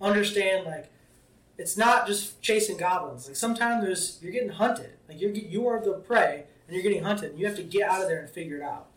understand 0.01 0.67
like 0.67 0.91
it's 1.59 1.77
not 1.77 2.07
just 2.07 2.41
chasing 2.43 2.77
goblins. 2.77 3.27
Like 3.27 3.37
sometimes 3.37 3.85
there's 3.85 4.19
you're 4.23 4.33
getting 4.33 4.51
hunted. 4.51 4.91
Like 5.09 5.21
you're 5.21 5.31
you 5.31 5.67
are 5.69 5.83
the 5.83 5.95
prey, 5.95 6.45
and 6.67 6.75
you're 6.75 6.83
getting 6.83 7.05
hunted. 7.05 7.31
And 7.31 7.39
you 7.39 7.47
have 7.47 7.57
to 7.57 7.63
get 7.63 7.89
out 7.89 8.03
of 8.03 8.09
there 8.09 8.21
and 8.21 8.29
figure 8.29 8.57
it 8.57 8.63
out. 8.63 8.89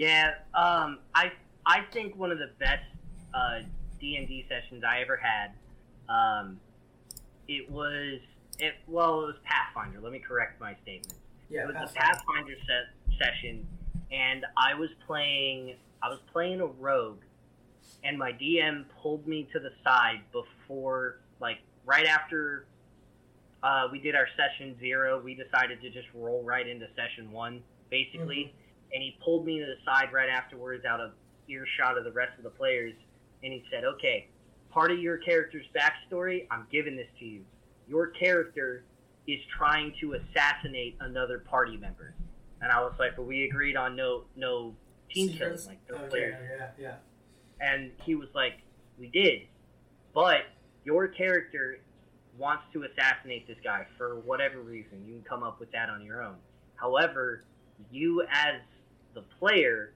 Yeah, 0.00 0.30
um, 0.54 1.00
I 1.14 1.30
I 1.66 1.82
think 1.92 2.16
one 2.16 2.32
of 2.32 2.38
the 2.38 2.48
best 2.58 2.84
uh, 3.34 3.60
D 4.00 4.16
and 4.16 4.26
D 4.26 4.46
sessions 4.48 4.82
I 4.82 5.02
ever 5.02 5.18
had. 5.18 5.50
Um, 6.08 6.58
it 7.48 7.70
was 7.70 8.18
it 8.58 8.76
well 8.88 9.24
it 9.24 9.26
was 9.26 9.36
Pathfinder. 9.44 10.00
Let 10.00 10.12
me 10.12 10.18
correct 10.18 10.58
my 10.58 10.74
statement. 10.82 11.18
Yeah, 11.50 11.64
it 11.64 11.66
was 11.66 11.74
pass 11.76 11.90
a 11.92 11.94
Pathfinder 11.94 12.54
se- 12.66 13.18
session, 13.18 13.66
and 14.10 14.46
I 14.56 14.72
was 14.72 14.88
playing 15.06 15.74
I 16.02 16.08
was 16.08 16.20
playing 16.32 16.62
a 16.62 16.66
rogue, 16.66 17.20
and 18.02 18.16
my 18.16 18.32
DM 18.32 18.86
pulled 19.02 19.26
me 19.26 19.50
to 19.52 19.60
the 19.60 19.72
side 19.84 20.22
before 20.32 21.18
like 21.40 21.58
right 21.84 22.06
after 22.06 22.64
uh, 23.62 23.88
we 23.92 24.00
did 24.00 24.14
our 24.14 24.28
session 24.34 24.78
zero. 24.80 25.20
We 25.22 25.34
decided 25.34 25.82
to 25.82 25.90
just 25.90 26.08
roll 26.14 26.42
right 26.42 26.66
into 26.66 26.86
session 26.96 27.30
one 27.32 27.62
basically, 27.90 28.54
and 28.92 29.02
he 29.02 29.16
pulled 29.24 29.44
me 29.46 29.58
to 29.60 29.66
the 29.66 29.76
side 29.84 30.12
right 30.12 30.28
afterwards 30.28 30.84
out 30.84 31.00
of 31.00 31.12
earshot 31.48 31.98
of 31.98 32.04
the 32.04 32.12
rest 32.12 32.32
of 32.38 32.44
the 32.44 32.50
players, 32.50 32.94
and 33.42 33.52
he 33.52 33.64
said, 33.70 33.84
"Okay, 33.84 34.28
part 34.70 34.90
of 34.90 34.98
your 34.98 35.18
character's 35.18 35.66
backstory, 35.74 36.46
I'm 36.50 36.66
giving 36.70 36.96
this 36.96 37.08
to 37.18 37.24
you. 37.24 37.44
Your 37.88 38.08
character 38.08 38.84
is 39.26 39.40
trying 39.56 39.94
to 40.00 40.14
assassinate 40.14 40.96
another 41.00 41.38
party 41.40 41.76
member." 41.76 42.14
And 42.60 42.70
I 42.70 42.80
was 42.82 42.92
like, 42.98 43.16
"But 43.16 43.24
we 43.24 43.44
agreed 43.44 43.76
on 43.76 43.96
no 43.96 44.24
no 44.36 44.76
team 45.10 45.30
killing, 45.30 45.58
like 45.66 45.80
no 45.88 45.96
Okay, 45.96 46.08
players." 46.08 46.50
yeah, 46.58 46.70
yeah. 46.78 46.96
And 47.60 47.92
he 48.04 48.14
was 48.14 48.28
like, 48.34 48.60
"We 48.98 49.08
did, 49.08 49.48
but 50.14 50.46
your 50.84 51.08
character 51.08 51.78
wants 52.38 52.64
to 52.72 52.84
assassinate 52.84 53.46
this 53.46 53.58
guy 53.62 53.86
for 53.98 54.20
whatever 54.20 54.60
reason. 54.60 55.04
You 55.06 55.14
can 55.14 55.22
come 55.22 55.42
up 55.42 55.60
with 55.60 55.70
that 55.72 55.90
on 55.90 56.02
your 56.02 56.22
own. 56.22 56.36
However, 56.76 57.44
you 57.90 58.22
as 58.22 58.60
the 59.14 59.22
player 59.38 59.92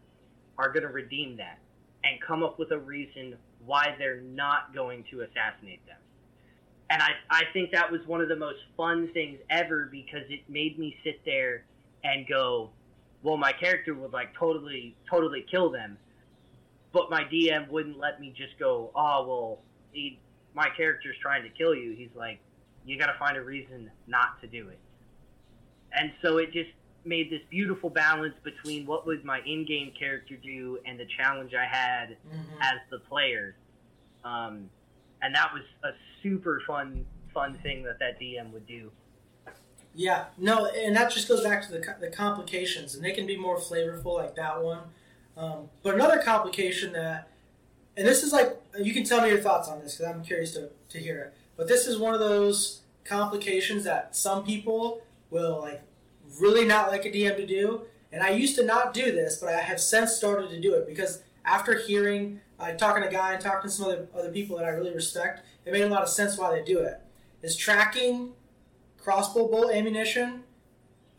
are 0.58 0.68
going 0.68 0.82
to 0.82 0.88
redeem 0.88 1.36
that 1.36 1.58
and 2.04 2.20
come 2.20 2.42
up 2.42 2.58
with 2.58 2.70
a 2.70 2.78
reason 2.78 3.36
why 3.64 3.94
they're 3.98 4.20
not 4.20 4.74
going 4.74 5.04
to 5.10 5.22
assassinate 5.22 5.84
them. 5.86 5.96
And 6.90 7.02
I, 7.02 7.10
I 7.30 7.42
think 7.52 7.72
that 7.72 7.90
was 7.90 8.00
one 8.06 8.20
of 8.20 8.28
the 8.28 8.36
most 8.36 8.58
fun 8.76 9.08
things 9.14 9.38
ever 9.50 9.88
because 9.90 10.22
it 10.28 10.40
made 10.48 10.78
me 10.78 10.96
sit 11.02 11.24
there 11.24 11.64
and 12.04 12.26
go, 12.26 12.70
well, 13.22 13.38
my 13.38 13.52
character 13.52 13.94
would 13.94 14.12
like 14.12 14.34
totally, 14.38 14.94
totally 15.10 15.46
kill 15.50 15.70
them. 15.70 15.96
But 16.92 17.10
my 17.10 17.24
DM 17.24 17.68
wouldn't 17.70 17.98
let 17.98 18.20
me 18.20 18.32
just 18.36 18.58
go, 18.58 18.90
oh, 18.94 19.26
well, 19.26 19.58
he, 19.92 20.20
my 20.54 20.68
character's 20.76 21.16
trying 21.20 21.42
to 21.42 21.48
kill 21.48 21.74
you. 21.74 21.92
He's 21.96 22.14
like, 22.14 22.38
you 22.84 22.98
got 22.98 23.06
to 23.06 23.18
find 23.18 23.36
a 23.36 23.42
reason 23.42 23.90
not 24.06 24.40
to 24.42 24.46
do 24.46 24.68
it. 24.68 24.78
And 25.92 26.12
so 26.22 26.36
it 26.36 26.52
just 26.52 26.70
made 27.04 27.30
this 27.30 27.42
beautiful 27.50 27.90
balance 27.90 28.34
between 28.42 28.86
what 28.86 29.06
would 29.06 29.24
my 29.24 29.40
in-game 29.44 29.92
character 29.98 30.36
do 30.36 30.78
and 30.86 30.98
the 30.98 31.06
challenge 31.16 31.52
I 31.54 31.64
had 31.66 32.16
Mhm. 32.32 32.44
as 32.60 32.78
the 32.90 32.98
player. 33.00 33.54
Um, 34.24 34.70
and 35.20 35.34
that 35.34 35.52
was 35.52 35.62
a 35.82 35.92
super 36.22 36.60
fun, 36.66 37.06
fun 37.32 37.54
thing 37.58 37.82
that 37.84 37.98
that 37.98 38.18
DM 38.18 38.52
would 38.52 38.66
do. 38.66 38.90
Yeah, 39.94 40.26
no, 40.38 40.66
and 40.66 40.96
that 40.96 41.12
just 41.12 41.28
goes 41.28 41.42
back 41.44 41.62
to 41.66 41.72
the, 41.72 41.96
the 42.00 42.08
complications, 42.10 42.94
and 42.94 43.04
they 43.04 43.12
can 43.12 43.26
be 43.26 43.36
more 43.36 43.58
flavorful, 43.58 44.14
like 44.16 44.34
that 44.34 44.62
one. 44.62 44.80
Um, 45.36 45.70
but 45.82 45.94
another 45.94 46.20
complication 46.20 46.92
that, 46.94 47.28
and 47.96 48.06
this 48.06 48.22
is 48.24 48.32
like, 48.32 48.56
you 48.80 48.92
can 48.92 49.04
tell 49.04 49.20
me 49.20 49.28
your 49.28 49.40
thoughts 49.40 49.68
on 49.68 49.80
this 49.80 49.96
because 49.96 50.12
I'm 50.12 50.24
curious 50.24 50.52
to, 50.54 50.70
to 50.88 50.98
hear 50.98 51.20
it. 51.20 51.34
But 51.56 51.68
this 51.68 51.86
is 51.86 51.96
one 51.98 52.12
of 52.14 52.18
those 52.20 52.80
complications 53.04 53.84
that 53.84 54.16
some 54.16 54.44
people 54.44 55.02
will 55.30 55.60
like 55.60 55.82
really 56.40 56.64
not 56.64 56.88
like 56.88 57.04
a 57.04 57.10
DM 57.10 57.36
to 57.36 57.46
do. 57.46 57.82
And 58.12 58.22
I 58.22 58.30
used 58.30 58.56
to 58.56 58.64
not 58.64 58.94
do 58.94 59.12
this, 59.12 59.38
but 59.38 59.52
I 59.52 59.60
have 59.60 59.80
since 59.80 60.12
started 60.12 60.50
to 60.50 60.60
do 60.60 60.74
it 60.74 60.86
because 60.86 61.22
after 61.44 61.78
hearing, 61.78 62.40
uh, 62.58 62.72
talking 62.72 63.02
to 63.02 63.08
a 63.08 63.12
Guy 63.12 63.32
and 63.32 63.42
talking 63.42 63.68
to 63.68 63.74
some 63.74 63.86
other, 63.86 64.08
other 64.14 64.30
people 64.30 64.56
that 64.56 64.64
I 64.64 64.70
really 64.70 64.94
respect, 64.94 65.44
it 65.64 65.72
made 65.72 65.82
a 65.82 65.88
lot 65.88 66.02
of 66.02 66.08
sense 66.08 66.38
why 66.38 66.54
they 66.54 66.64
do 66.64 66.78
it. 66.80 67.00
Is 67.42 67.56
tracking 67.56 68.32
crossbow 68.98 69.48
bolt 69.48 69.72
ammunition, 69.72 70.44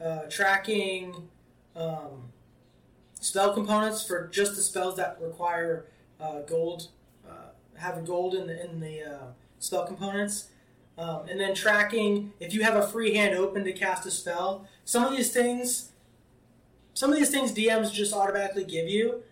uh, 0.01 0.21
tracking 0.29 1.29
um, 1.75 2.31
spell 3.19 3.53
components 3.53 4.05
for 4.05 4.27
just 4.27 4.55
the 4.55 4.61
spells 4.61 4.95
that 4.95 5.17
require 5.21 5.85
uh, 6.19 6.41
gold, 6.41 6.89
uh, 7.27 7.49
have 7.77 8.05
gold 8.05 8.33
in 8.33 8.47
the 8.47 8.63
in 8.63 8.79
the 8.79 9.03
uh, 9.03 9.25
spell 9.59 9.85
components, 9.85 10.49
um, 10.97 11.27
and 11.29 11.39
then 11.39 11.53
tracking 11.53 12.33
if 12.39 12.53
you 12.53 12.63
have 12.63 12.75
a 12.75 12.87
free 12.87 13.13
hand 13.13 13.35
open 13.35 13.63
to 13.63 13.73
cast 13.73 14.05
a 14.05 14.11
spell. 14.11 14.67
Some 14.85 15.03
of 15.03 15.15
these 15.15 15.31
things, 15.31 15.91
some 16.93 17.11
of 17.11 17.17
these 17.17 17.31
things 17.31 17.51
DMs 17.51 17.91
just 17.91 18.13
automatically 18.13 18.63
give 18.63 18.87
you, 18.87 19.23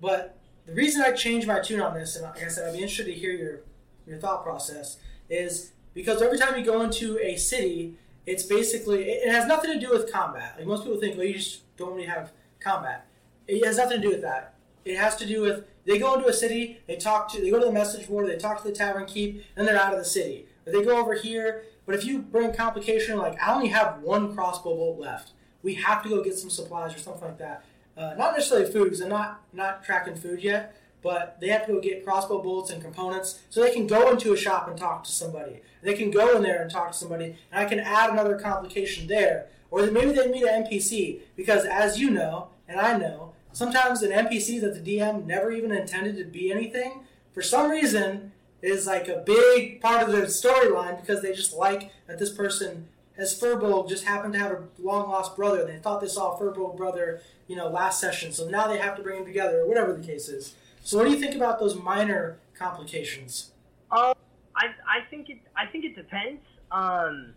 but 0.00 0.38
the 0.66 0.72
reason 0.72 1.02
I 1.02 1.12
changed 1.12 1.46
my 1.46 1.60
tune 1.60 1.80
on 1.80 1.94
this, 1.94 2.16
and 2.16 2.24
like 2.24 2.42
I 2.42 2.48
said, 2.48 2.68
I'd 2.68 2.72
be 2.72 2.78
interested 2.78 3.04
to 3.06 3.12
hear 3.12 3.32
your 3.32 3.60
your 4.06 4.18
thought 4.18 4.42
process, 4.42 4.96
is 5.28 5.72
because 5.94 6.22
every 6.22 6.38
time 6.38 6.58
you 6.58 6.64
go 6.64 6.80
into 6.80 7.18
a 7.18 7.36
city, 7.36 7.96
it's 8.26 8.42
basically 8.42 9.04
it, 9.04 9.30
has 9.30 9.46
nothing 9.46 9.72
to 9.72 9.78
do 9.78 9.90
with 9.90 10.10
combat. 10.10 10.54
Like 10.56 10.66
most 10.66 10.84
people 10.84 10.98
think, 10.98 11.16
well, 11.16 11.26
you 11.26 11.34
just 11.34 11.76
don't 11.76 11.94
really 11.94 12.06
have 12.06 12.32
combat. 12.58 13.06
It 13.46 13.64
has 13.66 13.76
nothing 13.76 14.00
to 14.00 14.02
do 14.02 14.10
with 14.10 14.22
that. 14.22 14.54
It 14.84 14.96
has 14.96 15.14
to 15.16 15.26
do 15.26 15.42
with 15.42 15.64
they 15.84 15.98
go 15.98 16.14
into 16.14 16.26
a 16.26 16.32
city, 16.32 16.78
they 16.86 16.96
talk 16.96 17.30
to, 17.32 17.40
they 17.40 17.50
go 17.50 17.58
to 17.58 17.66
the 17.66 17.72
message 17.72 18.08
board, 18.08 18.28
they 18.28 18.36
talk 18.36 18.62
to 18.62 18.68
the 18.68 18.74
tavern 18.74 19.06
keep, 19.06 19.44
and 19.56 19.66
they're 19.66 19.78
out 19.78 19.92
of 19.92 19.98
the 19.98 20.04
city. 20.04 20.46
But 20.64 20.72
they 20.72 20.84
go 20.84 20.98
over 20.98 21.14
here. 21.14 21.64
But 21.90 21.98
if 21.98 22.04
you 22.04 22.20
bring 22.20 22.52
complication, 22.52 23.18
like 23.18 23.36
I 23.42 23.52
only 23.52 23.66
have 23.66 24.00
one 24.00 24.32
crossbow 24.32 24.76
bolt 24.76 25.00
left, 25.00 25.32
we 25.64 25.74
have 25.74 26.04
to 26.04 26.08
go 26.08 26.22
get 26.22 26.38
some 26.38 26.48
supplies 26.48 26.94
or 26.94 27.00
something 27.00 27.24
like 27.24 27.38
that. 27.38 27.64
Uh, 27.96 28.14
not 28.16 28.32
necessarily 28.32 28.70
food, 28.70 28.84
because 28.84 29.00
I'm 29.00 29.08
not 29.08 29.42
not 29.52 29.82
tracking 29.82 30.14
food 30.14 30.40
yet. 30.40 30.76
but 31.02 31.40
they 31.40 31.48
have 31.48 31.66
to 31.66 31.72
go 31.72 31.80
get 31.80 32.04
crossbow 32.04 32.40
bolts 32.40 32.70
and 32.70 32.80
components 32.80 33.40
so 33.50 33.60
they 33.60 33.72
can 33.72 33.88
go 33.88 34.08
into 34.12 34.32
a 34.32 34.36
shop 34.36 34.68
and 34.68 34.78
talk 34.78 35.02
to 35.02 35.10
somebody. 35.10 35.62
They 35.82 35.94
can 35.94 36.12
go 36.12 36.36
in 36.36 36.44
there 36.44 36.62
and 36.62 36.70
talk 36.70 36.92
to 36.92 36.96
somebody, 36.96 37.34
and 37.50 37.60
I 37.60 37.64
can 37.64 37.80
add 37.80 38.10
another 38.10 38.38
complication 38.38 39.08
there. 39.08 39.48
Or 39.72 39.90
maybe 39.90 40.12
they 40.12 40.28
meet 40.28 40.44
an 40.44 40.62
NPC 40.62 41.22
because, 41.34 41.64
as 41.64 41.98
you 41.98 42.10
know, 42.10 42.50
and 42.68 42.78
I 42.78 42.96
know, 42.96 43.32
sometimes 43.50 44.02
an 44.02 44.12
NPC 44.12 44.60
that 44.60 44.74
the 44.74 44.96
DM 44.98 45.26
never 45.26 45.50
even 45.50 45.72
intended 45.72 46.16
to 46.18 46.24
be 46.24 46.52
anything, 46.52 47.00
for 47.32 47.42
some 47.42 47.68
reason, 47.68 48.30
is 48.62 48.86
like 48.86 49.08
a 49.08 49.22
big 49.24 49.80
part 49.80 50.02
of 50.02 50.12
the 50.12 50.22
storyline 50.22 51.00
because 51.00 51.22
they 51.22 51.32
just 51.32 51.54
like 51.54 51.92
that 52.06 52.18
this 52.18 52.30
person 52.30 52.88
as 53.16 53.38
Furbolg 53.38 53.88
just 53.88 54.04
happened 54.04 54.32
to 54.32 54.38
have 54.38 54.52
a 54.52 54.62
long 54.78 55.08
lost 55.10 55.36
brother. 55.36 55.64
They 55.64 55.76
thought 55.76 56.00
they 56.00 56.08
saw 56.08 56.38
Furbolg 56.38 56.76
brother, 56.76 57.20
you 57.46 57.56
know, 57.56 57.68
last 57.68 58.00
session, 58.00 58.32
so 58.32 58.48
now 58.48 58.66
they 58.66 58.78
have 58.78 58.96
to 58.96 59.02
bring 59.02 59.16
them 59.16 59.26
together, 59.26 59.60
or 59.60 59.68
whatever 59.68 59.92
the 59.92 60.04
case 60.04 60.28
is. 60.28 60.54
So, 60.82 60.96
what 60.96 61.04
do 61.04 61.10
you 61.10 61.18
think 61.18 61.34
about 61.34 61.60
those 61.60 61.74
minor 61.74 62.38
complications? 62.54 63.50
Um, 63.90 64.14
I 64.56 64.68
I 64.86 65.00
think 65.10 65.28
it 65.28 65.38
I 65.56 65.66
think 65.66 65.84
it 65.84 65.94
depends. 65.94 66.40
Um, 66.70 67.34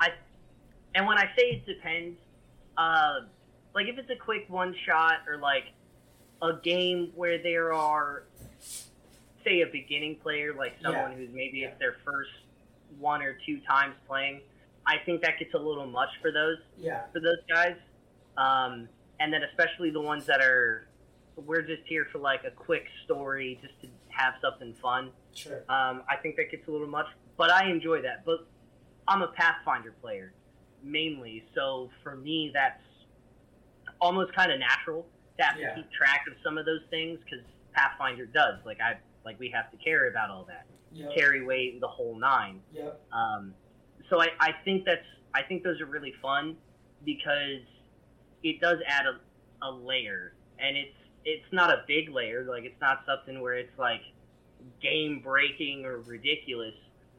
I 0.00 0.10
and 0.94 1.06
when 1.06 1.18
I 1.18 1.30
say 1.36 1.50
it 1.50 1.66
depends, 1.66 2.18
uh, 2.78 3.20
like 3.74 3.88
if 3.88 3.98
it's 3.98 4.10
a 4.10 4.16
quick 4.16 4.46
one 4.48 4.74
shot 4.86 5.18
or 5.28 5.36
like 5.36 5.64
a 6.40 6.54
game 6.62 7.12
where 7.14 7.42
there 7.42 7.72
are 7.72 8.24
say 9.46 9.60
a 9.60 9.66
beginning 9.66 10.16
player 10.16 10.52
like 10.54 10.74
someone 10.82 11.12
Yeah. 11.12 11.16
who's 11.18 11.30
maybe 11.32 11.58
Yeah. 11.58 11.68
it's 11.68 11.78
their 11.78 11.96
first 12.04 12.30
one 12.98 13.22
or 13.22 13.38
two 13.46 13.60
times 13.60 13.94
playing 14.06 14.40
i 14.86 14.96
think 15.04 15.22
that 15.22 15.38
gets 15.38 15.54
a 15.54 15.58
little 15.58 15.86
much 15.86 16.10
for 16.20 16.30
those 16.32 16.58
Yeah, 16.76 17.02
for 17.12 17.20
those 17.20 17.38
guys 17.48 17.76
um, 18.36 18.88
and 19.20 19.32
then 19.32 19.42
especially 19.44 19.90
the 19.90 20.00
ones 20.00 20.26
that 20.26 20.40
are 20.40 20.88
we're 21.36 21.62
just 21.62 21.82
here 21.86 22.06
for 22.12 22.18
like 22.18 22.44
a 22.44 22.50
quick 22.50 22.86
story 23.04 23.58
just 23.62 23.80
to 23.82 23.88
have 24.08 24.34
something 24.40 24.74
fun 24.74 25.10
sure. 25.34 25.58
um, 25.68 26.02
I 26.08 26.16
think 26.22 26.36
that 26.36 26.50
gets 26.50 26.66
a 26.68 26.70
little 26.70 26.86
much, 26.86 27.06
but 27.36 27.50
I 27.50 27.68
enjoy 27.70 28.00
that. 28.02 28.24
But 28.24 28.46
I'm 29.06 29.20
a 29.22 29.28
Pathfinder 29.28 29.92
player 30.00 30.32
mainly, 30.82 31.44
so 31.54 31.90
for 32.02 32.16
me 32.16 32.50
that's 32.54 32.82
almost 34.00 34.32
kind 34.34 34.50
of 34.52 34.58
natural 34.58 35.06
to 35.38 35.44
have 35.44 35.58
Yeah. 35.60 35.70
to 35.70 35.74
keep 35.76 35.90
track 35.92 36.24
of 36.28 36.34
some 36.42 36.56
of 36.58 36.64
those 36.64 36.80
things 36.90 37.18
because 37.24 37.44
Pathfinder 37.74 38.24
does. 38.26 38.58
Like 38.64 38.80
I 38.80 38.96
like 39.26 39.38
we 39.38 39.50
have 39.50 39.70
to 39.72 39.76
care 39.76 40.08
about 40.08 40.30
all 40.30 40.44
that, 40.44 40.64
Yep. 40.92 41.14
carry 41.14 41.44
weight, 41.44 41.78
the 41.80 41.88
whole 41.88 42.18
nine. 42.18 42.62
Yep. 42.72 43.00
Um, 43.12 43.52
so 44.08 44.22
I, 44.22 44.28
I 44.40 44.52
think 44.64 44.86
that's 44.86 45.04
I 45.34 45.42
think 45.42 45.62
those 45.62 45.80
are 45.82 45.86
really 45.86 46.14
fun 46.22 46.56
because 47.04 47.60
it 48.42 48.60
does 48.60 48.78
add 48.86 49.04
a, 49.06 49.66
a 49.66 49.70
layer, 49.70 50.32
and 50.58 50.76
it's 50.76 50.96
it's 51.26 51.52
not 51.52 51.70
a 51.70 51.82
big 51.86 52.08
layer. 52.08 52.44
Like 52.48 52.64
it's 52.64 52.80
not 52.80 53.04
something 53.04 53.42
where 53.42 53.54
it's 53.54 53.76
like 53.78 54.00
game 54.80 55.20
breaking 55.22 55.84
or 55.84 55.98
ridiculous. 56.00 56.74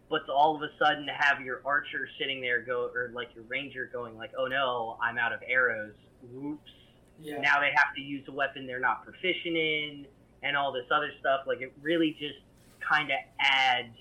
But 0.10 0.26
to 0.28 0.32
all 0.32 0.56
of 0.56 0.62
a 0.62 0.70
sudden 0.80 1.06
to 1.08 1.12
have 1.12 1.42
your 1.42 1.62
archer 1.66 2.08
sitting 2.18 2.40
there 2.40 2.62
go 2.62 2.90
or 2.96 3.12
like 3.14 3.36
your 3.36 3.44
ranger 3.50 3.90
going 3.92 4.18
like, 4.18 4.32
oh 4.40 4.48
no, 4.48 4.98
I'm 5.02 5.18
out 5.18 5.34
of 5.34 5.42
arrows. 5.48 5.94
Whoops. 6.32 6.72
Yeah. 7.20 7.42
Now 7.42 7.60
they 7.60 7.72
have 7.76 7.94
to 7.96 8.02
use 8.02 8.24
a 8.30 8.32
weapon 8.32 8.66
they're 8.66 8.80
not 8.80 9.04
proficient 9.04 9.58
in, 9.58 10.06
and 10.44 10.56
all 10.56 10.72
this 10.72 10.86
other 10.92 11.12
stuff. 11.20 11.42
Like 11.48 11.62
it 11.62 11.74
really 11.82 12.16
just 12.20 12.40
kind 12.80 13.12
of 13.12 13.18
adds 13.40 13.96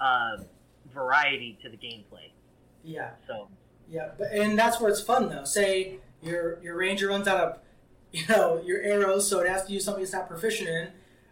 uh, 0.00 0.42
variety 0.92 1.58
to 1.62 1.68
the 1.68 1.76
gameplay. 1.76 2.30
Yeah. 2.84 3.10
So 3.26 3.48
Yeah, 3.90 4.10
but 4.18 4.32
and 4.32 4.58
that's 4.58 4.80
where 4.80 4.90
it's 4.90 5.02
fun 5.02 5.28
though. 5.28 5.44
Say 5.44 5.96
your 6.22 6.58
your 6.62 6.76
ranger 6.76 7.08
runs 7.08 7.28
out 7.28 7.40
of 7.40 7.58
you 8.12 8.22
know 8.28 8.62
your 8.64 8.80
arrows, 8.82 9.28
so 9.28 9.40
it 9.40 9.48
has 9.48 9.66
to 9.66 9.72
use 9.72 9.84
something 9.84 10.02
it's 10.02 10.12
not 10.12 10.28
proficient 10.28 10.68
in. 10.68 10.88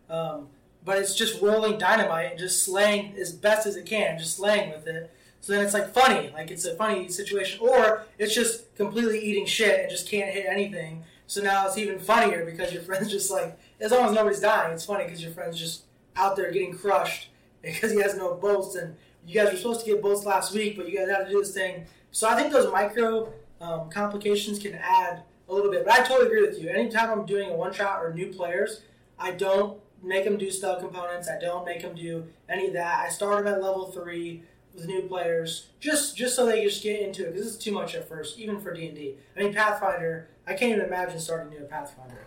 Um, 0.09 0.49
but 0.85 0.99
it's 0.99 1.17
just 1.17 1.43
rolling 1.43 1.79
dynamite 1.79 2.31
and 2.31 2.39
just 2.39 2.63
slaying 2.63 3.17
as 3.17 3.33
best 3.33 3.67
as 3.67 3.75
it 3.75 3.87
can, 3.87 4.19
just 4.19 4.37
slaying 4.37 4.71
with 4.71 4.87
it. 4.87 5.11
So 5.41 5.53
then 5.53 5.65
it's 5.65 5.75
like 5.75 5.93
funny, 5.93 6.31
like 6.31 6.51
it's 6.51 6.65
a 6.65 6.77
funny 6.77 7.09
situation, 7.09 7.61
or 7.61 8.07
it's 8.19 8.35
just 8.35 8.75
completely 8.77 9.19
eating 9.19 9.47
shit 9.47 9.81
and 9.81 9.91
just 9.91 10.09
can't 10.09 10.33
hit 10.33 10.47
anything. 10.49 11.05
So 11.27 11.43
now 11.43 11.67
it's 11.67 11.77
even 11.79 11.99
funnier 11.99 12.45
because 12.45 12.73
your 12.73 12.83
friend's 12.83 13.11
just 13.11 13.31
like, 13.31 13.59
as 13.81 13.91
long 13.91 14.07
as 14.07 14.13
nobody's 14.13 14.41
dying, 14.41 14.73
it's 14.73 14.85
funny 14.85 15.05
because 15.05 15.23
your 15.23 15.33
friend's 15.33 15.59
just 15.59 15.83
out 16.15 16.37
there 16.37 16.51
getting 16.53 16.77
crushed 16.77 17.31
because 17.63 17.93
he 17.93 18.01
has 18.01 18.17
no 18.17 18.35
bolts 18.35 18.77
and 18.77 18.97
you 19.27 19.35
guys 19.35 19.51
were 19.51 19.59
supposed 19.59 19.85
to 19.85 19.91
get 19.91 20.01
bolts 20.01 20.25
last 20.25 20.55
week, 20.55 20.77
but 20.77 20.89
you 20.89 20.97
guys 20.97 21.09
have 21.09 21.27
to 21.27 21.33
do 21.33 21.41
this 21.41 21.53
thing 21.53 21.87
so 22.17 22.27
I 22.27 22.35
think 22.35 22.51
those 22.51 22.73
micro 22.73 23.31
um, 23.61 23.91
complications 23.91 24.59
can 24.59 24.73
add 24.73 25.23
a 25.51 25.53
little 25.53 25.71
bit. 25.71 25.85
But 25.85 26.01
I 26.01 26.03
totally 26.03 26.29
agree 26.29 26.41
with 26.41 26.59
you. 26.59 26.71
Anytime 26.71 27.11
I'm 27.11 27.27
doing 27.27 27.51
a 27.51 27.55
one 27.55 27.75
shot 27.75 28.03
or 28.03 28.15
new 28.15 28.33
players, 28.33 28.81
I 29.19 29.33
don't 29.33 29.79
make 30.03 30.25
them 30.25 30.39
do 30.39 30.51
spell 30.51 30.81
components. 30.81 31.29
I 31.29 31.39
don't 31.39 31.67
make 31.67 31.83
them 31.83 31.95
do 31.95 32.27
any 32.49 32.69
of 32.69 32.73
that. 32.73 33.05
I 33.05 33.11
start 33.11 33.45
them 33.45 33.53
at 33.53 33.63
level 33.63 33.93
three 33.93 34.45
with 34.75 34.87
new 34.87 35.03
players, 35.03 35.67
just 35.79 36.17
just 36.17 36.37
so 36.37 36.47
they 36.47 36.65
just 36.65 36.83
get 36.83 37.03
into 37.03 37.27
it 37.27 37.35
because 37.35 37.55
it's 37.55 37.63
too 37.63 37.73
much 37.73 37.95
at 37.95 38.09
first, 38.09 38.39
even 38.39 38.61
for 38.61 38.73
D 38.73 38.87
and 38.87 38.97
D. 38.97 39.17
I 39.37 39.41
mean 39.41 39.53
Pathfinder. 39.53 40.29
I 40.47 40.55
can't 40.55 40.73
even 40.73 40.87
imagine 40.87 41.19
starting 41.19 41.51
new 41.51 41.65
at 41.65 41.71
Pathfinder. 41.71 42.21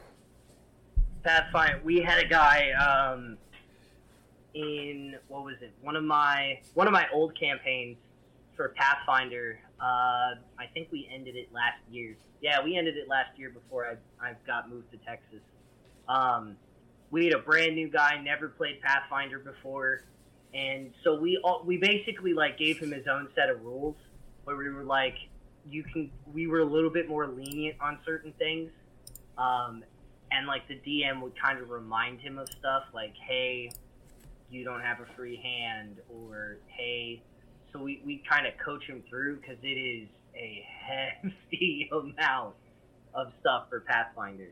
Pathfinder, 1.23 1.79
we 1.83 2.01
had 2.01 2.19
a 2.19 2.27
guy 2.27 2.71
um, 2.71 3.37
in 4.53 5.15
what 5.29 5.45
was 5.45 5.55
it? 5.61 5.71
One 5.81 5.95
of 5.95 6.03
my 6.03 6.59
one 6.73 6.87
of 6.87 6.93
my 6.93 7.07
old 7.13 7.37
campaigns 7.39 7.97
for 8.55 8.69
Pathfinder. 8.69 9.59
Uh, 9.79 10.35
I 10.59 10.65
think 10.73 10.89
we 10.91 11.09
ended 11.13 11.37
it 11.37 11.53
last 11.53 11.79
year. 11.89 12.17
Yeah, 12.41 12.61
we 12.61 12.77
ended 12.77 12.97
it 12.97 13.07
last 13.07 13.37
year 13.37 13.51
before 13.51 13.85
I 13.85 14.25
I 14.25 14.33
got 14.45 14.69
moved 14.69 14.91
to 14.91 14.97
Texas. 14.97 15.39
Um, 16.09 16.57
we 17.11 17.25
had 17.25 17.33
a 17.33 17.39
brand 17.39 17.75
new 17.75 17.87
guy, 17.87 18.21
never 18.21 18.49
played 18.49 18.81
Pathfinder 18.81 19.39
before, 19.39 20.03
and 20.53 20.91
so 21.03 21.17
we 21.19 21.39
all, 21.41 21.63
we 21.65 21.77
basically 21.77 22.33
like 22.33 22.57
gave 22.57 22.79
him 22.79 22.91
his 22.91 23.07
own 23.07 23.29
set 23.33 23.49
of 23.49 23.63
rules 23.63 23.95
where 24.43 24.57
we 24.57 24.69
were 24.69 24.83
like, 24.83 25.15
you 25.69 25.83
can. 25.83 26.11
We 26.33 26.47
were 26.47 26.59
a 26.59 26.65
little 26.65 26.89
bit 26.89 27.07
more 27.07 27.27
lenient 27.27 27.77
on 27.81 27.99
certain 28.05 28.33
things. 28.33 28.71
Um, 29.37 29.83
and 30.31 30.47
like 30.47 30.67
the 30.67 30.75
DM 30.75 31.21
would 31.21 31.39
kind 31.41 31.59
of 31.59 31.69
remind 31.69 32.19
him 32.19 32.37
of 32.37 32.47
stuff 32.59 32.83
like, 32.93 33.15
"Hey, 33.15 33.71
you 34.49 34.63
don't 34.63 34.81
have 34.81 34.99
a 34.99 35.05
free 35.15 35.37
hand," 35.37 35.97
or 36.09 36.57
"Hey." 36.67 37.21
So 37.71 37.79
we, 37.79 38.01
we 38.03 38.23
kind 38.27 38.47
of 38.47 38.53
coach 38.57 38.83
him 38.85 39.03
through 39.09 39.37
because 39.37 39.57
it 39.61 39.67
is 39.67 40.07
a 40.35 40.65
hefty 41.21 41.89
amount 41.91 42.55
of 43.13 43.31
stuff 43.39 43.69
for 43.69 43.81
Pathfinder 43.81 44.49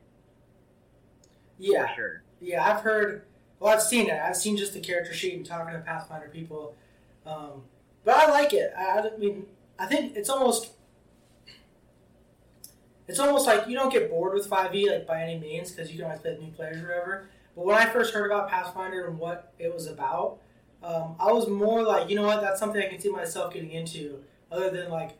Yeah, 1.57 1.87
for 1.87 1.95
sure. 1.95 2.23
Yeah, 2.41 2.63
I've 2.63 2.81
heard. 2.81 3.23
Well, 3.59 3.73
I've 3.73 3.81
seen 3.81 4.07
it. 4.07 4.19
I've 4.21 4.37
seen 4.37 4.55
just 4.55 4.73
the 4.73 4.79
character 4.79 5.13
sheet 5.13 5.33
and 5.33 5.45
talking 5.45 5.73
to 5.73 5.79
Pathfinder 5.79 6.29
people. 6.29 6.75
Um, 7.25 7.63
but 8.03 8.15
I 8.15 8.29
like 8.29 8.53
it. 8.53 8.71
I, 8.77 8.99
I 8.99 9.17
mean, 9.17 9.47
I 9.79 9.85
think 9.87 10.15
it's 10.15 10.29
almost. 10.29 10.71
It's 13.07 13.19
almost 13.19 13.47
like 13.47 13.67
you 13.67 13.75
don't 13.75 13.91
get 13.91 14.09
bored 14.09 14.33
with 14.33 14.49
5e 14.49 14.91
like 14.91 15.07
by 15.07 15.23
any 15.23 15.39
means 15.39 15.71
because 15.71 15.89
you 15.89 15.97
can 15.97 16.05
always 16.05 16.19
play 16.19 16.31
with 16.31 16.41
new 16.41 16.51
players 16.51 16.77
or 16.77 16.87
whatever. 16.87 17.29
But 17.55 17.65
when 17.65 17.77
I 17.77 17.85
first 17.85 18.13
heard 18.13 18.25
about 18.29 18.49
Pathfinder 18.49 19.07
and 19.07 19.17
what 19.17 19.53
it 19.57 19.73
was 19.73 19.87
about, 19.87 20.39
um, 20.83 21.15
I 21.19 21.31
was 21.31 21.47
more 21.47 21.81
like, 21.83 22.09
you 22.09 22.15
know 22.15 22.23
what, 22.23 22.41
that's 22.41 22.59
something 22.59 22.81
I 22.81 22.87
can 22.87 22.99
see 22.99 23.09
myself 23.09 23.53
getting 23.53 23.71
into, 23.71 24.23
other 24.51 24.69
than 24.69 24.89
like 24.89 25.11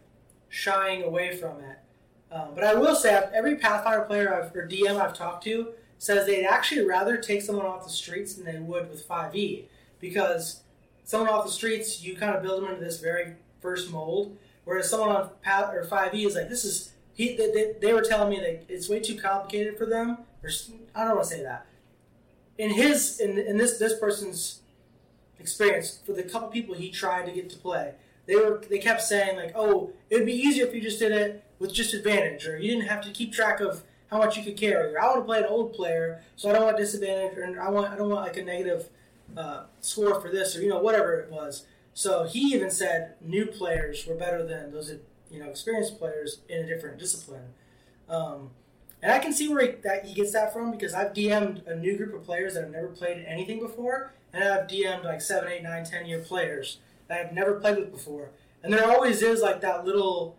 shying 0.50 1.04
away 1.04 1.36
from 1.36 1.60
it. 1.62 1.78
Um, 2.32 2.50
but 2.54 2.64
I 2.64 2.76
will 2.76 2.96
say, 2.96 3.20
every 3.34 3.56
Pathfinder 3.56 4.04
player 4.04 4.34
I've, 4.34 4.56
or 4.56 4.68
DM 4.68 5.00
I've 5.00 5.14
talked 5.14 5.44
to 5.46 5.70
says 5.98 6.28
they'd 6.28 6.46
actually 6.46 6.86
rather 6.86 7.18
take 7.18 7.42
someone 7.42 7.66
off 7.66 7.84
the 7.84 7.90
streets 7.90 8.36
than 8.36 8.46
they 8.46 8.60
would 8.60 8.90
with 8.90 9.08
5e 9.08 9.66
because 10.00 10.62
someone 11.04 11.30
off 11.30 11.46
the 11.46 11.52
streets, 11.52 12.04
you 12.04 12.16
kind 12.16 12.36
of 12.36 12.44
build 12.44 12.62
them 12.62 12.70
into 12.70 12.84
this 12.84 13.00
very 13.00 13.34
first 13.62 13.90
mold, 13.90 14.38
whereas 14.66 14.90
someone 14.90 15.10
on 15.10 15.30
Path 15.42 15.74
or 15.74 15.84
5e 15.84 16.26
is 16.26 16.36
like, 16.36 16.50
this 16.50 16.66
is 16.66 16.92
he. 17.18 17.36
They, 17.36 17.74
they, 17.82 17.94
were 17.94 18.04
telling 18.04 18.30
me 18.30 18.40
that 18.40 18.72
it's 18.72 18.88
way 18.88 19.00
too 19.00 19.18
complicated 19.18 19.78
for 19.78 19.86
them. 19.86 20.20
Or 20.44 20.50
I 20.96 21.04
don't 21.04 21.16
want 21.16 21.28
to 21.28 21.36
say 21.36 21.44
that. 21.44 21.66
In 22.58 22.70
his 22.70 23.20
in, 23.20 23.38
in 23.38 23.58
this 23.58 23.80
this 23.80 24.00
person's 24.00 24.62
experience, 25.40 26.00
for 26.06 26.14
the 26.14 26.24
couple 26.24 26.48
people 26.50 26.76
he 26.76 26.92
tried 26.92 27.26
to 27.26 27.32
get 27.32 27.50
to 27.50 27.58
play, 27.58 27.96
they 28.28 28.36
were 28.36 28.62
they 28.70 28.78
kept 28.78 29.02
saying 29.02 29.36
like, 29.36 29.54
oh, 29.56 29.92
it'd 30.10 30.26
be 30.26 30.34
easier 30.34 30.68
if 30.68 30.76
you 30.76 30.82
just 30.82 31.00
did 31.00 31.12
it 31.12 31.44
with 31.60 31.74
just 31.74 31.94
advantage, 31.94 32.48
or 32.48 32.58
you 32.58 32.70
didn't 32.70 32.88
have 32.88 33.02
to 33.02 33.12
keep 33.12 33.34
track 33.34 33.60
of 33.60 33.84
how 34.12 34.20
much 34.20 34.38
you 34.38 34.44
could 34.44 34.56
carry. 34.56 34.94
Or 34.94 35.02
I 35.02 35.08
want 35.08 35.20
to 35.20 35.26
play 35.26 35.40
an 35.40 35.46
old 35.46 35.74
player, 35.74 36.22
so 36.36 36.50
I 36.50 36.54
don't 36.54 36.64
want 36.64 36.78
disadvantage, 36.78 37.36
or 37.38 37.60
I 37.60 37.70
want 37.70 37.92
I 37.92 37.96
don't 37.96 38.10
want 38.10 38.28
like 38.28 38.38
a 38.38 38.44
negative 38.44 38.90
uh, 39.36 39.64
score 39.82 40.22
for 40.22 40.30
this, 40.30 40.56
or 40.56 40.62
you 40.62 40.70
know 40.70 40.80
whatever 40.80 41.16
it 41.16 41.32
was. 41.32 41.66
So 41.96 42.26
he 42.26 42.42
even 42.54 42.70
said 42.70 43.16
new 43.22 43.48
players 43.48 44.06
were 44.06 44.14
better 44.14 44.46
than 44.46 44.72
those 44.72 44.94
you 45.32 45.40
know 45.40 45.50
experienced 45.50 45.98
players 45.98 46.40
in 46.50 46.64
a 46.64 46.68
different 46.68 47.00
discipline. 47.00 47.54
Um, 48.10 48.52
and 49.02 49.12
I 49.12 49.20
can 49.20 49.32
see 49.32 49.48
where 49.48 49.66
he, 49.66 49.72
that 49.84 50.06
he 50.06 50.14
gets 50.14 50.34
that 50.34 50.52
from 50.54 50.72
because 50.72 50.94
I've 50.94 51.14
DM'd 51.14 51.68
a 51.68 51.76
new 51.76 51.96
group 51.96 52.16
of 52.16 52.24
players 52.24 52.56
that 52.56 52.64
have 52.64 52.72
never 52.72 52.88
played 52.88 53.24
anything 53.28 53.60
before, 53.60 54.14
and 54.34 54.44
I've 54.44 54.68
DM'd 54.68 55.06
like 55.06 55.22
seven, 55.22 55.52
eight, 55.52 55.64
nine, 55.64 55.86
ten 55.86 56.06
year 56.06 56.20
players 56.20 56.80
that 57.08 57.26
I've 57.26 57.34
never 57.34 57.60
played 57.60 57.78
with 57.78 57.92
before. 57.92 58.32
And 58.64 58.74
there 58.74 58.90
always 58.90 59.22
is 59.22 59.42
like 59.42 59.62
that 59.62 59.86
little, 59.86 60.38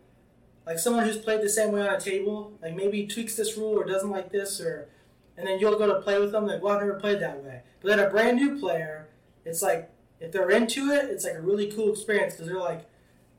like 0.66 0.78
someone 0.78 1.04
who's 1.04 1.16
played 1.16 1.40
the 1.40 1.48
same 1.48 1.72
way 1.72 1.86
on 1.86 1.94
a 1.94 2.00
table, 2.00 2.52
like 2.60 2.74
maybe 2.74 3.06
tweaks 3.06 3.36
this 3.36 3.56
rule 3.56 3.78
or 3.78 3.84
doesn't 3.84 4.10
like 4.10 4.30
this, 4.30 4.60
or 4.60 4.88
and 5.36 5.46
then 5.46 5.60
you'll 5.60 5.78
go 5.78 5.86
to 5.86 6.00
play 6.00 6.18
with 6.18 6.32
them. 6.32 6.46
Like, 6.46 6.62
well, 6.62 6.74
I've 6.74 6.80
never 6.80 6.98
played 6.98 7.20
that 7.20 7.42
way. 7.44 7.62
But 7.80 7.88
then 7.88 8.00
a 8.00 8.10
brand 8.10 8.38
new 8.38 8.58
player, 8.58 9.08
it's 9.44 9.62
like 9.62 9.88
if 10.20 10.32
they're 10.32 10.50
into 10.50 10.90
it, 10.90 11.04
it's 11.10 11.24
like 11.24 11.34
a 11.34 11.40
really 11.40 11.70
cool 11.70 11.92
experience 11.92 12.34
because 12.34 12.48
they're 12.48 12.58
like, 12.58 12.86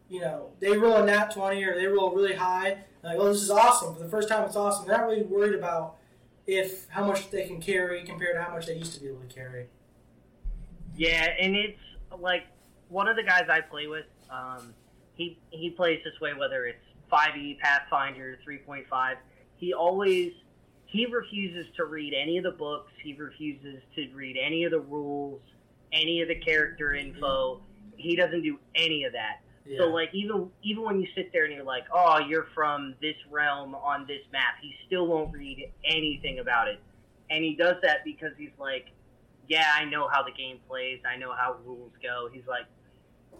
you 0.10 0.22
know, 0.22 0.49
they 0.60 0.76
roll 0.76 0.97
a 0.97 1.05
nat 1.05 1.32
twenty 1.32 1.64
or 1.64 1.76
they 1.76 1.86
roll 1.86 2.14
really 2.14 2.36
high. 2.36 2.80
Like, 3.03 3.18
oh, 3.18 3.32
this 3.32 3.43
is 3.43 3.51
awesome. 3.51 3.95
For 3.95 4.03
the 4.03 4.10
first 4.10 4.28
time, 4.28 4.43
it's 4.45 4.55
awesome. 4.55 4.88
They're 4.88 4.97
not 4.97 5.07
really 5.07 5.22
worried 5.24 5.55
about 5.55 5.95
if 6.47 6.89
how 6.89 7.05
much 7.05 7.30
they 7.30 7.45
can 7.45 7.62
carry 7.62 8.03
compared 8.03 8.36
to 8.36 8.41
how 8.41 8.53
much 8.53 8.66
they 8.66 8.76
used 8.76 8.93
to 8.95 8.99
be 8.99 9.07
able 9.07 9.22
to 9.22 9.34
carry. 9.34 9.68
Yeah, 10.95 11.28
and 11.39 11.55
it's 11.55 11.80
like 12.20 12.47
one 12.89 13.07
of 13.07 13.16
the 13.16 13.24
guys 13.24 13.43
I 13.49 13.62
play 13.62 13.88
with. 13.88 14.05
Um, 14.30 14.74
he 15.14 15.38
he 15.51 15.70
plays 15.70 16.01
this 16.03 16.20
way 16.20 16.34
whether 16.34 16.66
it's 16.66 16.84
5e 17.12 17.60
Pathfinder 17.60 18.38
3.5. 18.47 19.16
He 19.57 19.74
always 19.74 20.34
he 20.86 21.05
refuses 21.05 21.68
to 21.78 21.86
read 21.86 22.14
any 22.20 22.38
of 22.38 22.43
the 22.43 22.51
books. 22.51 22.91
He 23.03 23.14
refuses 23.14 23.82
to 23.95 24.10
read 24.14 24.38
any 24.41 24.64
of 24.64 24.72
the 24.72 24.80
rules, 24.80 25.41
any 25.93 26.22
of 26.22 26.28
the 26.28 26.36
character 26.36 26.95
info. 26.95 27.62
He 27.95 28.16
doesn't 28.16 28.41
do 28.41 28.57
any 28.76 29.03
of 29.03 29.14
that. 29.14 29.41
Yeah. 29.66 29.80
So 29.80 29.86
like 29.88 30.10
even 30.14 30.49
even 30.64 30.84
when 30.84 30.99
you 30.99 31.07
sit 31.16 31.32
there 31.32 31.45
and 31.45 31.53
you're 31.53 31.64
like, 31.64 31.86
oh, 31.93 32.20
you're 32.28 32.47
from 32.55 32.95
this 33.01 33.16
realm 33.30 33.76
on 33.76 34.07
this 34.07 34.22
map, 34.32 34.55
he 34.62 34.74
still 34.88 35.07
won't 35.07 35.34
read 35.34 35.72
anything 35.86 36.39
about 36.39 36.68
it, 36.68 36.80
and 37.30 37.43
he 37.43 37.55
does 37.55 37.76
that 37.84 38.03
because 38.03 38.32
he's 38.38 38.57
like, 38.57 38.88
yeah, 39.47 39.72
I 39.76 39.86
know 39.86 40.07
how 40.07 40.24
the 40.24 40.32
game 40.32 40.60
plays, 40.68 40.99
I 41.10 41.18
know 41.18 41.34
how 41.34 41.57
rules 41.66 41.91
go. 42.01 42.30
He's 42.32 42.47
like, 42.47 42.66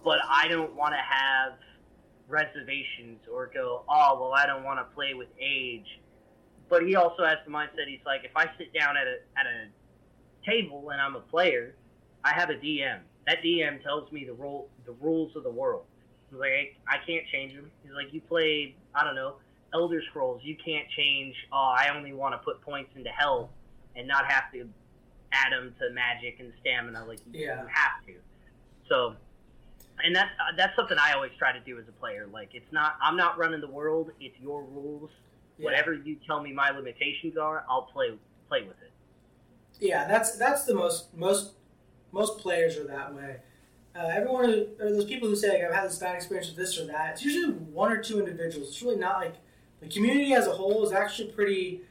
but 0.04 0.20
I 0.28 0.48
don't 0.48 0.76
want 0.76 0.94
to 0.94 1.02
have 1.02 1.54
reservations 2.28 3.20
or 3.32 3.50
go, 3.54 3.84
oh, 3.90 4.18
well, 4.20 4.34
I 4.34 4.46
don't 4.46 4.64
want 4.64 4.80
to 4.80 4.96
play 4.96 5.14
with 5.14 5.28
age. 5.42 6.00
But 6.70 6.86
he 6.86 6.96
also 6.96 7.26
has 7.26 7.38
the 7.46 7.52
mindset. 7.52 7.88
He's 7.88 8.06
like, 8.06 8.22
if 8.24 8.32
I 8.36 8.46
sit 8.58 8.74
down 8.74 8.96
at 8.96 9.08
a 9.08 9.18
at 9.38 9.46
a 9.48 10.50
table 10.50 10.90
and 10.92 11.02
I'm 11.02 11.16
a 11.16 11.22
player, 11.22 11.76
I 12.24 12.34
have 12.34 12.50
a 12.50 12.54
DM. 12.54 13.00
That 13.26 13.42
DM 13.44 13.82
tells 13.84 14.12
me 14.12 14.26
the 14.26 14.34
rule 14.34 14.70
the 14.86 14.94
rules 14.94 15.36
of 15.36 15.44
the 15.44 15.52
world. 15.52 15.86
He's 16.30 16.40
like, 16.40 16.78
I, 16.88 16.98
can't 17.06 17.26
change 17.32 17.56
them. 17.56 17.72
He's 17.84 17.92
like, 17.94 18.14
you 18.14 18.22
play, 18.22 18.76
I 18.94 19.04
don't 19.04 19.16
know, 19.16 19.36
Elder 19.74 20.02
Scrolls. 20.10 20.42
You 20.44 20.56
can't 20.64 20.88
change. 20.96 21.36
Oh, 21.52 21.74
I 21.78 21.90
only 21.96 22.14
want 22.14 22.34
to 22.34 22.38
put 22.40 22.62
points 22.62 22.92
into 22.96 23.10
health 23.10 23.50
and 23.96 24.08
not 24.08 24.32
have 24.32 24.52
to 24.54 24.68
add 25.32 25.52
them 25.52 25.76
to 25.80 25.90
magic 25.94 26.40
and 26.40 26.52
stamina 26.62 27.06
like 27.06 27.20
you 27.32 27.42
Yeah. 27.46 27.66
have 27.72 28.06
to. 28.08 28.16
So, 28.88 29.16
and 30.04 30.16
that's 30.16 30.30
uh, 30.40 30.56
that's 30.58 30.76
something 30.76 30.98
I 31.00 31.14
always 31.14 31.32
try 31.38 31.52
to 31.52 31.60
do 31.60 31.78
as 31.78 31.88
a 31.88 31.92
player. 31.92 32.28
Like, 32.32 32.50
it's 32.54 32.72
not 32.72 32.96
I'm 33.02 33.16
not 33.18 33.38
running 33.38 33.62
the 33.62 33.68
world. 33.68 34.12
It's 34.20 34.36
your 34.40 34.64
rules. 34.64 35.12
Yeah. 35.58 35.66
Whatever 35.66 35.94
you 35.94 36.18
tell 36.26 36.42
me 36.42 36.54
my 36.54 36.72
limitations 36.72 37.38
are, 37.38 37.66
I'll 37.70 37.84
play 37.84 38.18
play 38.48 38.62
with 38.64 38.78
it. 38.82 38.92
Yeah, 39.80 40.08
that's 40.08 40.38
that's 40.38 40.64
the 40.66 40.74
most 40.74 41.14
most 41.16 41.52
most 42.12 42.40
players 42.40 42.78
are 42.78 42.86
that 42.88 43.14
way. 43.14 43.38
Uh, 43.96 44.08
everyone, 44.14 44.46
or 44.80 44.92
those 44.92 45.06
people 45.06 45.28
who 45.28 45.36
say 45.36 45.50
like, 45.50 45.64
I've 45.64 45.74
had 45.74 45.86
this 45.90 45.98
bad 45.98 46.16
experience 46.16 46.48
with 46.48 46.58
this 46.58 46.78
or 46.80 46.86
that. 46.88 47.14
It's 47.14 47.24
usually 47.24 47.54
one 47.54 47.92
or 47.92 48.02
two 48.02 48.20
individuals. 48.20 48.70
It's 48.70 48.82
really 48.82 48.98
not 48.98 49.20
like 49.20 49.36
the 49.82 49.88
community 49.88 50.34
as 50.34 50.48
a 50.48 50.52
whole 50.52 50.86
is 50.86 50.92
actually 50.92 51.32
pretty 51.32 51.82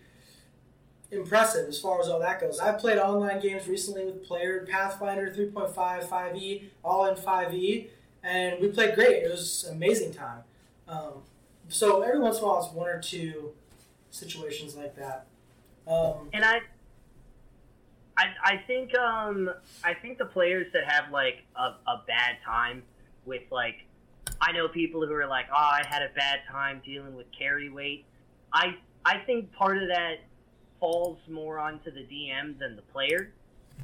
impressive 1.10 1.68
as 1.68 1.80
far 1.80 2.00
as 2.00 2.08
all 2.08 2.20
that 2.20 2.40
goes. 2.40 2.60
I've 2.60 2.78
played 2.78 2.98
online 2.98 3.40
games 3.40 3.66
recently 3.66 4.04
with 4.04 4.24
player 4.24 4.66
Pathfinder 4.70 5.30
3.5, 5.30 5.74
5e, 5.74 6.64
all 6.84 7.06
in 7.06 7.14
5e, 7.16 7.88
and 8.22 8.60
we 8.60 8.68
played 8.68 8.94
great. 8.94 9.22
It 9.22 9.30
was 9.30 9.66
amazing 9.70 10.12
time. 10.12 10.42
Um, 10.86 11.22
so 11.68 12.02
every 12.02 12.20
once 12.20 12.38
in 12.38 12.44
a 12.44 12.46
while, 12.46 12.64
it's 12.64 12.72
one 12.72 12.88
or 12.88 13.00
two 13.00 13.52
situations 14.10 14.76
like 14.76 14.96
that. 14.96 15.26
Um, 15.86 16.28
And 16.32 16.44
I, 16.44 16.60
I, 18.18 18.24
I 18.42 18.56
think 18.66 18.96
um 18.98 19.48
I 19.84 19.94
think 19.94 20.18
the 20.18 20.24
players 20.24 20.66
that 20.72 20.84
have 20.90 21.12
like 21.12 21.44
a, 21.56 21.76
a 21.88 22.02
bad 22.06 22.38
time 22.44 22.82
with 23.24 23.42
like 23.50 23.76
I 24.40 24.52
know 24.52 24.68
people 24.68 25.06
who 25.06 25.14
are 25.14 25.26
like 25.26 25.46
oh 25.50 25.56
I 25.56 25.82
had 25.88 26.02
a 26.02 26.12
bad 26.14 26.40
time 26.50 26.82
dealing 26.84 27.14
with 27.14 27.26
carry 27.36 27.70
weight. 27.70 28.04
I 28.52 28.74
I 29.04 29.18
think 29.18 29.52
part 29.52 29.80
of 29.80 29.88
that 29.88 30.16
falls 30.80 31.18
more 31.28 31.58
onto 31.58 31.90
the 31.92 32.00
DM 32.00 32.58
than 32.58 32.76
the 32.76 32.82
player 32.82 33.32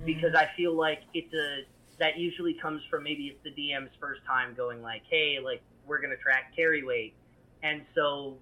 because 0.05 0.35
I 0.35 0.49
feel 0.57 0.75
like 0.75 1.03
it's 1.15 1.33
a 1.33 1.63
that 1.99 2.19
usually 2.19 2.55
comes 2.55 2.83
from 2.91 3.05
maybe 3.05 3.29
it's 3.29 3.43
the 3.45 3.51
DM's 3.51 3.93
first 4.01 4.21
time 4.27 4.55
going 4.57 4.83
like, 4.83 5.03
hey, 5.09 5.39
like 5.43 5.63
we're 5.87 6.01
gonna 6.01 6.17
track 6.17 6.53
carry 6.57 6.83
weight, 6.83 7.15
and 7.63 7.83
so 7.95 8.37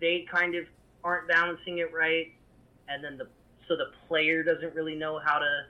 they 0.00 0.26
kind 0.30 0.56
of 0.56 0.64
aren't 1.04 1.28
balancing 1.28 1.78
it 1.78 1.92
right, 1.92 2.32
and 2.88 3.04
then 3.04 3.16
the 3.16 3.28
so 3.68 3.76
the 3.76 3.90
player 4.08 4.42
doesn't 4.42 4.74
really 4.74 4.94
know 4.94 5.18
how 5.18 5.38
to 5.38 5.62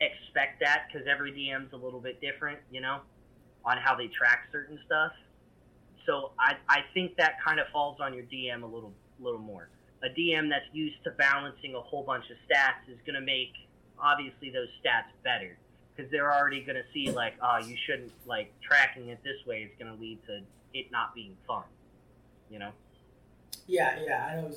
expect 0.00 0.60
that 0.60 0.86
because 0.86 1.06
every 1.06 1.32
DM's 1.32 1.72
a 1.72 1.76
little 1.76 2.00
bit 2.00 2.20
different, 2.20 2.58
you 2.70 2.80
know, 2.80 3.00
on 3.64 3.78
how 3.78 3.94
they 3.94 4.08
track 4.08 4.48
certain 4.52 4.78
stuff. 4.86 5.12
So 6.06 6.30
I 6.38 6.54
I 6.68 6.80
think 6.94 7.16
that 7.16 7.42
kind 7.44 7.58
of 7.58 7.66
falls 7.72 7.98
on 8.00 8.14
your 8.14 8.24
DM 8.24 8.62
a 8.62 8.66
little 8.66 8.92
little 9.20 9.40
more. 9.40 9.68
A 10.02 10.08
DM 10.08 10.50
that's 10.50 10.66
used 10.72 11.02
to 11.04 11.10
balancing 11.12 11.74
a 11.74 11.80
whole 11.80 12.02
bunch 12.02 12.24
of 12.30 12.36
stats 12.48 12.88
is 12.92 12.98
going 13.06 13.18
to 13.18 13.24
make 13.24 13.52
obviously 13.98 14.50
those 14.50 14.68
stats 14.84 15.10
better 15.24 15.56
because 15.96 16.10
they're 16.10 16.32
already 16.32 16.62
going 16.62 16.76
to 16.76 16.84
see 16.92 17.10
like, 17.10 17.34
oh, 17.42 17.58
you 17.58 17.76
shouldn't 17.86 18.12
like 18.26 18.52
tracking 18.60 19.08
it 19.08 19.18
this 19.24 19.44
way 19.46 19.62
is 19.62 19.70
going 19.78 19.92
to 19.92 20.00
lead 20.00 20.18
to 20.26 20.40
it 20.74 20.92
not 20.92 21.14
being 21.14 21.36
fun, 21.46 21.64
you 22.50 22.58
know. 22.58 22.70
Yeah, 23.66 23.98
yeah, 24.04 24.26
I 24.26 24.36
know. 24.36 24.52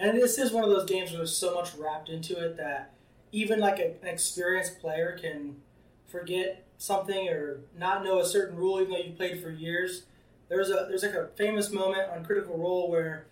And 0.00 0.16
this 0.16 0.38
is 0.38 0.50
one 0.50 0.64
of 0.64 0.70
those 0.70 0.88
games 0.88 1.10
where 1.10 1.18
there's 1.18 1.36
so 1.36 1.54
much 1.54 1.74
wrapped 1.74 2.08
into 2.08 2.38
it 2.42 2.56
that 2.56 2.94
even 3.32 3.60
like 3.60 3.78
a, 3.78 3.94
an 4.00 4.08
experienced 4.08 4.80
player 4.80 5.16
can 5.20 5.56
forget 6.08 6.66
something 6.78 7.28
or 7.28 7.60
not 7.78 8.02
know 8.02 8.18
a 8.18 8.24
certain 8.24 8.56
rule, 8.56 8.80
even 8.80 8.92
though 8.92 8.98
you've 8.98 9.16
played 9.16 9.42
for 9.42 9.50
years. 9.50 10.04
There's 10.48 10.70
a 10.70 10.86
there's 10.88 11.02
like 11.02 11.14
a 11.14 11.28
famous 11.36 11.70
moment 11.70 12.10
on 12.10 12.24
Critical 12.24 12.56
Role 12.56 12.90
where 12.90 13.26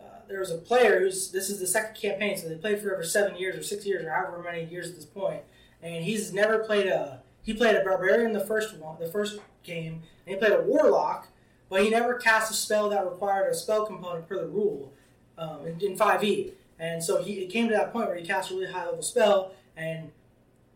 uh, 0.00 0.20
there 0.28 0.40
was 0.40 0.50
a 0.50 0.56
player 0.56 1.00
who's 1.00 1.30
this 1.30 1.50
is 1.50 1.60
the 1.60 1.66
second 1.66 1.94
campaign, 1.94 2.36
so 2.36 2.48
they 2.48 2.56
played 2.56 2.80
for 2.80 2.92
over 2.92 3.04
seven 3.04 3.36
years 3.36 3.56
or 3.56 3.62
six 3.62 3.86
years 3.86 4.04
or 4.04 4.10
however 4.10 4.42
many 4.42 4.64
years 4.64 4.88
at 4.88 4.96
this 4.96 5.04
point, 5.04 5.42
and 5.82 6.02
he's 6.04 6.32
never 6.32 6.58
played 6.60 6.86
a 6.86 7.20
he 7.42 7.52
played 7.52 7.76
a 7.76 7.84
barbarian 7.84 8.32
the 8.32 8.40
first 8.40 8.76
one 8.78 8.98
the 8.98 9.06
first 9.06 9.38
game, 9.62 10.02
and 10.26 10.34
he 10.34 10.36
played 10.36 10.58
a 10.58 10.62
warlock, 10.62 11.28
but 11.68 11.82
he 11.82 11.90
never 11.90 12.14
cast 12.14 12.50
a 12.50 12.54
spell 12.54 12.88
that 12.88 13.04
required 13.04 13.50
a 13.50 13.54
spell 13.54 13.86
component 13.86 14.26
per 14.26 14.40
the 14.40 14.48
rule 14.48 14.92
um, 15.38 15.66
in, 15.66 15.80
in 15.80 15.96
5e. 15.96 16.52
And 16.78 17.02
so 17.02 17.22
he 17.22 17.34
it 17.34 17.50
came 17.50 17.68
to 17.68 17.74
that 17.74 17.92
point 17.92 18.08
where 18.08 18.16
he 18.16 18.24
cast 18.24 18.50
a 18.50 18.54
really 18.54 18.72
high 18.72 18.84
level 18.84 19.02
spell, 19.02 19.52
and 19.76 20.12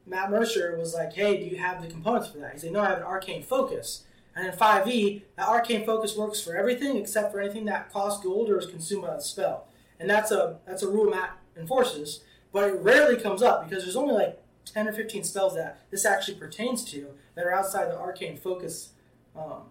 Matt 0.06 0.30
Mercer 0.30 0.76
was 0.76 0.94
like, 0.94 1.12
"Hey, 1.12 1.36
do 1.36 1.44
you 1.44 1.58
have 1.58 1.80
the 1.80 1.88
components 1.88 2.28
for 2.28 2.38
that?" 2.38 2.54
He 2.54 2.58
said, 2.58 2.72
"No, 2.72 2.80
I 2.80 2.88
have 2.88 2.98
an 2.98 3.04
arcane 3.04 3.42
focus." 3.42 4.04
And 4.34 4.46
in 4.46 4.52
5e, 4.52 5.22
that 5.36 5.46
arcane 5.46 5.84
focus 5.84 6.16
works 6.16 6.40
for 6.40 6.56
everything 6.56 6.96
except 6.96 7.32
for 7.32 7.40
anything 7.40 7.66
that 7.66 7.92
costs 7.92 8.24
gold 8.24 8.48
or 8.48 8.58
is 8.58 8.66
consumed 8.66 9.02
by 9.02 9.14
the 9.14 9.20
spell. 9.20 9.68
And 10.00 10.08
that's 10.08 10.30
a 10.30 10.58
that's 10.66 10.82
a 10.82 10.88
rule 10.88 11.10
Matt 11.10 11.38
enforces, 11.56 12.24
but 12.52 12.68
it 12.68 12.80
rarely 12.80 13.20
comes 13.20 13.42
up 13.42 13.68
because 13.68 13.84
there's 13.84 13.96
only 13.96 14.14
like 14.14 14.42
10 14.64 14.88
or 14.88 14.92
15 14.92 15.24
spells 15.24 15.54
that 15.54 15.80
this 15.90 16.04
actually 16.04 16.36
pertains 16.36 16.84
to 16.86 17.08
that 17.34 17.44
are 17.44 17.52
outside 17.52 17.90
the 17.90 17.98
arcane 17.98 18.36
focus 18.36 18.90
um, 19.36 19.62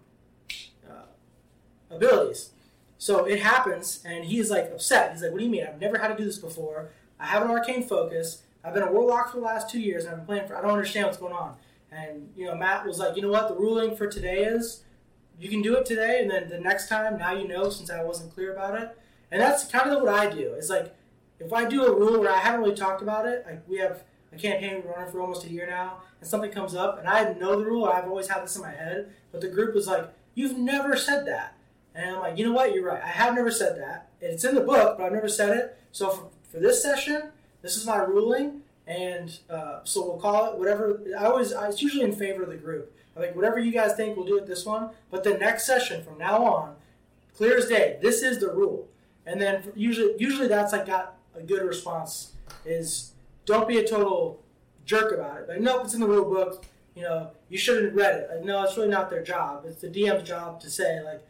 uh, 0.88 1.06
abilities. 1.90 2.50
So 3.02 3.24
it 3.24 3.42
happens, 3.42 4.00
and 4.04 4.24
he's 4.24 4.48
like 4.48 4.70
upset. 4.70 5.10
He's 5.10 5.22
like, 5.22 5.32
"What 5.32 5.38
do 5.38 5.44
you 5.44 5.50
mean? 5.50 5.66
I've 5.66 5.80
never 5.80 5.98
had 5.98 6.06
to 6.06 6.16
do 6.16 6.24
this 6.24 6.38
before. 6.38 6.90
I 7.18 7.26
have 7.26 7.42
an 7.42 7.50
arcane 7.50 7.82
focus. 7.82 8.44
I've 8.62 8.74
been 8.74 8.84
a 8.84 8.92
warlock 8.92 9.32
for 9.32 9.38
the 9.38 9.42
last 9.42 9.68
two 9.68 9.80
years, 9.80 10.04
and 10.04 10.12
I've 10.12 10.18
been 10.18 10.26
playing 10.26 10.46
for. 10.46 10.56
I 10.56 10.60
don't 10.60 10.70
understand 10.70 11.06
what's 11.06 11.18
going 11.18 11.32
on." 11.32 11.56
And 11.90 12.30
you 12.36 12.46
know, 12.46 12.54
Matt 12.54 12.86
was 12.86 13.00
like, 13.00 13.16
"You 13.16 13.22
know 13.22 13.30
what? 13.30 13.48
The 13.48 13.56
ruling 13.56 13.96
for 13.96 14.06
today 14.06 14.44
is 14.44 14.84
you 15.36 15.48
can 15.48 15.62
do 15.62 15.76
it 15.76 15.84
today, 15.84 16.22
and 16.22 16.30
then 16.30 16.48
the 16.48 16.60
next 16.60 16.88
time, 16.88 17.18
now 17.18 17.32
you 17.32 17.48
know, 17.48 17.70
since 17.70 17.90
I 17.90 18.04
wasn't 18.04 18.32
clear 18.32 18.52
about 18.52 18.80
it." 18.80 18.96
And 19.32 19.42
that's 19.42 19.64
kind 19.64 19.90
of 19.90 20.00
what 20.00 20.14
I 20.14 20.30
do. 20.30 20.52
It's 20.52 20.70
like 20.70 20.94
if 21.40 21.52
I 21.52 21.64
do 21.64 21.84
a 21.84 21.92
rule 21.92 22.20
where 22.20 22.30
I 22.30 22.38
haven't 22.38 22.60
really 22.60 22.76
talked 22.76 23.02
about 23.02 23.26
it, 23.26 23.44
like 23.44 23.68
we 23.68 23.78
have 23.78 24.04
a 24.32 24.36
campaign 24.36 24.80
we're 24.84 24.92
running 24.92 25.10
for 25.10 25.20
almost 25.20 25.44
a 25.44 25.50
year 25.50 25.66
now, 25.66 26.02
and 26.20 26.30
something 26.30 26.52
comes 26.52 26.76
up, 26.76 27.00
and 27.00 27.08
I 27.08 27.32
know 27.32 27.58
the 27.58 27.66
rule, 27.66 27.84
I've 27.84 28.06
always 28.06 28.28
had 28.28 28.44
this 28.44 28.54
in 28.54 28.62
my 28.62 28.70
head, 28.70 29.12
but 29.32 29.40
the 29.40 29.48
group 29.48 29.74
was 29.74 29.88
like, 29.88 30.08
"You've 30.36 30.56
never 30.56 30.96
said 30.96 31.26
that." 31.26 31.56
And 31.94 32.16
I'm 32.16 32.20
like, 32.20 32.38
you 32.38 32.46
know 32.46 32.52
what? 32.52 32.74
You're 32.74 32.86
right. 32.86 33.02
I 33.02 33.08
have 33.08 33.34
never 33.34 33.50
said 33.50 33.78
that. 33.78 34.08
It's 34.20 34.44
in 34.44 34.54
the 34.54 34.60
book, 34.60 34.98
but 34.98 35.04
I've 35.04 35.12
never 35.12 35.28
said 35.28 35.56
it. 35.56 35.78
So 35.92 36.10
for, 36.10 36.30
for 36.50 36.58
this 36.58 36.82
session, 36.82 37.30
this 37.60 37.76
is 37.76 37.86
my 37.86 37.96
ruling, 37.96 38.62
and 38.86 39.38
uh, 39.50 39.80
so 39.84 40.04
we'll 40.04 40.18
call 40.18 40.52
it 40.52 40.58
whatever. 40.58 41.00
I 41.18 41.26
always, 41.26 41.52
I, 41.52 41.68
it's 41.68 41.82
usually 41.82 42.04
in 42.04 42.12
favor 42.12 42.42
of 42.42 42.48
the 42.48 42.56
group. 42.56 42.96
I'm 43.14 43.22
like, 43.22 43.36
whatever 43.36 43.58
you 43.58 43.72
guys 43.72 43.94
think, 43.94 44.16
we'll 44.16 44.26
do 44.26 44.38
it 44.38 44.46
this 44.46 44.64
one. 44.64 44.90
But 45.10 45.22
the 45.22 45.34
next 45.34 45.66
session 45.66 46.02
from 46.02 46.18
now 46.18 46.44
on, 46.44 46.76
clear 47.36 47.56
as 47.56 47.66
day, 47.66 47.98
this 48.00 48.22
is 48.22 48.38
the 48.38 48.50
rule. 48.50 48.88
And 49.26 49.40
then 49.40 49.70
usually, 49.76 50.14
usually 50.18 50.48
that's 50.48 50.72
like 50.72 50.86
got 50.86 51.16
a 51.34 51.42
good 51.42 51.62
response. 51.62 52.32
Is 52.64 53.12
don't 53.44 53.68
be 53.68 53.78
a 53.78 53.86
total 53.86 54.42
jerk 54.84 55.12
about 55.12 55.38
it. 55.38 55.48
Like, 55.48 55.60
nope, 55.60 55.82
it's 55.84 55.94
in 55.94 56.00
the 56.00 56.06
rule 56.06 56.28
book. 56.28 56.64
You 56.94 57.02
know, 57.02 57.30
you 57.48 57.58
should 57.58 57.84
have 57.84 57.94
read 57.94 58.14
it. 58.16 58.30
Like, 58.30 58.44
no, 58.44 58.62
it's 58.64 58.76
really 58.76 58.88
not 58.88 59.10
their 59.10 59.22
job. 59.22 59.64
It's 59.66 59.80
the 59.80 59.88
DM's 59.88 60.26
job 60.26 60.60
to 60.60 60.70
say 60.70 61.02
like 61.02 61.22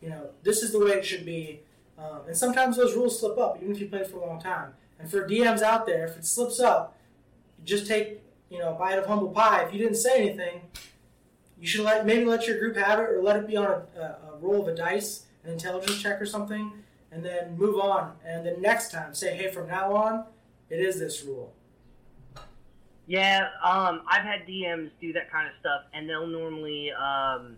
you 0.00 0.08
know, 0.08 0.30
this 0.42 0.62
is 0.62 0.72
the 0.72 0.78
way 0.78 0.92
it 0.92 1.04
should 1.04 1.24
be. 1.24 1.60
Um, 1.98 2.20
and 2.28 2.36
sometimes 2.36 2.76
those 2.76 2.94
rules 2.94 3.18
slip 3.18 3.38
up, 3.38 3.58
even 3.60 3.72
if 3.72 3.80
you 3.80 3.88
played 3.88 4.06
for 4.06 4.18
a 4.18 4.26
long 4.26 4.40
time. 4.40 4.74
And 4.98 5.10
for 5.10 5.28
DMs 5.28 5.62
out 5.62 5.86
there, 5.86 6.06
if 6.06 6.16
it 6.16 6.24
slips 6.24 6.60
up, 6.60 6.96
just 7.64 7.86
take 7.86 8.20
you 8.50 8.58
know 8.58 8.74
a 8.74 8.78
bite 8.78 8.98
of 8.98 9.06
humble 9.06 9.28
pie. 9.28 9.62
If 9.64 9.72
you 9.72 9.78
didn't 9.78 9.96
say 9.96 10.18
anything, 10.18 10.62
you 11.60 11.66
should 11.66 11.84
let 11.84 12.06
maybe 12.06 12.24
let 12.24 12.46
your 12.46 12.58
group 12.58 12.76
have 12.76 12.98
it, 12.98 13.10
or 13.10 13.22
let 13.22 13.36
it 13.36 13.46
be 13.46 13.56
on 13.56 13.66
a, 13.66 14.00
a, 14.00 14.02
a 14.02 14.38
roll 14.40 14.62
of 14.62 14.68
a 14.68 14.74
dice, 14.74 15.26
an 15.44 15.50
intelligence 15.50 16.00
check 16.00 16.20
or 16.20 16.26
something, 16.26 16.72
and 17.10 17.24
then 17.24 17.56
move 17.56 17.78
on. 17.78 18.12
And 18.24 18.46
then 18.46 18.60
next 18.60 18.92
time, 18.92 19.14
say, 19.14 19.36
hey, 19.36 19.50
from 19.50 19.68
now 19.68 19.94
on, 19.94 20.24
it 20.70 20.80
is 20.80 20.98
this 20.98 21.22
rule. 21.24 21.52
Yeah, 23.06 23.48
um, 23.64 24.02
I've 24.06 24.22
had 24.22 24.46
DMs 24.46 24.90
do 25.00 25.14
that 25.14 25.30
kind 25.32 25.48
of 25.48 25.54
stuff, 25.60 25.82
and 25.94 26.08
they'll 26.08 26.26
normally, 26.26 26.92
um, 26.92 27.56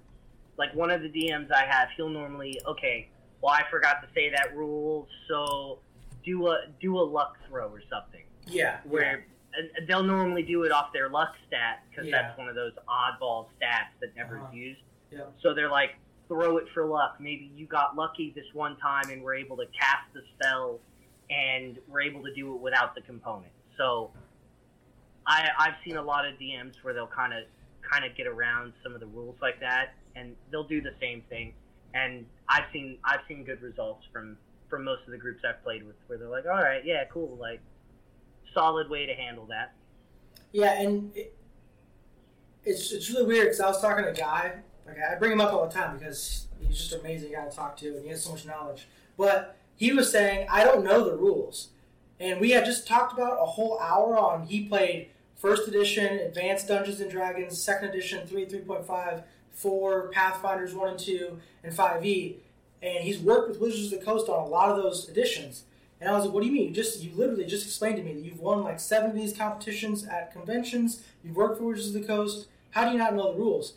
like 0.57 0.75
one 0.75 0.91
of 0.91 1.03
the 1.03 1.09
DMs 1.09 1.51
I 1.53 1.65
have, 1.67 1.89
he'll 1.97 2.09
normally, 2.09 2.61
okay, 2.67 3.09
well, 3.41 3.53
I 3.53 3.63
forgot 3.71 4.03
to 4.03 4.09
say 4.15 4.31
that 4.31 4.57
rule, 4.57 5.09
so 5.29 5.79
do 6.25 6.49
a 6.49 6.67
do 6.81 6.99
a 6.99 7.01
luck 7.03 7.37
throw 7.49 7.69
or 7.69 7.83
something. 7.91 8.25
Yeah. 8.47 8.81
Where 8.85 9.25
and 9.53 9.89
they'll 9.89 10.03
normally 10.05 10.43
do 10.43 10.63
it 10.65 10.71
off 10.71 10.93
their 10.93 11.09
luck 11.09 11.33
stat 11.49 11.83
because 11.91 12.07
Yeah. 12.07 12.23
that's 12.23 12.39
one 12.39 12.49
of 12.49 12.55
those 12.55 12.73
oddball 12.89 13.47
stats 13.61 13.99
that 14.01 14.15
never 14.15 14.39
Uh-huh. 14.39 14.49
is 14.51 14.55
used. 14.55 14.81
Yeah. 15.11 15.23
So 15.43 15.55
they're 15.55 15.71
like, 15.71 15.97
throw 16.29 16.59
it 16.59 16.67
for 16.73 16.85
luck. 16.85 17.17
Maybe 17.19 17.51
you 17.57 17.67
got 17.67 17.97
lucky 17.97 18.31
this 18.37 18.45
one 18.53 18.77
time 18.77 19.11
and 19.11 19.23
were 19.23 19.35
able 19.35 19.57
to 19.57 19.67
cast 19.67 20.13
the 20.15 20.23
spell 20.35 20.79
and 21.31 21.79
were 21.89 22.01
able 22.01 22.23
to 22.23 22.33
do 22.35 22.55
it 22.55 22.61
without 22.61 22.95
the 22.95 23.01
component. 23.01 23.53
So 23.77 24.13
I 25.27 25.49
I've 25.59 25.75
seen 25.85 25.97
a 25.97 26.03
lot 26.03 26.27
of 26.27 26.35
DMs 26.39 26.75
where 26.83 26.93
they'll 26.95 27.07
kind 27.09 27.33
of 27.33 27.45
kind 27.91 28.05
of 28.05 28.15
get 28.17 28.27
around 28.27 28.73
some 28.85 28.95
of 28.95 29.01
the 29.01 29.07
rules 29.07 29.37
like 29.41 29.59
that 29.61 29.95
and 30.17 30.37
they'll 30.51 30.65
do 30.65 30.81
the 30.81 30.95
same 31.01 31.23
thing. 31.29 31.55
And 31.95 32.27
I've 32.49 32.65
seen 32.73 32.99
I've 33.05 33.21
seen 33.29 33.45
good 33.45 33.63
results 33.63 34.07
from 34.13 34.37
from 34.69 34.85
most 34.85 35.03
of 35.07 35.11
the 35.11 35.19
groups 35.19 35.43
I've 35.49 35.63
played 35.63 35.85
with 35.85 35.97
where 36.07 36.19
they're 36.19 36.29
like, 36.29 36.47
all 36.47 36.63
right, 36.63 36.85
yeah, 36.85 37.05
cool, 37.13 37.37
like 37.41 37.61
solid 38.55 38.89
way 38.89 39.07
to 39.07 39.15
handle 39.15 39.47
that. 39.47 39.73
Yeah, 40.53 40.81
and 40.81 41.15
it, 41.17 41.35
it's 42.65 42.93
it's 42.93 43.11
really 43.11 43.27
weird 43.27 43.47
because 43.47 43.61
I 43.61 43.67
was 43.69 43.81
talking 43.81 44.05
to 44.05 44.11
a 44.11 44.15
guy. 44.15 44.55
Like 44.87 44.97
I 44.99 45.17
bring 45.17 45.33
him 45.33 45.41
up 45.41 45.53
all 45.53 45.67
the 45.67 45.73
time 45.73 45.97
because 45.99 46.47
he's 46.61 46.79
just 46.79 46.93
an 46.93 47.01
amazing 47.01 47.33
guy 47.33 47.45
to 47.45 47.55
talk 47.55 47.77
to, 47.79 47.97
and 47.97 48.05
he 48.05 48.11
has 48.11 48.25
so 48.25 48.33
much 48.33 48.47
knowledge. 48.47 48.89
But 49.17 49.57
he 49.77 49.93
was 49.93 50.11
saying, 50.11 50.47
I 50.51 50.65
don't 50.65 50.85
know 50.85 51.05
the 51.05 51.17
rules, 51.17 51.69
and 52.19 52.41
we 52.41 52.51
had 52.51 52.65
just 52.65 52.87
talked 52.87 53.13
about 53.13 53.39
a 53.41 53.47
whole 53.47 53.79
hour 53.81 54.19
on. 54.19 54.47
He 54.47 54.65
played 54.67 55.09
first 55.37 55.69
edition, 55.69 56.19
advanced 56.19 56.69
Dungeons 56.69 57.01
and 57.01 57.11
Dragons, 57.11 57.61
second 57.61 57.89
edition, 57.89 58.27
three, 58.27 58.45
three 58.45 58.61
point 58.61 58.87
five, 58.87 59.23
four, 59.53 60.09
Pathfinders 60.09 60.75
one 60.75 60.91
and 60.91 60.99
two, 60.99 61.39
and 61.63 61.75
five 61.75 62.05
E. 62.05 62.37
And 62.83 63.05
he's 63.05 63.19
worked 63.19 63.49
with 63.49 63.61
Wizards 63.61 63.93
of 63.93 64.01
the 64.01 64.05
Coast 64.05 64.29
on 64.29 64.39
a 64.39 64.47
lot 64.47 64.71
of 64.71 64.77
those 64.77 65.09
editions. 65.09 65.65
And 66.01 66.09
I 66.09 66.13
was 66.15 66.25
like, 66.25 66.33
"What 66.33 66.43
do 66.43 66.47
you 66.47 66.53
mean? 66.53 66.69
You 66.69 66.75
just 66.75 67.03
you 67.03 67.13
literally 67.15 67.45
just 67.45 67.67
explained 67.67 67.97
to 67.97 68.03
me 68.03 68.15
that 68.15 68.25
you've 68.25 68.41
won 68.41 68.63
like 68.63 68.81
seven 68.81 69.11
of 69.11 69.17
these 69.17 69.37
competitions 69.37 70.07
at 70.07 70.33
conventions. 70.33 71.03
You've 71.23 71.37
worked 71.37 71.59
for 71.59 71.65
Wizards 71.65 71.95
of 71.95 72.01
the 72.01 72.07
Coast. 72.07 72.49
How 72.71 72.87
do 72.87 72.93
you 72.93 72.99
not 72.99 73.15
know 73.15 73.33
the 73.33 73.39
rules?" 73.39 73.75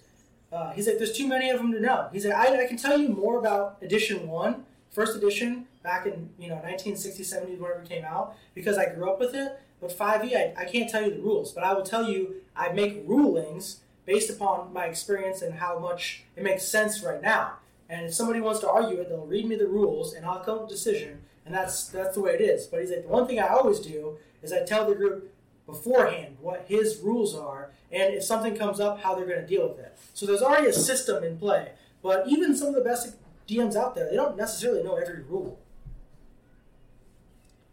Uh, 0.52 0.72
he's 0.72 0.88
like, 0.88 0.98
"There's 0.98 1.18
too 1.18 1.28
many 1.28 1.50
of 1.50 1.58
them 1.58 1.72
to 1.74 1.80
know." 1.80 2.10
He's 2.14 2.26
like, 2.26 2.36
I, 2.36 2.64
"I 2.64 2.68
can 2.68 2.78
tell 2.78 2.98
you 2.98 3.10
more 3.10 3.40
about 3.40 3.78
Edition 3.82 4.28
One, 4.30 4.66
first 4.90 5.18
edition, 5.18 5.68
back 5.84 6.06
in 6.06 6.30
you 6.40 6.48
know 6.48 6.56
1960, 6.56 7.24
70, 7.24 7.56
whenever 7.56 7.82
it 7.82 7.90
came 7.90 8.06
out, 8.06 8.36
because 8.56 8.78
I 8.78 8.94
grew 8.94 9.10
up 9.10 9.20
with 9.20 9.36
it. 9.36 9.60
But 9.82 9.92
5e, 9.92 10.34
I, 10.34 10.54
I 10.58 10.66
can't 10.66 10.90
tell 10.90 11.04
you 11.04 11.14
the 11.14 11.22
rules, 11.22 11.52
but 11.52 11.66
I 11.66 11.74
will 11.74 11.84
tell 11.84 12.10
you 12.10 12.36
I 12.56 12.72
make 12.72 13.04
rulings 13.06 13.82
based 14.06 14.30
upon 14.30 14.74
my 14.74 14.86
experience 14.86 15.42
and 15.42 15.56
how 15.56 15.80
much 15.80 16.24
it 16.36 16.44
makes 16.44 16.64
sense 16.64 17.02
right 17.04 17.22
now. 17.22 17.54
And 17.90 18.06
if 18.06 18.14
somebody 18.14 18.42
wants 18.42 18.60
to 18.62 18.70
argue 18.70 19.00
it, 19.00 19.10
they'll 19.10 19.26
read 19.26 19.46
me 19.46 19.56
the 19.56 19.68
rules, 19.68 20.14
and 20.14 20.26
I'll 20.26 20.40
come 20.40 20.60
to 20.60 20.66
a 20.66 20.68
decision, 20.68 21.22
and 21.46 21.54
that's 21.54 21.88
that's 21.88 22.16
the 22.16 22.22
way 22.22 22.32
it 22.34 22.42
is. 22.42 22.66
But 22.66 22.82
he's 22.82 22.90
like, 22.90 23.04
the 23.04 23.10
one 23.10 23.28
thing 23.28 23.40
I 23.40 23.50
always 23.50 23.80
do 23.80 24.18
is 24.42 24.52
I 24.52 24.64
tell 24.64 24.88
the 24.88 24.96
group 24.96 25.34
beforehand 25.66 26.38
what 26.42 26.66
his 26.68 27.00
rules 27.04 27.36
are, 27.36 27.72
and 27.92 28.14
if 28.14 28.24
something 28.24 28.56
comes 28.56 28.80
up, 28.80 29.02
how 29.02 29.16
they're 29.16 29.26
going 29.26 29.42
to 29.42 29.48
deal 29.48 29.68
with 29.68 29.80
it. 29.80 29.98
So 30.14 30.26
there's 30.26 30.42
already 30.42 30.68
a 30.68 30.74
system 30.74 31.24
in 31.24 31.38
play. 31.38 31.74
But 32.02 32.28
even 32.28 32.56
some 32.56 32.70
of 32.70 32.76
the 32.76 32.82
best 32.82 33.16
DMs 33.48 33.76
out 33.76 33.96
there, 33.96 34.10
they 34.10 34.16
don't 34.16 34.36
necessarily 34.36 34.84
know 34.84 34.96
every 34.96 35.24
rule. 35.24 35.60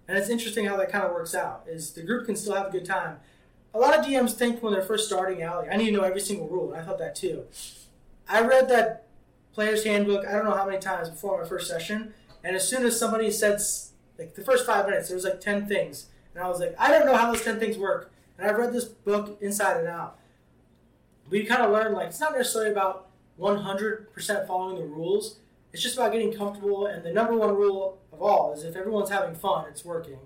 And 0.06 0.18
it's 0.18 0.28
interesting 0.28 0.66
how 0.66 0.76
that 0.76 0.90
kind 0.90 1.04
of 1.04 1.12
works 1.12 1.34
out. 1.34 1.64
Is 1.68 1.92
the 1.92 2.02
group 2.02 2.26
can 2.26 2.36
still 2.36 2.54
have 2.54 2.66
a 2.66 2.70
good 2.70 2.84
time. 2.84 3.18
A 3.72 3.78
lot 3.78 3.98
of 3.98 4.04
DMs 4.04 4.32
think 4.32 4.62
when 4.62 4.72
they're 4.72 4.82
first 4.82 5.06
starting 5.06 5.42
out, 5.42 5.62
like, 5.62 5.72
I 5.72 5.76
need 5.76 5.86
to 5.86 5.92
know 5.92 6.02
every 6.02 6.20
single 6.20 6.48
rule, 6.48 6.72
and 6.72 6.80
I 6.80 6.84
thought 6.84 6.98
that 6.98 7.14
too. 7.14 7.44
I 8.28 8.40
read 8.40 8.68
that 8.68 9.06
player's 9.52 9.84
handbook 9.84 10.26
I 10.26 10.32
don't 10.32 10.44
know 10.44 10.56
how 10.56 10.66
many 10.66 10.78
times 10.78 11.10
before 11.10 11.42
my 11.42 11.48
first 11.48 11.68
session, 11.68 12.14
and 12.42 12.56
as 12.56 12.66
soon 12.66 12.84
as 12.84 12.98
somebody 12.98 13.30
said 13.30 13.60
like 14.18 14.34
the 14.34 14.42
first 14.42 14.66
five 14.66 14.86
minutes, 14.86 15.08
there 15.08 15.16
was 15.16 15.24
like 15.24 15.40
ten 15.40 15.66
things, 15.66 16.06
and 16.34 16.42
I 16.42 16.48
was 16.48 16.60
like, 16.60 16.74
I 16.78 16.90
don't 16.90 17.06
know 17.06 17.16
how 17.16 17.30
those 17.32 17.42
ten 17.42 17.58
things 17.58 17.78
work, 17.78 18.12
and 18.38 18.48
I've 18.48 18.56
read 18.56 18.72
this 18.72 18.84
book 18.84 19.38
inside 19.40 19.78
and 19.78 19.88
out. 19.88 20.18
We 21.28 21.44
kind 21.44 21.62
of 21.62 21.70
learned 21.70 21.94
like 21.94 22.08
it's 22.08 22.20
not 22.20 22.32
necessarily 22.32 22.72
about 22.72 23.08
100% 23.38 24.46
following 24.46 24.76
the 24.76 24.84
rules. 24.84 25.38
It's 25.72 25.82
just 25.82 25.96
about 25.96 26.12
getting 26.12 26.32
comfortable, 26.32 26.86
and 26.86 27.04
the 27.04 27.12
number 27.12 27.34
one 27.34 27.54
rule 27.54 27.98
of 28.12 28.20
all 28.20 28.52
is 28.52 28.64
if 28.64 28.76
everyone's 28.76 29.10
having 29.10 29.34
fun, 29.34 29.66
it's 29.68 29.84
working. 29.84 30.18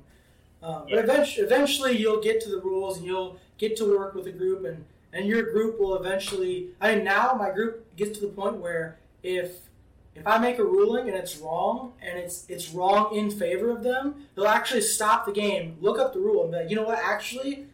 Um, 0.65 0.89
Yeah. 0.89 0.97
But 0.97 1.05
eventually, 1.05 1.47
eventually, 1.47 1.97
you'll 1.99 2.23
get 2.23 2.41
to 2.43 2.51
the 2.51 2.61
rules, 2.61 2.97
and 2.97 3.07
you'll 3.07 3.39
get 3.59 3.77
to 3.77 3.85
work 3.85 4.15
with 4.15 4.27
a 4.27 4.33
group, 4.33 4.65
and 4.65 4.85
and 5.13 5.27
your 5.29 5.43
group 5.53 5.79
will 5.79 5.95
eventually. 5.95 6.71
I 6.81 6.95
mean, 6.95 7.05
now 7.05 7.35
my 7.39 7.51
group 7.51 7.95
gets 7.97 8.19
to 8.19 8.27
the 8.27 8.33
point 8.33 8.57
where 8.57 8.99
if 9.23 9.51
if 10.15 10.27
I 10.27 10.39
make 10.39 10.59
a 10.59 10.65
ruling 10.65 11.09
and 11.09 11.17
it's 11.17 11.37
wrong, 11.39 11.93
and 12.01 12.19
it's 12.19 12.47
it's 12.49 12.71
wrong 12.71 13.15
in 13.15 13.31
favor 13.31 13.71
of 13.71 13.83
them, 13.83 14.27
they'll 14.35 14.47
actually 14.47 14.81
stop 14.81 15.27
the 15.27 15.33
game, 15.33 15.77
look 15.81 15.99
up 15.99 16.13
the 16.15 16.21
rule, 16.21 16.43
and 16.45 16.53
be 16.53 16.59
like, 16.59 16.71
you 16.71 16.77
know 16.77 16.85
what, 16.85 16.99
actually, 16.99 17.67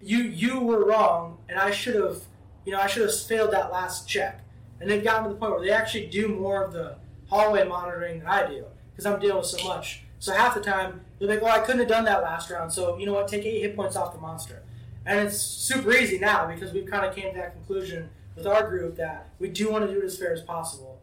you 0.00 0.18
you 0.18 0.60
were 0.60 0.84
wrong, 0.84 1.38
and 1.48 1.58
I 1.58 1.70
should 1.70 1.96
have, 1.96 2.22
you 2.64 2.72
know, 2.72 2.80
I 2.80 2.86
should 2.86 3.02
have 3.02 3.14
failed 3.20 3.52
that 3.52 3.70
last 3.70 4.08
check. 4.08 4.40
And 4.80 4.88
they've 4.88 5.04
gotten 5.04 5.24
to 5.24 5.30
the 5.30 5.36
point 5.36 5.52
where 5.52 5.60
they 5.60 5.70
actually 5.70 6.06
do 6.06 6.28
more 6.28 6.64
of 6.64 6.72
the 6.72 6.96
hallway 7.28 7.64
monitoring 7.68 8.20
than 8.20 8.28
I 8.28 8.46
do 8.48 8.64
because 8.90 9.04
I'm 9.06 9.20
dealing 9.20 9.36
with 9.38 9.46
so 9.46 9.62
much. 9.68 10.04
So 10.20 10.32
half 10.32 10.54
the 10.54 10.60
time 10.60 11.00
they're 11.18 11.28
like, 11.28 11.42
well, 11.42 11.58
I 11.58 11.64
couldn't 11.64 11.80
have 11.80 11.88
done 11.88 12.04
that 12.04 12.22
last 12.22 12.50
round." 12.50 12.72
So 12.72 12.96
you 12.98 13.06
know 13.06 13.14
what? 13.14 13.26
Take 13.26 13.44
eight 13.44 13.62
hit 13.62 13.74
points 13.74 13.96
off 13.96 14.14
the 14.14 14.20
monster, 14.20 14.62
and 15.04 15.18
it's 15.18 15.38
super 15.38 15.92
easy 15.92 16.18
now 16.18 16.46
because 16.46 16.72
we've 16.72 16.86
kind 16.86 17.04
of 17.04 17.14
came 17.14 17.32
to 17.32 17.38
that 17.38 17.52
conclusion 17.54 18.10
with 18.36 18.46
our 18.46 18.68
group 18.68 18.96
that 18.96 19.30
we 19.38 19.48
do 19.48 19.70
want 19.70 19.86
to 19.86 19.92
do 19.92 20.00
it 20.00 20.04
as 20.04 20.16
fair 20.16 20.32
as 20.32 20.42
possible. 20.42 21.00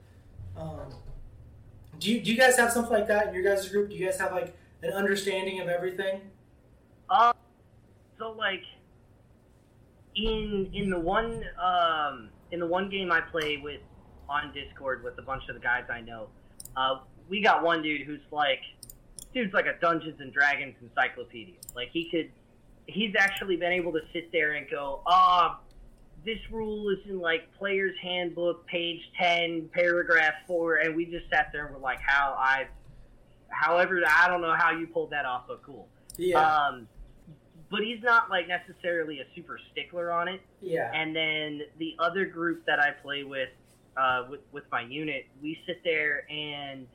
Um, 0.55 0.93
do 1.99 2.11
you 2.11 2.22
do 2.22 2.32
you 2.32 2.38
guys 2.38 2.57
have 2.57 2.72
something 2.72 2.93
like 2.93 3.07
that 3.07 3.28
in 3.28 3.34
your 3.34 3.43
guys' 3.43 3.68
group? 3.68 3.89
Do 3.89 3.95
you 3.95 4.05
guys 4.05 4.20
have 4.20 4.32
like 4.32 4.55
an 4.84 4.91
understanding 4.93 5.59
of 5.59 5.68
everything? 5.68 6.22
Um, 7.09 7.34
so 8.20 8.32
like 8.32 8.63
in 10.15 10.70
in 10.74 10.89
the 10.89 10.99
one 10.99 11.43
um 11.61 12.30
in 12.51 12.59
the 12.59 12.68
one 12.68 12.89
game 12.89 13.11
I 13.11 13.22
play 13.22 13.57
with 13.57 13.82
on 14.30 14.53
Discord 14.53 15.03
with 15.03 15.18
a 15.18 15.22
bunch 15.22 15.43
of 15.49 15.55
the 15.55 15.61
guys 15.61 15.86
I 15.89 16.01
know, 16.01 16.28
uh, 16.76 16.99
we 17.30 17.41
got 17.41 17.63
one 17.63 17.82
dude 17.82 18.01
who's 18.01 18.22
like, 18.32 18.59
dude's 19.34 19.53
like 19.53 19.65
a 19.65 19.75
Dungeons 19.80 20.19
and 20.19 20.32
Dragons 20.34 20.75
encyclopedia. 20.82 21.55
Like 21.75 21.89
he 21.91 22.09
could, 22.09 22.32
he's 22.86 23.13
actually 23.17 23.55
been 23.57 23.71
able 23.71 23.91
to 23.93 24.01
sit 24.13 24.32
there 24.32 24.53
and 24.53 24.69
go, 24.69 25.01
ah, 25.05 25.59
this 26.25 26.39
rule 26.51 26.89
is 26.89 26.97
in 27.07 27.19
like 27.19 27.47
Player's 27.57 27.95
Handbook, 28.01 28.65
page 28.67 29.01
ten, 29.19 29.69
paragraph 29.73 30.34
four, 30.45 30.78
and 30.78 30.95
we 30.95 31.05
just 31.05 31.30
sat 31.30 31.49
there 31.53 31.65
and 31.65 31.75
were 31.75 31.82
like, 31.82 31.99
how 32.01 32.36
I, 32.38 32.67
however, 33.49 34.01
I 34.07 34.28
don't 34.28 34.41
know 34.41 34.55
how 34.55 34.71
you 34.71 34.88
pulled 34.88 35.11
that 35.11 35.25
off, 35.25 35.43
but 35.47 35.61
cool. 35.63 35.88
Yeah, 36.17 36.39
Um, 36.39 36.88
but 37.69 37.82
he's 37.82 38.01
not 38.01 38.30
like 38.30 38.47
necessarily 38.47 39.19
a 39.19 39.25
super 39.36 39.59
stickler 39.71 40.11
on 40.11 40.28
it. 40.28 40.41
yeah, 40.61 40.91
And 40.93 41.15
then 41.15 41.61
the 41.78 41.95
other 41.99 42.25
group 42.25 42.65
that 42.65 42.80
I 42.80 42.91
play 42.91 43.23
with, 43.23 43.49
uh, 43.95 44.25
with 44.30 44.41
with 44.51 44.63
my 44.71 44.82
unit, 44.82 45.28
we 45.41 45.59
sit 45.67 45.84
there 45.84 46.25
and 46.32 46.88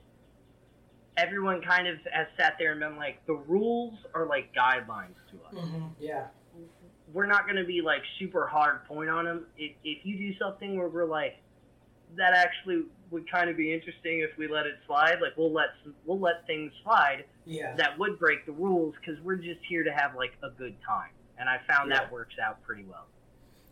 everyone 1.17 1.63
kind 1.63 1.87
of 1.87 1.97
has 2.13 2.27
sat 2.39 2.57
there 2.59 2.73
and 2.73 2.81
been 2.81 2.97
like, 2.97 3.25
the 3.27 3.35
rules 3.35 3.95
are 4.15 4.27
like 4.27 4.55
guidelines 4.55 5.15
to 5.31 5.59
us. 5.59 5.65
hmm 5.65 5.85
yeah, 6.01 6.27
We're 7.13 7.27
not 7.27 7.45
going 7.45 7.57
to 7.57 7.65
be 7.65 7.81
like 7.83 8.03
super 8.19 8.47
hard 8.47 8.85
point 8.87 9.11
on 9.11 9.25
them. 9.25 9.47
If 9.57 9.73
if 9.85 10.05
you 10.05 10.17
do 10.17 10.39
something 10.39 10.79
where 10.79 10.89
we're 10.89 11.05
like, 11.07 11.37
that 12.17 12.35
actually 12.35 12.85
would 13.11 13.31
kind 13.31 13.51
of 13.51 13.57
be 13.57 13.73
interesting 13.73 14.21
if 14.21 14.37
we 14.39 14.49
let 14.49 14.67
it 14.67 14.75
slide. 14.87 15.17
Like 15.21 15.37
we'll 15.37 15.53
let 15.53 15.69
we'll 16.07 16.21
let 16.21 16.47
things 16.47 16.73
slide 16.83 17.25
yeah. 17.45 17.75
that 17.77 17.99
would 17.99 18.19
break 18.19 18.47
the 18.47 18.53
rules 18.53 18.95
because 19.01 19.21
we're 19.23 19.37
just 19.37 19.61
here 19.69 19.85
to 19.85 19.93
have 19.93 20.15
like 20.17 20.33
a 20.43 20.51
good 20.51 20.75
time. 20.87 21.11
And 21.39 21.49
I 21.49 21.59
found 21.69 21.91
Yeah. 21.91 21.99
that 21.99 22.13
works 22.13 22.35
out 22.43 22.63
pretty 22.63 22.85
well. 22.85 23.07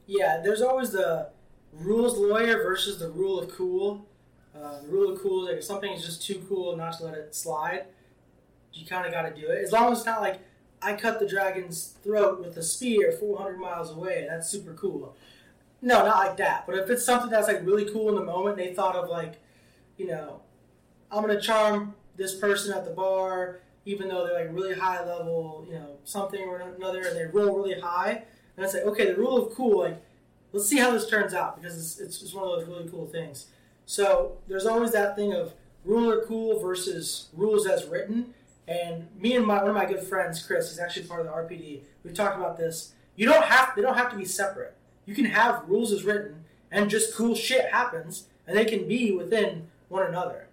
Yeah, 0.06 0.40
there's 0.42 0.60
always 0.60 0.90
the 0.90 1.28
rules 1.72 2.18
lawyer 2.18 2.56
versus 2.62 2.98
the 2.98 3.08
rule 3.08 3.38
of 3.40 3.54
cool. 3.54 4.06
Uh, 4.54 4.80
the 4.80 4.88
rule 4.88 5.12
of 5.12 5.20
cool 5.20 5.42
is 5.42 5.48
like 5.48 5.58
if 5.58 5.64
something 5.64 5.92
is 5.92 6.04
just 6.04 6.24
too 6.24 6.44
cool 6.48 6.76
not 6.76 6.96
to 6.98 7.04
let 7.04 7.14
it 7.14 7.34
slide, 7.34 7.84
you 8.72 8.86
kind 8.86 9.06
of 9.06 9.12
got 9.12 9.22
to 9.22 9.40
do 9.40 9.48
it. 9.48 9.62
As 9.62 9.72
long 9.72 9.92
as 9.92 9.98
it's 9.98 10.06
not 10.06 10.20
like 10.20 10.40
I 10.82 10.94
cut 10.94 11.20
the 11.20 11.26
dragon's 11.26 11.94
throat 12.02 12.40
with 12.40 12.56
a 12.56 12.62
spear 12.62 13.12
400 13.12 13.58
miles 13.58 13.90
away. 13.90 14.26
That's 14.28 14.48
super 14.48 14.72
cool. 14.74 15.14
No, 15.82 16.04
not 16.04 16.16
like 16.16 16.36
that. 16.38 16.66
But 16.66 16.76
if 16.76 16.90
it's 16.90 17.04
something 17.04 17.30
that's 17.30 17.48
like 17.48 17.64
really 17.64 17.90
cool 17.90 18.08
in 18.08 18.14
the 18.14 18.24
moment, 18.24 18.56
they 18.56 18.74
thought 18.74 18.96
of 18.96 19.08
like, 19.08 19.40
you 19.96 20.06
know, 20.06 20.40
I'm 21.10 21.22
gonna 21.22 21.40
charm 21.40 21.94
this 22.16 22.34
person 22.34 22.72
at 22.74 22.84
the 22.84 22.90
bar. 22.90 23.60
even 23.86 24.08
though 24.08 24.26
they're 24.26 24.44
like 24.44 24.54
really 24.54 24.74
high 24.74 25.04
level, 25.04 25.64
you 25.66 25.74
know, 25.74 25.96
something 26.04 26.42
or 26.42 26.58
another, 26.60 27.00
and 27.00 27.16
they 27.16 27.24
roll 27.24 27.56
really 27.56 27.80
high. 27.80 28.24
And 28.56 28.64
I 28.64 28.68
say, 28.68 28.82
okay, 28.82 29.06
the 29.06 29.16
rule 29.16 29.46
of 29.46 29.54
cool, 29.54 29.80
like, 29.80 30.02
let's 30.52 30.68
see 30.68 30.76
how 30.78 30.90
this 30.90 31.08
turns 31.08 31.32
out 31.32 31.60
because 31.60 31.78
it's, 31.78 31.98
it's, 31.98 32.22
it's 32.22 32.34
one 32.34 32.44
of 32.44 32.50
those 32.50 32.68
really 32.68 32.88
cool 32.90 33.06
things. 33.06 33.46
So 33.90 34.36
there's 34.46 34.66
always 34.66 34.92
that 34.92 35.16
thing 35.16 35.32
of 35.32 35.52
rule 35.84 36.12
or 36.12 36.24
cool 36.24 36.60
versus 36.60 37.28
rules 37.32 37.66
as 37.66 37.86
written. 37.86 38.34
And 38.68 39.08
me 39.18 39.34
and 39.34 39.44
my 39.44 39.56
one 39.56 39.70
of 39.70 39.74
my 39.74 39.84
good 39.84 40.04
friends, 40.04 40.40
Chris, 40.46 40.70
he's 40.70 40.78
actually 40.78 41.08
part 41.08 41.22
of 41.22 41.26
the 41.26 41.32
RPD. 41.32 41.80
We've 42.04 42.14
talked 42.14 42.38
about 42.38 42.56
this. 42.56 42.92
You 43.16 43.26
don't 43.26 43.44
have 43.46 43.74
they 43.74 43.82
don't 43.82 43.96
have 43.96 44.08
to 44.12 44.16
be 44.16 44.24
separate. 44.24 44.76
You 45.06 45.14
can 45.16 45.24
have 45.24 45.64
rules 45.66 45.90
as 45.90 46.04
written, 46.04 46.44
and 46.70 46.88
just 46.88 47.16
cool 47.16 47.34
shit 47.34 47.72
happens, 47.72 48.28
and 48.46 48.56
they 48.56 48.64
can 48.64 48.86
be 48.86 49.10
within 49.10 49.66
one 49.88 50.06
another. 50.06 50.46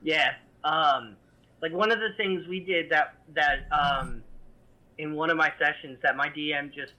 Yeah. 0.00 0.34
Um, 0.62 1.16
like 1.60 1.72
one 1.72 1.90
of 1.90 1.98
the 1.98 2.10
things 2.16 2.46
we 2.46 2.60
did 2.60 2.90
that 2.90 3.14
that 3.34 3.66
um, 3.72 4.22
in 4.98 5.16
one 5.16 5.30
of 5.30 5.36
my 5.36 5.52
sessions 5.58 5.98
that 6.04 6.16
my 6.16 6.28
DM 6.28 6.72
just 6.72 6.92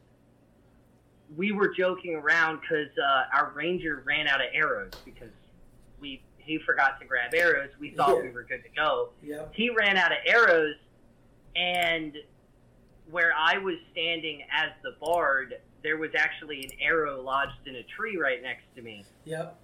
we 1.35 1.51
were 1.51 1.73
joking 1.73 2.15
around 2.15 2.61
because 2.61 2.89
uh, 2.97 3.23
our 3.35 3.51
ranger 3.55 4.03
ran 4.05 4.27
out 4.27 4.41
of 4.41 4.47
arrows 4.53 4.91
because 5.03 5.29
we 5.99 6.21
he 6.37 6.59
forgot 6.65 6.99
to 6.99 7.05
grab 7.07 7.33
arrows. 7.33 7.69
We 7.79 7.91
thought 7.91 8.17
Yeah. 8.17 8.23
we 8.23 8.29
were 8.29 8.43
good 8.43 8.63
to 8.63 8.69
go. 8.75 9.09
Yep. 9.23 9.51
He 9.55 9.69
ran 9.71 9.97
out 9.97 10.11
of 10.11 10.19
arrows, 10.25 10.75
and 11.55 12.15
where 13.09 13.31
I 13.37 13.57
was 13.57 13.75
standing 13.91 14.43
as 14.51 14.69
the 14.83 14.91
bard, 14.99 15.55
there 15.83 15.97
was 15.97 16.11
actually 16.17 16.63
an 16.65 16.71
arrow 16.81 17.21
lodged 17.21 17.67
in 17.67 17.75
a 17.77 17.83
tree 17.83 18.17
right 18.17 18.41
next 18.41 18.63
to 18.75 18.81
me 18.81 19.05
Yep. 19.25 19.55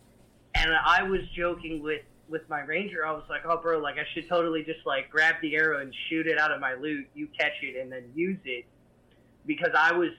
and 0.55 0.71
I 0.85 1.03
was 1.03 1.21
joking 1.35 1.81
with 1.83 2.01
with 2.29 2.47
my 2.49 2.61
ranger. 2.61 3.05
I 3.05 3.11
was 3.11 3.23
like, 3.29 3.41
"Oh, 3.45 3.57
bro, 3.57 3.79
like 3.79 3.97
I 3.97 4.05
should 4.13 4.29
totally 4.29 4.63
just 4.63 4.85
like 4.85 5.09
grab 5.09 5.35
the 5.41 5.53
arrow 5.55 5.81
and 5.81 5.93
shoot 6.09 6.27
it 6.27 6.37
out 6.39 6.51
of 6.51 6.61
my 6.61 6.75
loot. 6.75 7.07
You 7.13 7.27
catch 7.37 7.61
it 7.61 7.75
and 7.75 7.91
then 7.91 8.05
use 8.15 8.39
it," 8.45 8.63
because 9.45 9.71
I 9.77 9.91
was 9.91 10.11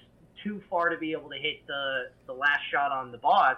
too 0.43 0.62
far 0.70 0.88
to 0.88 0.97
be 0.97 1.12
able 1.12 1.30
to 1.30 1.36
hit 1.36 1.66
the 1.66 2.11
the 2.26 2.32
last 2.32 2.62
shot 2.70 2.90
on 2.93 3.12
the 3.12 3.18
boss. 3.18 3.57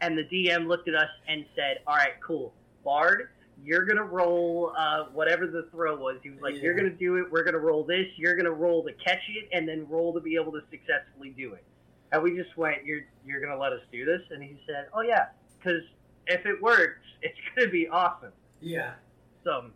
And 0.00 0.18
the 0.18 0.24
DM 0.24 0.66
looked 0.66 0.88
at 0.88 0.94
us 0.94 1.08
and 1.28 1.44
said, 1.54 1.80
"All 1.86 1.96
right, 1.96 2.20
cool, 2.20 2.52
Bard." 2.84 3.28
You're 3.62 3.84
gonna 3.84 4.02
roll 4.04 4.72
uh, 4.76 5.04
whatever 5.12 5.46
the 5.46 5.68
throw 5.70 5.96
was. 5.96 6.16
He 6.22 6.30
was 6.30 6.40
like, 6.40 6.60
"You're 6.60 6.74
gonna 6.74 6.90
do 6.90 7.16
it. 7.16 7.30
We're 7.30 7.44
gonna 7.44 7.58
roll 7.58 7.84
this. 7.84 8.06
You're 8.16 8.36
gonna 8.36 8.50
roll 8.50 8.82
to 8.84 8.92
catch 8.92 9.22
it, 9.28 9.48
and 9.52 9.68
then 9.68 9.86
roll 9.88 10.12
to 10.12 10.20
be 10.20 10.34
able 10.34 10.52
to 10.52 10.60
successfully 10.70 11.30
do 11.30 11.54
it." 11.54 11.64
And 12.12 12.22
we 12.22 12.36
just 12.36 12.56
went, 12.56 12.84
"You're 12.84 13.02
you're 13.24 13.40
gonna 13.40 13.58
let 13.58 13.72
us 13.72 13.80
do 13.92 14.04
this?" 14.04 14.22
And 14.30 14.42
he 14.42 14.58
said, 14.66 14.88
"Oh 14.92 15.02
yeah, 15.02 15.28
because 15.58 15.82
if 16.26 16.44
it 16.46 16.60
works, 16.60 17.00
it's 17.22 17.38
gonna 17.56 17.70
be 17.70 17.88
awesome. 17.88 18.32
Yeah. 18.60 18.94
So 19.44 19.70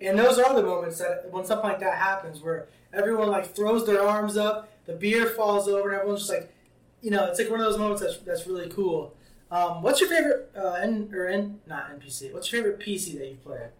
And 0.00 0.18
those 0.18 0.38
are 0.38 0.54
the 0.54 0.62
moments 0.62 0.98
that 0.98 1.30
when 1.30 1.44
something 1.44 1.68
like 1.68 1.80
that 1.80 1.98
happens, 1.98 2.40
where 2.40 2.68
everyone 2.92 3.28
like 3.28 3.54
throws 3.54 3.86
their 3.86 4.02
arms 4.02 4.36
up, 4.36 4.68
the 4.86 4.92
beer 4.92 5.26
falls 5.26 5.68
over, 5.68 5.90
and 5.90 5.98
everyone's 5.98 6.20
just 6.20 6.32
like, 6.32 6.52
you 7.00 7.10
know, 7.10 7.26
it's 7.26 7.38
like 7.38 7.50
one 7.50 7.60
of 7.60 7.66
those 7.66 7.78
moments 7.78 8.02
that's 8.02 8.18
that's 8.18 8.46
really 8.46 8.68
cool. 8.68 9.14
Um, 9.50 9.82
what's 9.82 10.00
your 10.00 10.08
favorite 10.08 10.50
uh, 10.56 10.74
N 10.74 11.10
or 11.12 11.26
N 11.26 11.60
not 11.66 11.90
NPC? 11.90 12.32
What's 12.32 12.50
your 12.52 12.62
favorite 12.62 12.80
PC 12.80 13.18
that 13.18 13.26
you've 13.28 13.44
played? 13.44 13.70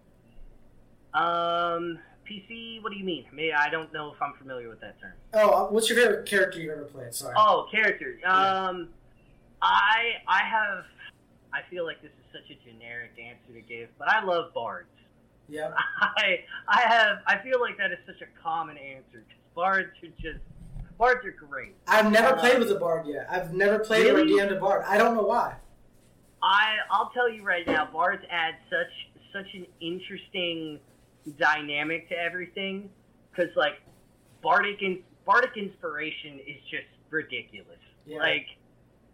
um, 1.14 1.98
PC, 2.28 2.80
what 2.82 2.92
do 2.92 2.98
you 2.98 3.04
mean? 3.04 3.26
Maybe 3.32 3.52
I 3.52 3.68
don't 3.70 3.92
know 3.92 4.12
if 4.12 4.22
I'm 4.22 4.34
familiar 4.34 4.68
with 4.68 4.80
that 4.80 5.00
term. 5.00 5.12
Oh, 5.34 5.50
uh, 5.50 5.66
what's 5.70 5.88
your 5.88 5.98
favorite 5.98 6.26
character 6.26 6.60
you've 6.60 6.72
ever 6.72 6.84
played? 6.84 7.12
Sorry. 7.12 7.34
Oh, 7.36 7.66
character. 7.70 8.18
Yeah. 8.20 8.32
Um, 8.32 8.88
I 9.62 10.22
I 10.28 10.44
have. 10.44 10.84
I 11.52 11.62
feel 11.68 11.84
like 11.84 12.00
this 12.00 12.12
is 12.12 12.32
such 12.32 12.48
a 12.56 12.70
generic 12.70 13.10
answer 13.20 13.52
to 13.52 13.60
give, 13.60 13.88
but 13.98 14.08
I 14.08 14.22
love 14.24 14.54
bards. 14.54 14.88
Yep. 15.50 15.74
I 16.00 16.44
I 16.68 16.80
have. 16.82 17.18
I 17.26 17.38
feel 17.38 17.60
like 17.60 17.76
that 17.78 17.90
is 17.92 17.98
such 18.06 18.20
a 18.22 18.42
common 18.42 18.76
answer 18.78 19.04
because 19.26 19.26
bards 19.54 19.90
are 20.02 20.08
just 20.22 20.38
bards 20.98 21.24
are 21.26 21.32
great. 21.32 21.74
I've 21.88 22.10
never 22.12 22.36
Uh, 22.36 22.40
played 22.40 22.58
with 22.58 22.70
a 22.70 22.76
bard 22.78 23.06
yet. 23.06 23.26
I've 23.30 23.52
never 23.52 23.78
played 23.80 24.06
or 24.06 24.14
Really? 24.16 24.32
DM'd 24.40 24.52
a 24.52 24.60
bard. 24.60 24.84
I 24.86 24.96
don't 24.98 25.14
know 25.14 25.22
why. 25.24 25.56
I 26.42 26.76
I'll 26.90 27.10
tell 27.10 27.28
you 27.28 27.42
right 27.42 27.66
now, 27.66 27.86
bards 27.92 28.22
add 28.30 28.54
such 28.70 29.10
such 29.32 29.52
an 29.54 29.66
interesting 29.80 30.80
dynamic 31.38 32.08
to 32.08 32.16
everything 32.18 32.90
because 33.30 33.54
like 33.56 33.80
bardic 34.42 34.82
in, 34.82 35.02
bardic 35.26 35.56
inspiration 35.56 36.38
is 36.46 36.60
just 36.70 36.86
ridiculous. 37.10 37.78
Yeah. 38.06 38.18
Like 38.18 38.46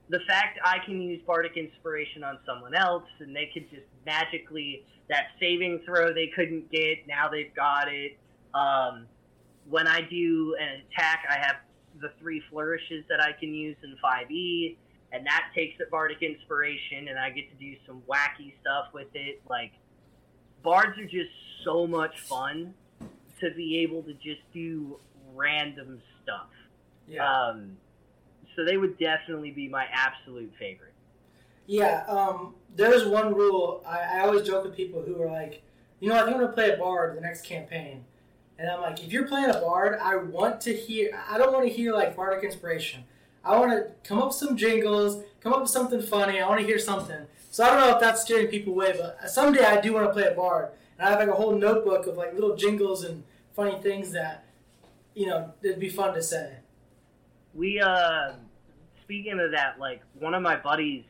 the 0.08 0.20
fact 0.28 0.58
I 0.64 0.78
can 0.84 1.00
use 1.00 1.20
bardic 1.26 1.56
inspiration 1.56 2.22
on 2.22 2.38
someone 2.46 2.74
else 2.74 3.04
and 3.20 3.34
they 3.34 3.50
could 3.52 3.68
just 3.70 3.86
magically 4.04 4.84
that 5.08 5.26
saving 5.40 5.80
throw 5.84 6.12
they 6.12 6.30
couldn't 6.34 6.70
get 6.70 7.06
now 7.08 7.28
they've 7.28 7.54
got 7.54 7.88
it. 7.88 8.18
Um, 8.54 9.06
when 9.68 9.86
I 9.88 10.00
do 10.02 10.56
an 10.60 10.82
attack, 10.90 11.24
I 11.28 11.34
have 11.38 11.56
the 12.00 12.12
three 12.20 12.42
flourishes 12.50 13.04
that 13.08 13.20
I 13.20 13.32
can 13.32 13.52
use 13.52 13.76
in 13.82 13.96
5e 14.04 14.76
and 15.12 15.24
that 15.26 15.44
takes 15.54 15.78
it 15.80 15.90
bardic 15.90 16.20
inspiration 16.20 17.08
and 17.08 17.18
i 17.18 17.30
get 17.30 17.48
to 17.50 17.56
do 17.56 17.74
some 17.86 18.02
wacky 18.08 18.52
stuff 18.60 18.86
with 18.92 19.06
it 19.14 19.40
like 19.48 19.72
bards 20.62 20.98
are 20.98 21.04
just 21.06 21.30
so 21.64 21.86
much 21.86 22.20
fun 22.20 22.74
to 23.40 23.50
be 23.56 23.78
able 23.78 24.02
to 24.02 24.12
just 24.14 24.40
do 24.52 24.98
random 25.34 26.00
stuff 26.22 26.48
Yeah. 27.08 27.46
um, 27.48 27.76
so 28.56 28.64
they 28.64 28.76
would 28.78 28.98
definitely 28.98 29.50
be 29.50 29.68
my 29.68 29.86
absolute 29.92 30.52
favorite 30.58 30.94
Yeah, 31.66 32.04
um, 32.08 32.54
there's 32.74 33.06
one 33.06 33.34
rule. 33.34 33.82
I, 33.86 33.98
I 33.98 34.20
always 34.20 34.46
joke 34.46 34.64
with 34.64 34.76
people 34.76 35.02
who 35.02 35.20
are 35.22 35.30
like, 35.30 35.62
you 36.00 36.08
know, 36.08 36.14
I 36.14 36.18
think 36.24 36.36
I'm 36.36 36.40
going 36.42 36.48
to 36.48 36.52
play 36.54 36.70
a 36.70 36.76
bard 36.76 37.16
the 37.16 37.20
next 37.20 37.44
campaign. 37.44 38.04
And 38.58 38.70
I'm 38.70 38.80
like, 38.80 39.02
if 39.02 39.12
you're 39.12 39.26
playing 39.26 39.50
a 39.50 39.60
bard, 39.60 39.98
I 40.00 40.16
want 40.16 40.60
to 40.62 40.74
hear, 40.74 41.18
I 41.28 41.36
don't 41.38 41.52
want 41.52 41.66
to 41.66 41.72
hear 41.72 41.92
like 41.92 42.16
bardic 42.16 42.44
inspiration. 42.44 43.04
I 43.44 43.58
want 43.58 43.72
to 43.72 43.90
come 44.08 44.18
up 44.18 44.28
with 44.28 44.36
some 44.36 44.56
jingles, 44.56 45.22
come 45.40 45.52
up 45.52 45.60
with 45.60 45.70
something 45.70 46.00
funny. 46.02 46.40
I 46.40 46.48
want 46.48 46.60
to 46.60 46.66
hear 46.66 46.78
something. 46.78 47.26
So 47.50 47.64
I 47.64 47.70
don't 47.70 47.80
know 47.80 47.94
if 47.94 48.00
that's 48.00 48.22
steering 48.22 48.48
people 48.48 48.72
away, 48.72 48.94
but 48.98 49.30
someday 49.30 49.64
I 49.64 49.80
do 49.80 49.92
want 49.92 50.06
to 50.06 50.12
play 50.12 50.24
a 50.24 50.34
bard. 50.34 50.70
And 50.98 51.06
I 51.06 51.10
have 51.10 51.20
like 51.20 51.28
a 51.28 51.34
whole 51.34 51.54
notebook 51.54 52.06
of 52.06 52.16
like 52.16 52.34
little 52.34 52.56
jingles 52.56 53.04
and 53.04 53.22
funny 53.54 53.78
things 53.80 54.12
that, 54.12 54.44
you 55.14 55.26
know, 55.26 55.52
it'd 55.62 55.80
be 55.80 55.88
fun 55.88 56.14
to 56.14 56.22
say. 56.22 56.56
we 57.54 57.80
uh 57.80 58.32
speaking 59.06 59.38
of 59.40 59.52
that 59.52 59.78
like 59.78 60.02
one 60.18 60.34
of 60.34 60.42
my 60.42 60.56
buddies 60.56 61.04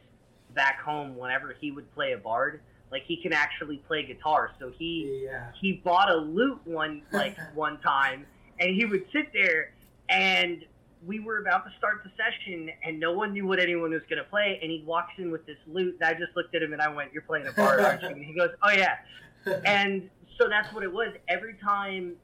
back 0.55 0.81
home 0.81 1.17
whenever 1.17 1.55
he 1.61 1.71
would 1.71 1.93
play 1.95 2.13
a 2.13 2.19
bard 2.19 2.61
like 2.93 3.03
he 3.05 3.21
can 3.21 3.33
actually 3.33 3.79
play 3.89 4.05
guitar. 4.07 4.53
So 4.61 4.71
he 4.79 5.25
Yeah. 5.25 5.51
he 5.61 5.73
bought 5.85 6.11
a 6.11 6.17
lute 6.17 6.61
one 6.65 7.03
like 7.13 7.37
one 7.55 7.79
time 7.81 8.27
and 8.61 8.75
he 8.75 8.85
would 8.85 9.05
sit 9.13 9.33
there 9.33 9.73
and 10.09 10.65
we 11.07 11.21
were 11.21 11.39
about 11.39 11.65
to 11.65 11.71
start 11.79 12.03
the 12.05 12.11
session 12.17 12.71
and 12.85 12.99
no 13.01 13.13
one 13.13 13.33
knew 13.33 13.47
what 13.47 13.59
anyone 13.59 13.91
was 13.93 14.03
going 14.09 14.23
to 14.23 14.29
play 14.29 14.59
and 14.63 14.71
he 14.71 14.83
walks 14.87 15.13
in 15.19 15.31
with 15.31 15.45
this 15.47 15.59
lute 15.67 15.97
and 16.01 16.09
i 16.09 16.13
just 16.19 16.35
looked 16.37 16.55
at 16.55 16.63
him 16.63 16.73
and 16.73 16.81
i 16.81 16.89
went 16.89 17.13
you're 17.13 17.23
playing 17.23 17.47
a 17.47 17.53
bard 17.53 17.81
aren't 17.81 18.03
you? 18.03 18.09
And 18.09 18.25
he 18.25 18.33
goes 18.35 18.51
oh 18.63 18.71
yeah. 18.71 18.97
And 19.65 20.09
so 20.39 20.49
that's 20.49 20.73
what 20.75 20.83
it 20.83 20.93
was. 20.93 21.13
Every 21.29 21.55
time 21.63 22.15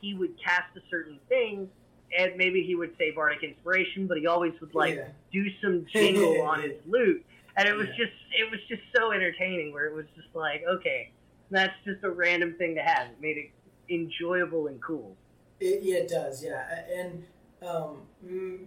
he 0.00 0.14
would 0.14 0.34
cast 0.42 0.76
a 0.76 0.80
certain 0.90 1.18
thing 1.28 1.68
and 2.16 2.36
maybe 2.36 2.62
he 2.62 2.74
would 2.74 2.96
say 2.98 3.10
bardic 3.10 3.42
inspiration 3.42 4.06
but 4.06 4.18
he 4.18 4.26
always 4.26 4.52
would 4.60 4.74
like 4.74 4.94
Yeah. 4.96 5.08
do 5.32 5.44
some 5.62 5.86
jingle 5.92 6.40
on 6.42 6.62
his 6.62 6.72
lute 6.86 7.24
and 7.56 7.68
it 7.68 7.74
was 7.74 7.88
Yeah. 7.88 8.04
just 8.04 8.12
it 8.38 8.50
was 8.50 8.60
just 8.68 8.82
so 8.96 9.12
entertaining 9.12 9.72
where 9.72 9.86
it 9.86 9.94
was 9.94 10.06
just 10.16 10.28
like 10.34 10.62
okay 10.68 11.10
that's 11.50 11.74
just 11.84 12.02
a 12.04 12.10
random 12.10 12.54
thing 12.58 12.74
to 12.74 12.82
have 12.82 13.08
it 13.08 13.16
made 13.20 13.36
it 13.36 13.50
enjoyable 13.92 14.66
and 14.68 14.80
cool 14.82 15.16
It, 15.60 15.82
yeah, 15.82 15.96
it 15.96 16.08
does. 16.08 16.44
Yeah, 16.44 16.84
and 16.94 17.24
um, 17.66 18.02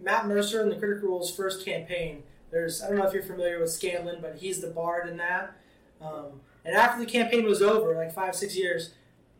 Matt 0.02 0.26
Mercer 0.26 0.60
in 0.62 0.68
the 0.68 0.76
Critical 0.76 1.08
Role's 1.08 1.34
first 1.34 1.64
campaign. 1.64 2.22
There's 2.50 2.82
I 2.82 2.88
don't 2.88 2.98
know 2.98 3.06
if 3.06 3.14
you're 3.14 3.22
familiar 3.22 3.58
with 3.60 3.70
Scanlan, 3.70 4.18
but 4.20 4.36
he's 4.36 4.60
the 4.60 4.66
bard 4.68 5.08
in 5.08 5.16
that. 5.16 5.56
Um, 6.02 6.40
and 6.66 6.76
after 6.76 6.98
the 7.00 7.06
campaign 7.10 7.44
was 7.46 7.62
over, 7.62 7.94
like 7.94 8.12
five 8.12 8.34
six 8.34 8.54
years, 8.56 8.92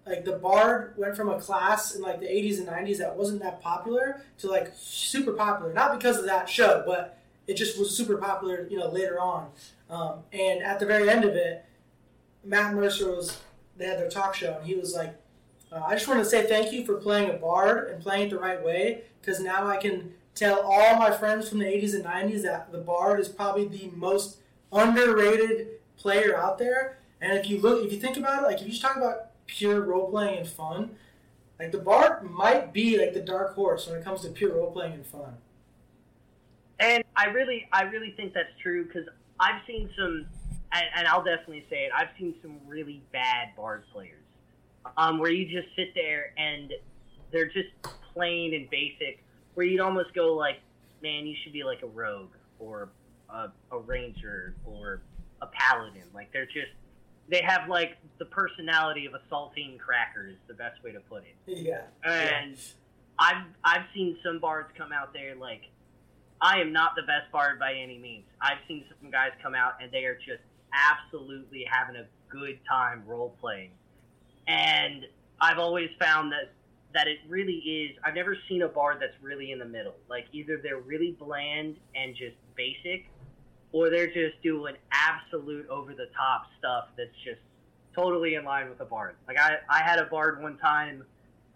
like 0.06 0.24
the 0.24 0.32
bard 0.32 0.94
went 0.96 1.16
from 1.16 1.28
a 1.28 1.38
class 1.38 1.94
in 1.94 2.02
like 2.02 2.20
the 2.20 2.26
80s 2.26 2.58
and 2.58 2.66
90s 2.66 2.98
that 2.98 3.16
wasn't 3.16 3.40
that 3.42 3.62
popular 3.62 4.22
to 4.38 4.50
like 4.50 4.72
super 4.76 5.32
popular. 5.32 5.72
Not 5.72 5.96
because 5.98 6.18
of 6.18 6.26
that 6.26 6.48
show, 6.48 6.82
but 6.84 7.18
it 7.46 7.54
just 7.54 7.78
was 7.78 7.96
super 7.96 8.16
popular. 8.16 8.66
You 8.68 8.78
know, 8.78 8.88
later 8.88 9.20
on. 9.20 9.48
Um, 9.88 10.20
and 10.32 10.62
at 10.62 10.80
the 10.80 10.86
very 10.86 11.08
end 11.08 11.24
of 11.24 11.34
it, 11.34 11.64
Matt 12.44 12.74
Mercer 12.74 13.10
was 13.10 13.40
they 13.76 13.86
had 13.86 13.98
their 13.98 14.10
talk 14.10 14.34
show, 14.34 14.56
and 14.58 14.66
he 14.66 14.74
was 14.74 14.94
like. 14.94 15.14
Uh, 15.70 15.82
I 15.86 15.94
just 15.94 16.06
want 16.06 16.20
to 16.20 16.26
say 16.26 16.46
thank 16.46 16.70
you 16.70 16.84
for 16.84 16.96
playing 16.96 17.30
a 17.30 17.32
bard 17.32 17.88
and 17.88 18.02
playing 18.02 18.26
it 18.26 18.30
the 18.30 18.38
right 18.38 18.62
way 18.62 19.04
because 19.22 19.40
now 19.40 19.66
I 19.66 19.78
can 19.78 20.12
tell 20.34 20.60
all 20.60 20.96
my 20.98 21.10
friends 21.10 21.48
from 21.48 21.60
the 21.60 21.64
80s 21.64 21.94
and 21.94 22.04
90s 22.04 22.42
that 22.42 22.72
the 22.72 22.78
bard 22.78 23.20
is 23.20 23.28
probably 23.28 23.68
the 23.68 23.90
most 23.96 24.36
underrated 24.70 25.68
player 25.96 26.36
out 26.36 26.58
there. 26.58 26.98
And 27.20 27.38
if 27.38 27.48
you 27.48 27.60
look, 27.60 27.84
if 27.84 27.92
you 27.92 27.98
think 27.98 28.16
about 28.16 28.42
it, 28.42 28.46
like 28.46 28.56
if 28.56 28.66
you 28.66 28.70
just 28.70 28.82
talk 28.82 28.96
about 28.96 29.31
pure 29.46 29.82
role 29.82 30.10
playing 30.10 30.38
and 30.38 30.48
fun, 30.48 30.96
like 31.58 31.72
the 31.72 31.78
bard 31.78 32.22
might 32.28 32.72
be 32.72 32.98
like 32.98 33.14
the 33.14 33.20
dark 33.20 33.54
horse 33.54 33.86
when 33.86 33.98
it 33.98 34.04
comes 34.04 34.22
to 34.22 34.28
pure 34.28 34.54
role 34.54 34.70
playing 34.70 34.94
and 34.94 35.06
fun. 35.06 35.36
and 36.80 37.04
i 37.14 37.26
really 37.26 37.68
i 37.72 37.82
really 37.82 38.10
think 38.16 38.32
that's 38.32 38.52
true 38.60 38.84
because 38.84 39.06
i've 39.38 39.60
seen 39.66 39.88
some 39.96 40.26
and, 40.72 40.84
and 40.96 41.06
i'll 41.06 41.22
definitely 41.22 41.64
say 41.70 41.84
it 41.84 41.92
i've 41.94 42.08
seen 42.18 42.34
some 42.42 42.56
really 42.66 43.02
bad 43.12 43.48
bard 43.56 43.84
players 43.92 44.22
um, 44.96 45.18
where 45.18 45.30
you 45.30 45.44
just 45.44 45.74
sit 45.76 45.94
there 45.94 46.32
and 46.36 46.72
they're 47.30 47.46
just 47.46 47.68
plain 48.12 48.54
and 48.54 48.68
basic. 48.70 49.22
Where 49.54 49.66
you'd 49.66 49.80
almost 49.80 50.14
go 50.14 50.34
like, 50.34 50.60
man, 51.02 51.26
you 51.26 51.36
should 51.42 51.52
be 51.52 51.64
like 51.64 51.82
a 51.82 51.86
rogue 51.86 52.32
or 52.58 52.90
a, 53.28 53.50
a 53.70 53.78
ranger 53.78 54.54
or 54.64 55.02
a 55.40 55.46
paladin. 55.46 56.04
Like 56.14 56.32
they're 56.32 56.46
just 56.46 56.72
they 57.32 57.40
have 57.42 57.66
like 57.66 57.96
the 58.18 58.26
personality 58.26 59.06
of 59.06 59.14
a 59.14 59.20
saltine 59.32 59.78
cracker 59.78 60.28
is 60.28 60.36
the 60.48 60.54
best 60.54 60.84
way 60.84 60.92
to 60.92 61.00
put 61.00 61.24
it. 61.24 61.34
Yeah. 61.46 61.80
And 62.04 62.56
yeah. 62.56 62.62
I've 63.18 63.44
I've 63.64 63.86
seen 63.94 64.18
some 64.22 64.38
bards 64.38 64.68
come 64.76 64.92
out 64.92 65.14
there 65.14 65.34
like 65.34 65.62
I 66.42 66.60
am 66.60 66.72
not 66.72 66.94
the 66.94 67.02
best 67.02 67.32
bard 67.32 67.58
by 67.58 67.72
any 67.72 67.98
means. 67.98 68.24
I've 68.40 68.58
seen 68.68 68.84
some 69.00 69.10
guys 69.10 69.30
come 69.42 69.54
out 69.54 69.74
and 69.80 69.90
they 69.90 70.04
are 70.04 70.16
just 70.16 70.42
absolutely 70.74 71.64
having 71.70 71.96
a 71.96 72.06
good 72.28 72.58
time 72.68 73.02
role 73.06 73.34
playing. 73.40 73.70
And 74.46 75.06
I've 75.40 75.58
always 75.58 75.88
found 75.98 76.32
that 76.32 76.52
that 76.92 77.08
it 77.08 77.18
really 77.26 77.54
is 77.54 77.96
I've 78.04 78.14
never 78.14 78.36
seen 78.46 78.60
a 78.60 78.68
bard 78.68 78.98
that's 79.00 79.16
really 79.22 79.52
in 79.52 79.58
the 79.58 79.64
middle. 79.64 79.94
Like 80.10 80.26
either 80.32 80.60
they're 80.62 80.80
really 80.80 81.16
bland 81.18 81.76
and 81.94 82.14
just 82.14 82.36
basic 82.56 83.06
or 83.72 83.90
they're 83.90 84.06
just 84.06 84.40
doing 84.42 84.76
absolute 84.92 85.68
over 85.68 85.94
the 85.94 86.06
top 86.16 86.46
stuff 86.58 86.88
that's 86.96 87.14
just 87.24 87.40
totally 87.94 88.34
in 88.34 88.44
line 88.44 88.68
with 88.68 88.80
a 88.80 88.84
bard. 88.84 89.16
Like 89.26 89.38
I, 89.38 89.56
I 89.68 89.82
had 89.82 89.98
a 89.98 90.04
bard 90.04 90.42
one 90.42 90.58
time, 90.58 91.04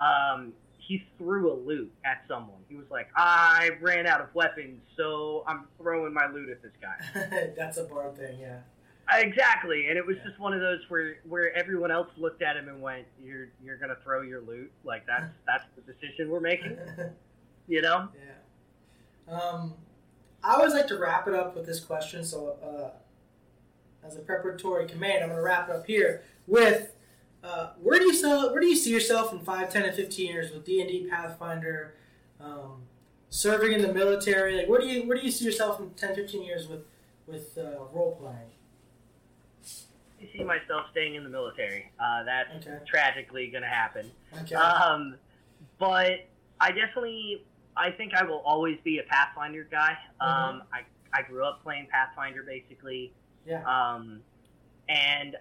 um, 0.00 0.52
he 0.78 1.04
threw 1.18 1.52
a 1.52 1.56
lute 1.56 1.92
at 2.04 2.22
someone. 2.28 2.58
He 2.68 2.76
was 2.76 2.86
like, 2.90 3.08
I 3.16 3.70
ran 3.80 4.06
out 4.06 4.20
of 4.20 4.32
weapons, 4.34 4.80
so 4.96 5.44
I'm 5.46 5.64
throwing 5.78 6.14
my 6.14 6.28
lute 6.32 6.48
at 6.48 6.62
this 6.62 6.72
guy. 6.80 7.50
that's 7.56 7.78
a 7.78 7.84
bard 7.84 8.16
thing, 8.16 8.38
yeah. 8.40 8.60
Exactly, 9.12 9.86
and 9.88 9.96
it 9.96 10.04
was 10.04 10.16
yeah. 10.18 10.28
just 10.28 10.40
one 10.40 10.52
of 10.52 10.60
those 10.60 10.80
where 10.88 11.18
where 11.28 11.56
everyone 11.56 11.92
else 11.92 12.08
looked 12.16 12.42
at 12.42 12.56
him 12.56 12.68
and 12.68 12.82
went, 12.82 13.06
"You're 13.22 13.48
you're 13.62 13.76
gonna 13.76 13.96
throw 14.02 14.22
your 14.22 14.40
lute? 14.40 14.72
Like 14.82 15.06
that's 15.06 15.32
that's 15.46 15.62
the 15.76 15.92
decision 15.92 16.28
we're 16.28 16.40
making." 16.40 16.76
you 17.68 17.82
know? 17.82 18.08
Yeah. 19.28 19.32
Um, 19.32 19.74
I 20.42 20.54
always 20.54 20.72
like 20.72 20.86
to 20.88 20.98
wrap 20.98 21.26
it 21.26 21.34
up 21.34 21.56
with 21.56 21.66
this 21.66 21.80
question. 21.80 22.24
So, 22.24 22.56
uh, 22.62 24.06
as 24.06 24.16
a 24.16 24.20
preparatory 24.20 24.86
command, 24.86 25.22
I'm 25.22 25.30
going 25.30 25.38
to 25.38 25.42
wrap 25.42 25.68
it 25.68 25.74
up 25.74 25.86
here 25.86 26.22
with 26.46 26.92
uh, 27.42 27.70
where 27.80 27.98
do 27.98 28.06
you 28.06 28.14
sell, 28.14 28.50
where 28.50 28.60
do 28.60 28.66
you 28.66 28.76
see 28.76 28.90
yourself 28.90 29.32
in 29.32 29.40
5, 29.40 29.72
10, 29.72 29.82
and 29.84 29.94
15 29.94 30.26
years 30.26 30.52
with 30.52 30.64
D 30.64 30.80
and 30.80 30.88
D 30.88 31.06
Pathfinder, 31.08 31.94
um, 32.40 32.82
serving 33.30 33.72
in 33.72 33.82
the 33.82 33.92
military? 33.92 34.56
Like, 34.56 34.68
where 34.68 34.80
do 34.80 34.86
you 34.86 35.06
where 35.06 35.16
do 35.16 35.24
you 35.24 35.30
see 35.30 35.44
yourself 35.44 35.80
in 35.80 35.90
10, 35.90 36.14
15 36.14 36.42
years 36.42 36.68
with 36.68 36.84
with 37.26 37.56
uh, 37.58 37.84
role 37.92 38.16
playing? 38.20 38.50
I 40.20 40.28
see 40.36 40.44
myself 40.44 40.86
staying 40.92 41.14
in 41.14 41.24
the 41.24 41.30
military. 41.30 41.92
Uh, 42.00 42.24
that's 42.24 42.66
okay. 42.66 42.78
tragically 42.86 43.48
going 43.48 43.62
to 43.62 43.68
happen. 43.68 44.10
Okay. 44.42 44.54
Um, 44.54 45.16
but 45.78 46.26
I 46.58 46.72
definitely 46.72 47.44
I 47.76 47.90
think 47.90 48.14
I 48.14 48.24
will 48.24 48.42
always 48.44 48.78
be 48.84 48.98
a 48.98 49.02
Pathfinder 49.02 49.66
guy. 49.70 49.96
Mm-hmm. 50.20 50.24
Um, 50.24 50.62
I 50.72 50.80
I 51.12 51.22
grew 51.22 51.44
up 51.44 51.62
playing 51.62 51.88
Pathfinder 51.90 52.42
basically. 52.42 53.12
Yeah. 53.46 53.62
Um, 53.64 54.20
and 54.88 55.36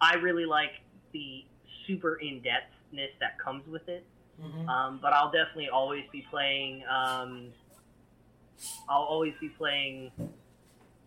I 0.00 0.14
really 0.14 0.46
like 0.46 0.72
the 1.12 1.44
super 1.86 2.16
in 2.16 2.40
depthness 2.40 3.10
that 3.20 3.38
comes 3.38 3.66
with 3.66 3.88
it. 3.88 4.04
Mm-hmm. 4.42 4.68
Um, 4.68 4.98
but 5.02 5.12
I'll 5.12 5.30
definitely 5.30 5.68
always 5.68 6.04
be 6.10 6.26
playing. 6.30 6.82
Um, 6.84 7.48
I'll 8.88 9.02
always 9.02 9.34
be 9.40 9.48
playing 9.48 10.10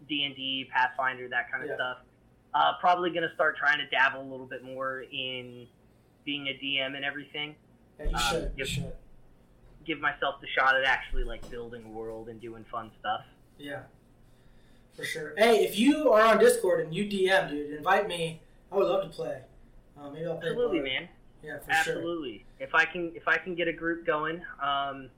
D 0.07 0.23
and 0.25 0.35
D, 0.35 0.69
Pathfinder, 0.71 1.27
that 1.29 1.51
kind 1.51 1.63
of 1.63 1.69
yeah. 1.69 1.75
stuff. 1.75 1.97
Uh, 2.53 2.73
probably 2.79 3.09
gonna 3.09 3.33
start 3.33 3.57
trying 3.57 3.79
to 3.79 3.87
dabble 3.89 4.21
a 4.21 4.29
little 4.29 4.45
bit 4.45 4.63
more 4.63 5.05
in 5.11 5.65
being 6.23 6.47
a 6.47 6.59
DM 6.63 6.95
and 6.95 7.03
everything. 7.03 7.55
Yeah, 7.99 8.05
you 8.05 8.17
should. 8.19 8.43
Um, 8.43 8.51
you 8.57 8.65
should 8.65 8.93
give 9.85 9.99
myself 9.99 10.35
the 10.41 10.47
shot 10.47 10.75
at 10.75 10.83
actually 10.85 11.23
like 11.23 11.49
building 11.49 11.83
a 11.85 11.89
world 11.89 12.29
and 12.29 12.39
doing 12.41 12.65
fun 12.71 12.91
stuff. 12.99 13.21
Yeah, 13.57 13.81
for 14.95 15.03
sure. 15.03 15.33
Hey, 15.37 15.63
if 15.63 15.77
you 15.77 16.11
are 16.11 16.21
on 16.21 16.39
Discord 16.39 16.85
and 16.85 16.93
you 16.93 17.05
DM, 17.05 17.49
dude, 17.49 17.71
invite 17.71 18.07
me. 18.07 18.41
I 18.71 18.75
would 18.75 18.87
love 18.87 19.03
to 19.03 19.09
play. 19.09 19.41
Uh, 19.99 20.09
maybe 20.09 20.25
I'll 20.25 20.37
play. 20.37 20.49
Absolutely, 20.49 20.79
man. 20.81 21.07
Yeah, 21.43 21.59
for 21.59 21.65
sure. 21.65 21.95
Absolutely. 21.95 22.45
Sure. 22.57 22.67
If 22.67 22.75
I 22.75 22.85
can, 22.85 23.11
if 23.15 23.27
I 23.27 23.37
can 23.37 23.55
get 23.55 23.67
a 23.67 23.73
group 23.73 24.05
going, 24.05 24.37
um, 24.61 25.09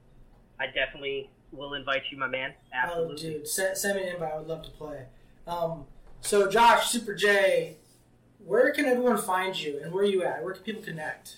I 0.60 0.68
definitely 0.74 1.30
will 1.52 1.74
invite 1.74 2.04
you, 2.12 2.18
my 2.18 2.28
man. 2.28 2.54
Oh, 2.74 2.78
Absolutely. 2.84 3.14
Oh, 3.14 3.18
dude, 3.18 3.48
send, 3.48 3.78
send 3.78 3.98
me 3.98 4.08
an 4.08 4.16
invite. 4.16 4.34
I 4.34 4.38
would 4.38 4.48
love 4.48 4.64
to 4.64 4.72
play. 4.72 5.06
Um, 5.48 5.86
so, 6.22 6.50
Josh, 6.50 6.90
Super 6.90 7.14
J, 7.14 7.78
where 8.44 8.72
can 8.72 8.86
everyone 8.86 9.18
find 9.18 9.58
you, 9.60 9.80
and 9.84 9.94
where 9.94 10.04
are 10.04 10.08
you 10.08 10.24
at? 10.24 10.44
Where 10.44 10.54
can 10.54 10.64
people 10.64 10.82
connect? 10.82 11.38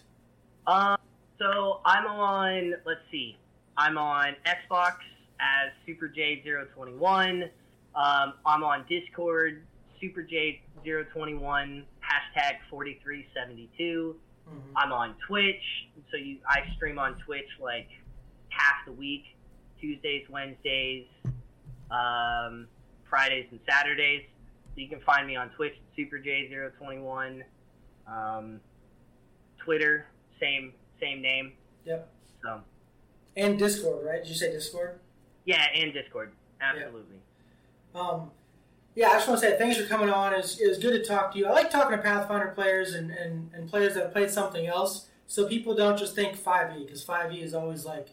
Um, 0.66 0.98
so 1.40 1.82
I'm 1.86 2.06
on, 2.08 2.74
let's 2.86 3.02
see, 3.12 3.38
I'm 3.78 3.98
on 3.98 4.36
Xbox 4.46 4.96
as 5.40 5.72
SuperJ021. 5.88 7.44
Um, 7.96 8.34
I'm 8.46 8.64
on 8.64 8.86
Discord, 8.90 9.64
SuperJ021, 10.02 11.84
hashtag 12.02 12.58
4372. 12.70 14.16
Mm-hmm. 14.48 14.78
I'm 14.78 14.92
on 14.92 15.16
Twitch, 15.28 15.62
so 16.10 16.18
you 16.18 16.38
I 16.48 16.62
stream 16.76 16.98
on 17.00 17.16
Twitch 17.26 17.50
like 17.60 17.90
half 18.50 18.86
the 18.86 18.94
week, 18.94 19.24
Tuesdays, 19.80 20.26
Wednesdays, 20.30 21.06
um, 21.92 22.68
Fridays, 23.10 23.48
and 23.52 23.60
Saturdays. 23.70 24.24
So 24.74 24.82
you 24.82 24.88
can 24.88 25.02
find 25.02 25.28
me 25.28 25.36
on 25.36 25.50
Twitch, 25.50 25.74
SuperJ021. 25.98 27.42
Um, 28.08 28.62
Twitter, 29.66 30.06
same 30.40 30.72
same 31.00 31.22
name. 31.22 31.54
Yep. 31.86 32.10
So. 32.44 32.62
And 33.36 33.58
Discord, 33.60 34.06
right? 34.06 34.24
Did 34.24 34.30
you 34.30 34.36
say 34.36 34.52
Discord? 34.52 35.00
Yeah, 35.46 35.66
and 35.76 35.94
Discord. 35.94 36.32
Absolutely. 36.60 37.18
Yeah. 37.94 38.02
Um, 38.02 38.32
yeah, 38.96 39.10
I 39.10 39.14
just 39.14 39.28
want 39.28 39.40
to 39.42 39.48
say 39.48 39.58
thanks 39.58 39.78
for 39.78 39.86
coming 39.86 40.10
on. 40.10 40.34
It 40.34 40.38
was, 40.38 40.60
it 40.60 40.68
was 40.68 40.78
good 40.80 40.92
to 40.92 41.08
talk 41.08 41.32
to 41.34 41.38
you. 41.38 41.46
I 41.46 41.52
like 41.52 41.70
talking 41.70 41.96
to 41.96 42.02
Pathfinder 42.02 42.48
players 42.56 42.94
and, 42.94 43.12
and, 43.12 43.52
and 43.54 43.70
players 43.70 43.94
that 43.94 44.04
have 44.04 44.12
played 44.12 44.32
something 44.32 44.66
else 44.66 45.08
so 45.28 45.48
people 45.48 45.76
don't 45.76 45.98
just 45.98 46.16
think 46.16 46.38
5e 46.38 46.86
because 46.86 47.06
5e 47.06 47.44
is 47.44 47.54
always 47.54 47.86
like 47.86 48.10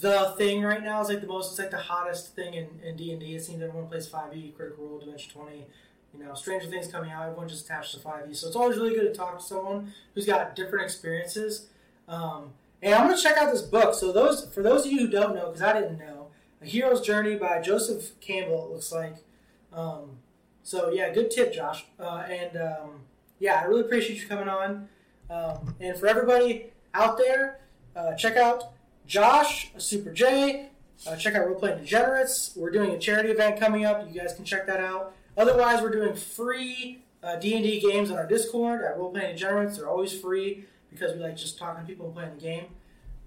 the 0.00 0.34
thing 0.36 0.62
right 0.62 0.82
now. 0.82 1.00
It's 1.00 1.08
like 1.08 1.20
the 1.20 1.26
most, 1.26 1.50
it's 1.50 1.58
like 1.58 1.70
the 1.70 1.76
hottest 1.76 2.34
thing 2.34 2.54
in, 2.54 2.68
in 2.82 2.96
D&D. 2.96 3.36
It 3.36 3.44
seems 3.44 3.62
everyone 3.62 3.88
plays 3.88 4.08
5e, 4.08 4.56
Critical 4.56 4.86
Role, 4.86 4.98
Dimension 4.98 5.32
20 5.32 5.66
you 6.18 6.24
know, 6.24 6.34
Stranger 6.34 6.66
Things 6.66 6.88
coming 6.88 7.10
out, 7.10 7.24
everyone 7.24 7.48
just 7.48 7.64
attached 7.64 7.94
to 7.94 8.00
5e. 8.00 8.34
So 8.36 8.46
it's 8.46 8.56
always 8.56 8.76
really 8.78 8.94
good 8.94 9.12
to 9.12 9.14
talk 9.14 9.38
to 9.38 9.44
someone 9.44 9.92
who's 10.14 10.26
got 10.26 10.56
different 10.56 10.84
experiences 10.84 11.68
um, 12.08 12.52
and 12.82 12.94
I'm 12.94 13.06
going 13.06 13.16
to 13.16 13.22
check 13.22 13.36
out 13.36 13.52
this 13.52 13.62
book. 13.62 13.94
So 13.94 14.12
those 14.12 14.46
for 14.54 14.62
those 14.62 14.86
of 14.86 14.92
you 14.92 15.00
who 15.00 15.08
don't 15.08 15.34
know, 15.34 15.46
because 15.46 15.62
I 15.62 15.72
didn't 15.72 15.98
know, 15.98 16.28
A 16.62 16.66
Hero's 16.66 17.00
Journey 17.00 17.36
by 17.36 17.60
Joseph 17.60 18.18
Campbell. 18.20 18.66
It 18.66 18.72
looks 18.72 18.92
like. 18.92 19.16
Um, 19.72 20.18
so 20.62 20.90
yeah, 20.90 21.12
good 21.12 21.30
tip, 21.30 21.52
Josh. 21.52 21.84
Uh, 21.98 22.24
and 22.28 22.56
um, 22.56 22.90
yeah, 23.38 23.60
I 23.60 23.64
really 23.64 23.82
appreciate 23.82 24.20
you 24.20 24.28
coming 24.28 24.48
on. 24.48 24.88
Um, 25.28 25.74
and 25.80 25.96
for 25.98 26.06
everybody 26.06 26.72
out 26.94 27.18
there, 27.18 27.60
uh, 27.94 28.14
check 28.14 28.36
out 28.36 28.72
Josh 29.06 29.72
Super 29.78 30.12
J. 30.12 30.70
Uh, 31.06 31.16
check 31.16 31.34
out 31.34 31.46
Role 31.46 31.58
Playing 31.58 31.78
Degenerates. 31.78 32.52
We're 32.56 32.70
doing 32.70 32.90
a 32.90 32.98
charity 32.98 33.30
event 33.30 33.60
coming 33.60 33.84
up. 33.84 34.06
You 34.08 34.18
guys 34.18 34.32
can 34.32 34.44
check 34.44 34.66
that 34.66 34.80
out. 34.80 35.14
Otherwise, 35.36 35.82
we're 35.82 35.90
doing 35.90 36.14
free 36.14 37.02
uh, 37.22 37.36
D&D 37.36 37.80
games 37.80 38.10
on 38.10 38.16
our 38.16 38.26
Discord 38.26 38.82
at 38.82 38.96
Role 38.96 39.10
Playing 39.10 39.32
Degenerates. 39.34 39.76
They're 39.76 39.88
always 39.88 40.18
free 40.18 40.64
because 40.98 41.14
we 41.14 41.22
like 41.22 41.36
just 41.36 41.58
talking 41.58 41.82
to 41.82 41.86
people 41.86 42.06
and 42.06 42.14
playing 42.14 42.34
the 42.36 42.40
game. 42.40 42.66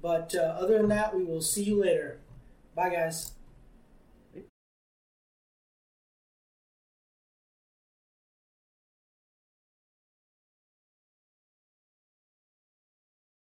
But 0.01 0.33
uh, 0.35 0.57
other 0.59 0.77
than 0.77 0.89
that, 0.89 1.15
we 1.15 1.23
will 1.23 1.41
see 1.41 1.63
you 1.63 1.81
later. 1.81 2.19
Bye, 2.75 2.89
guys. 2.89 3.33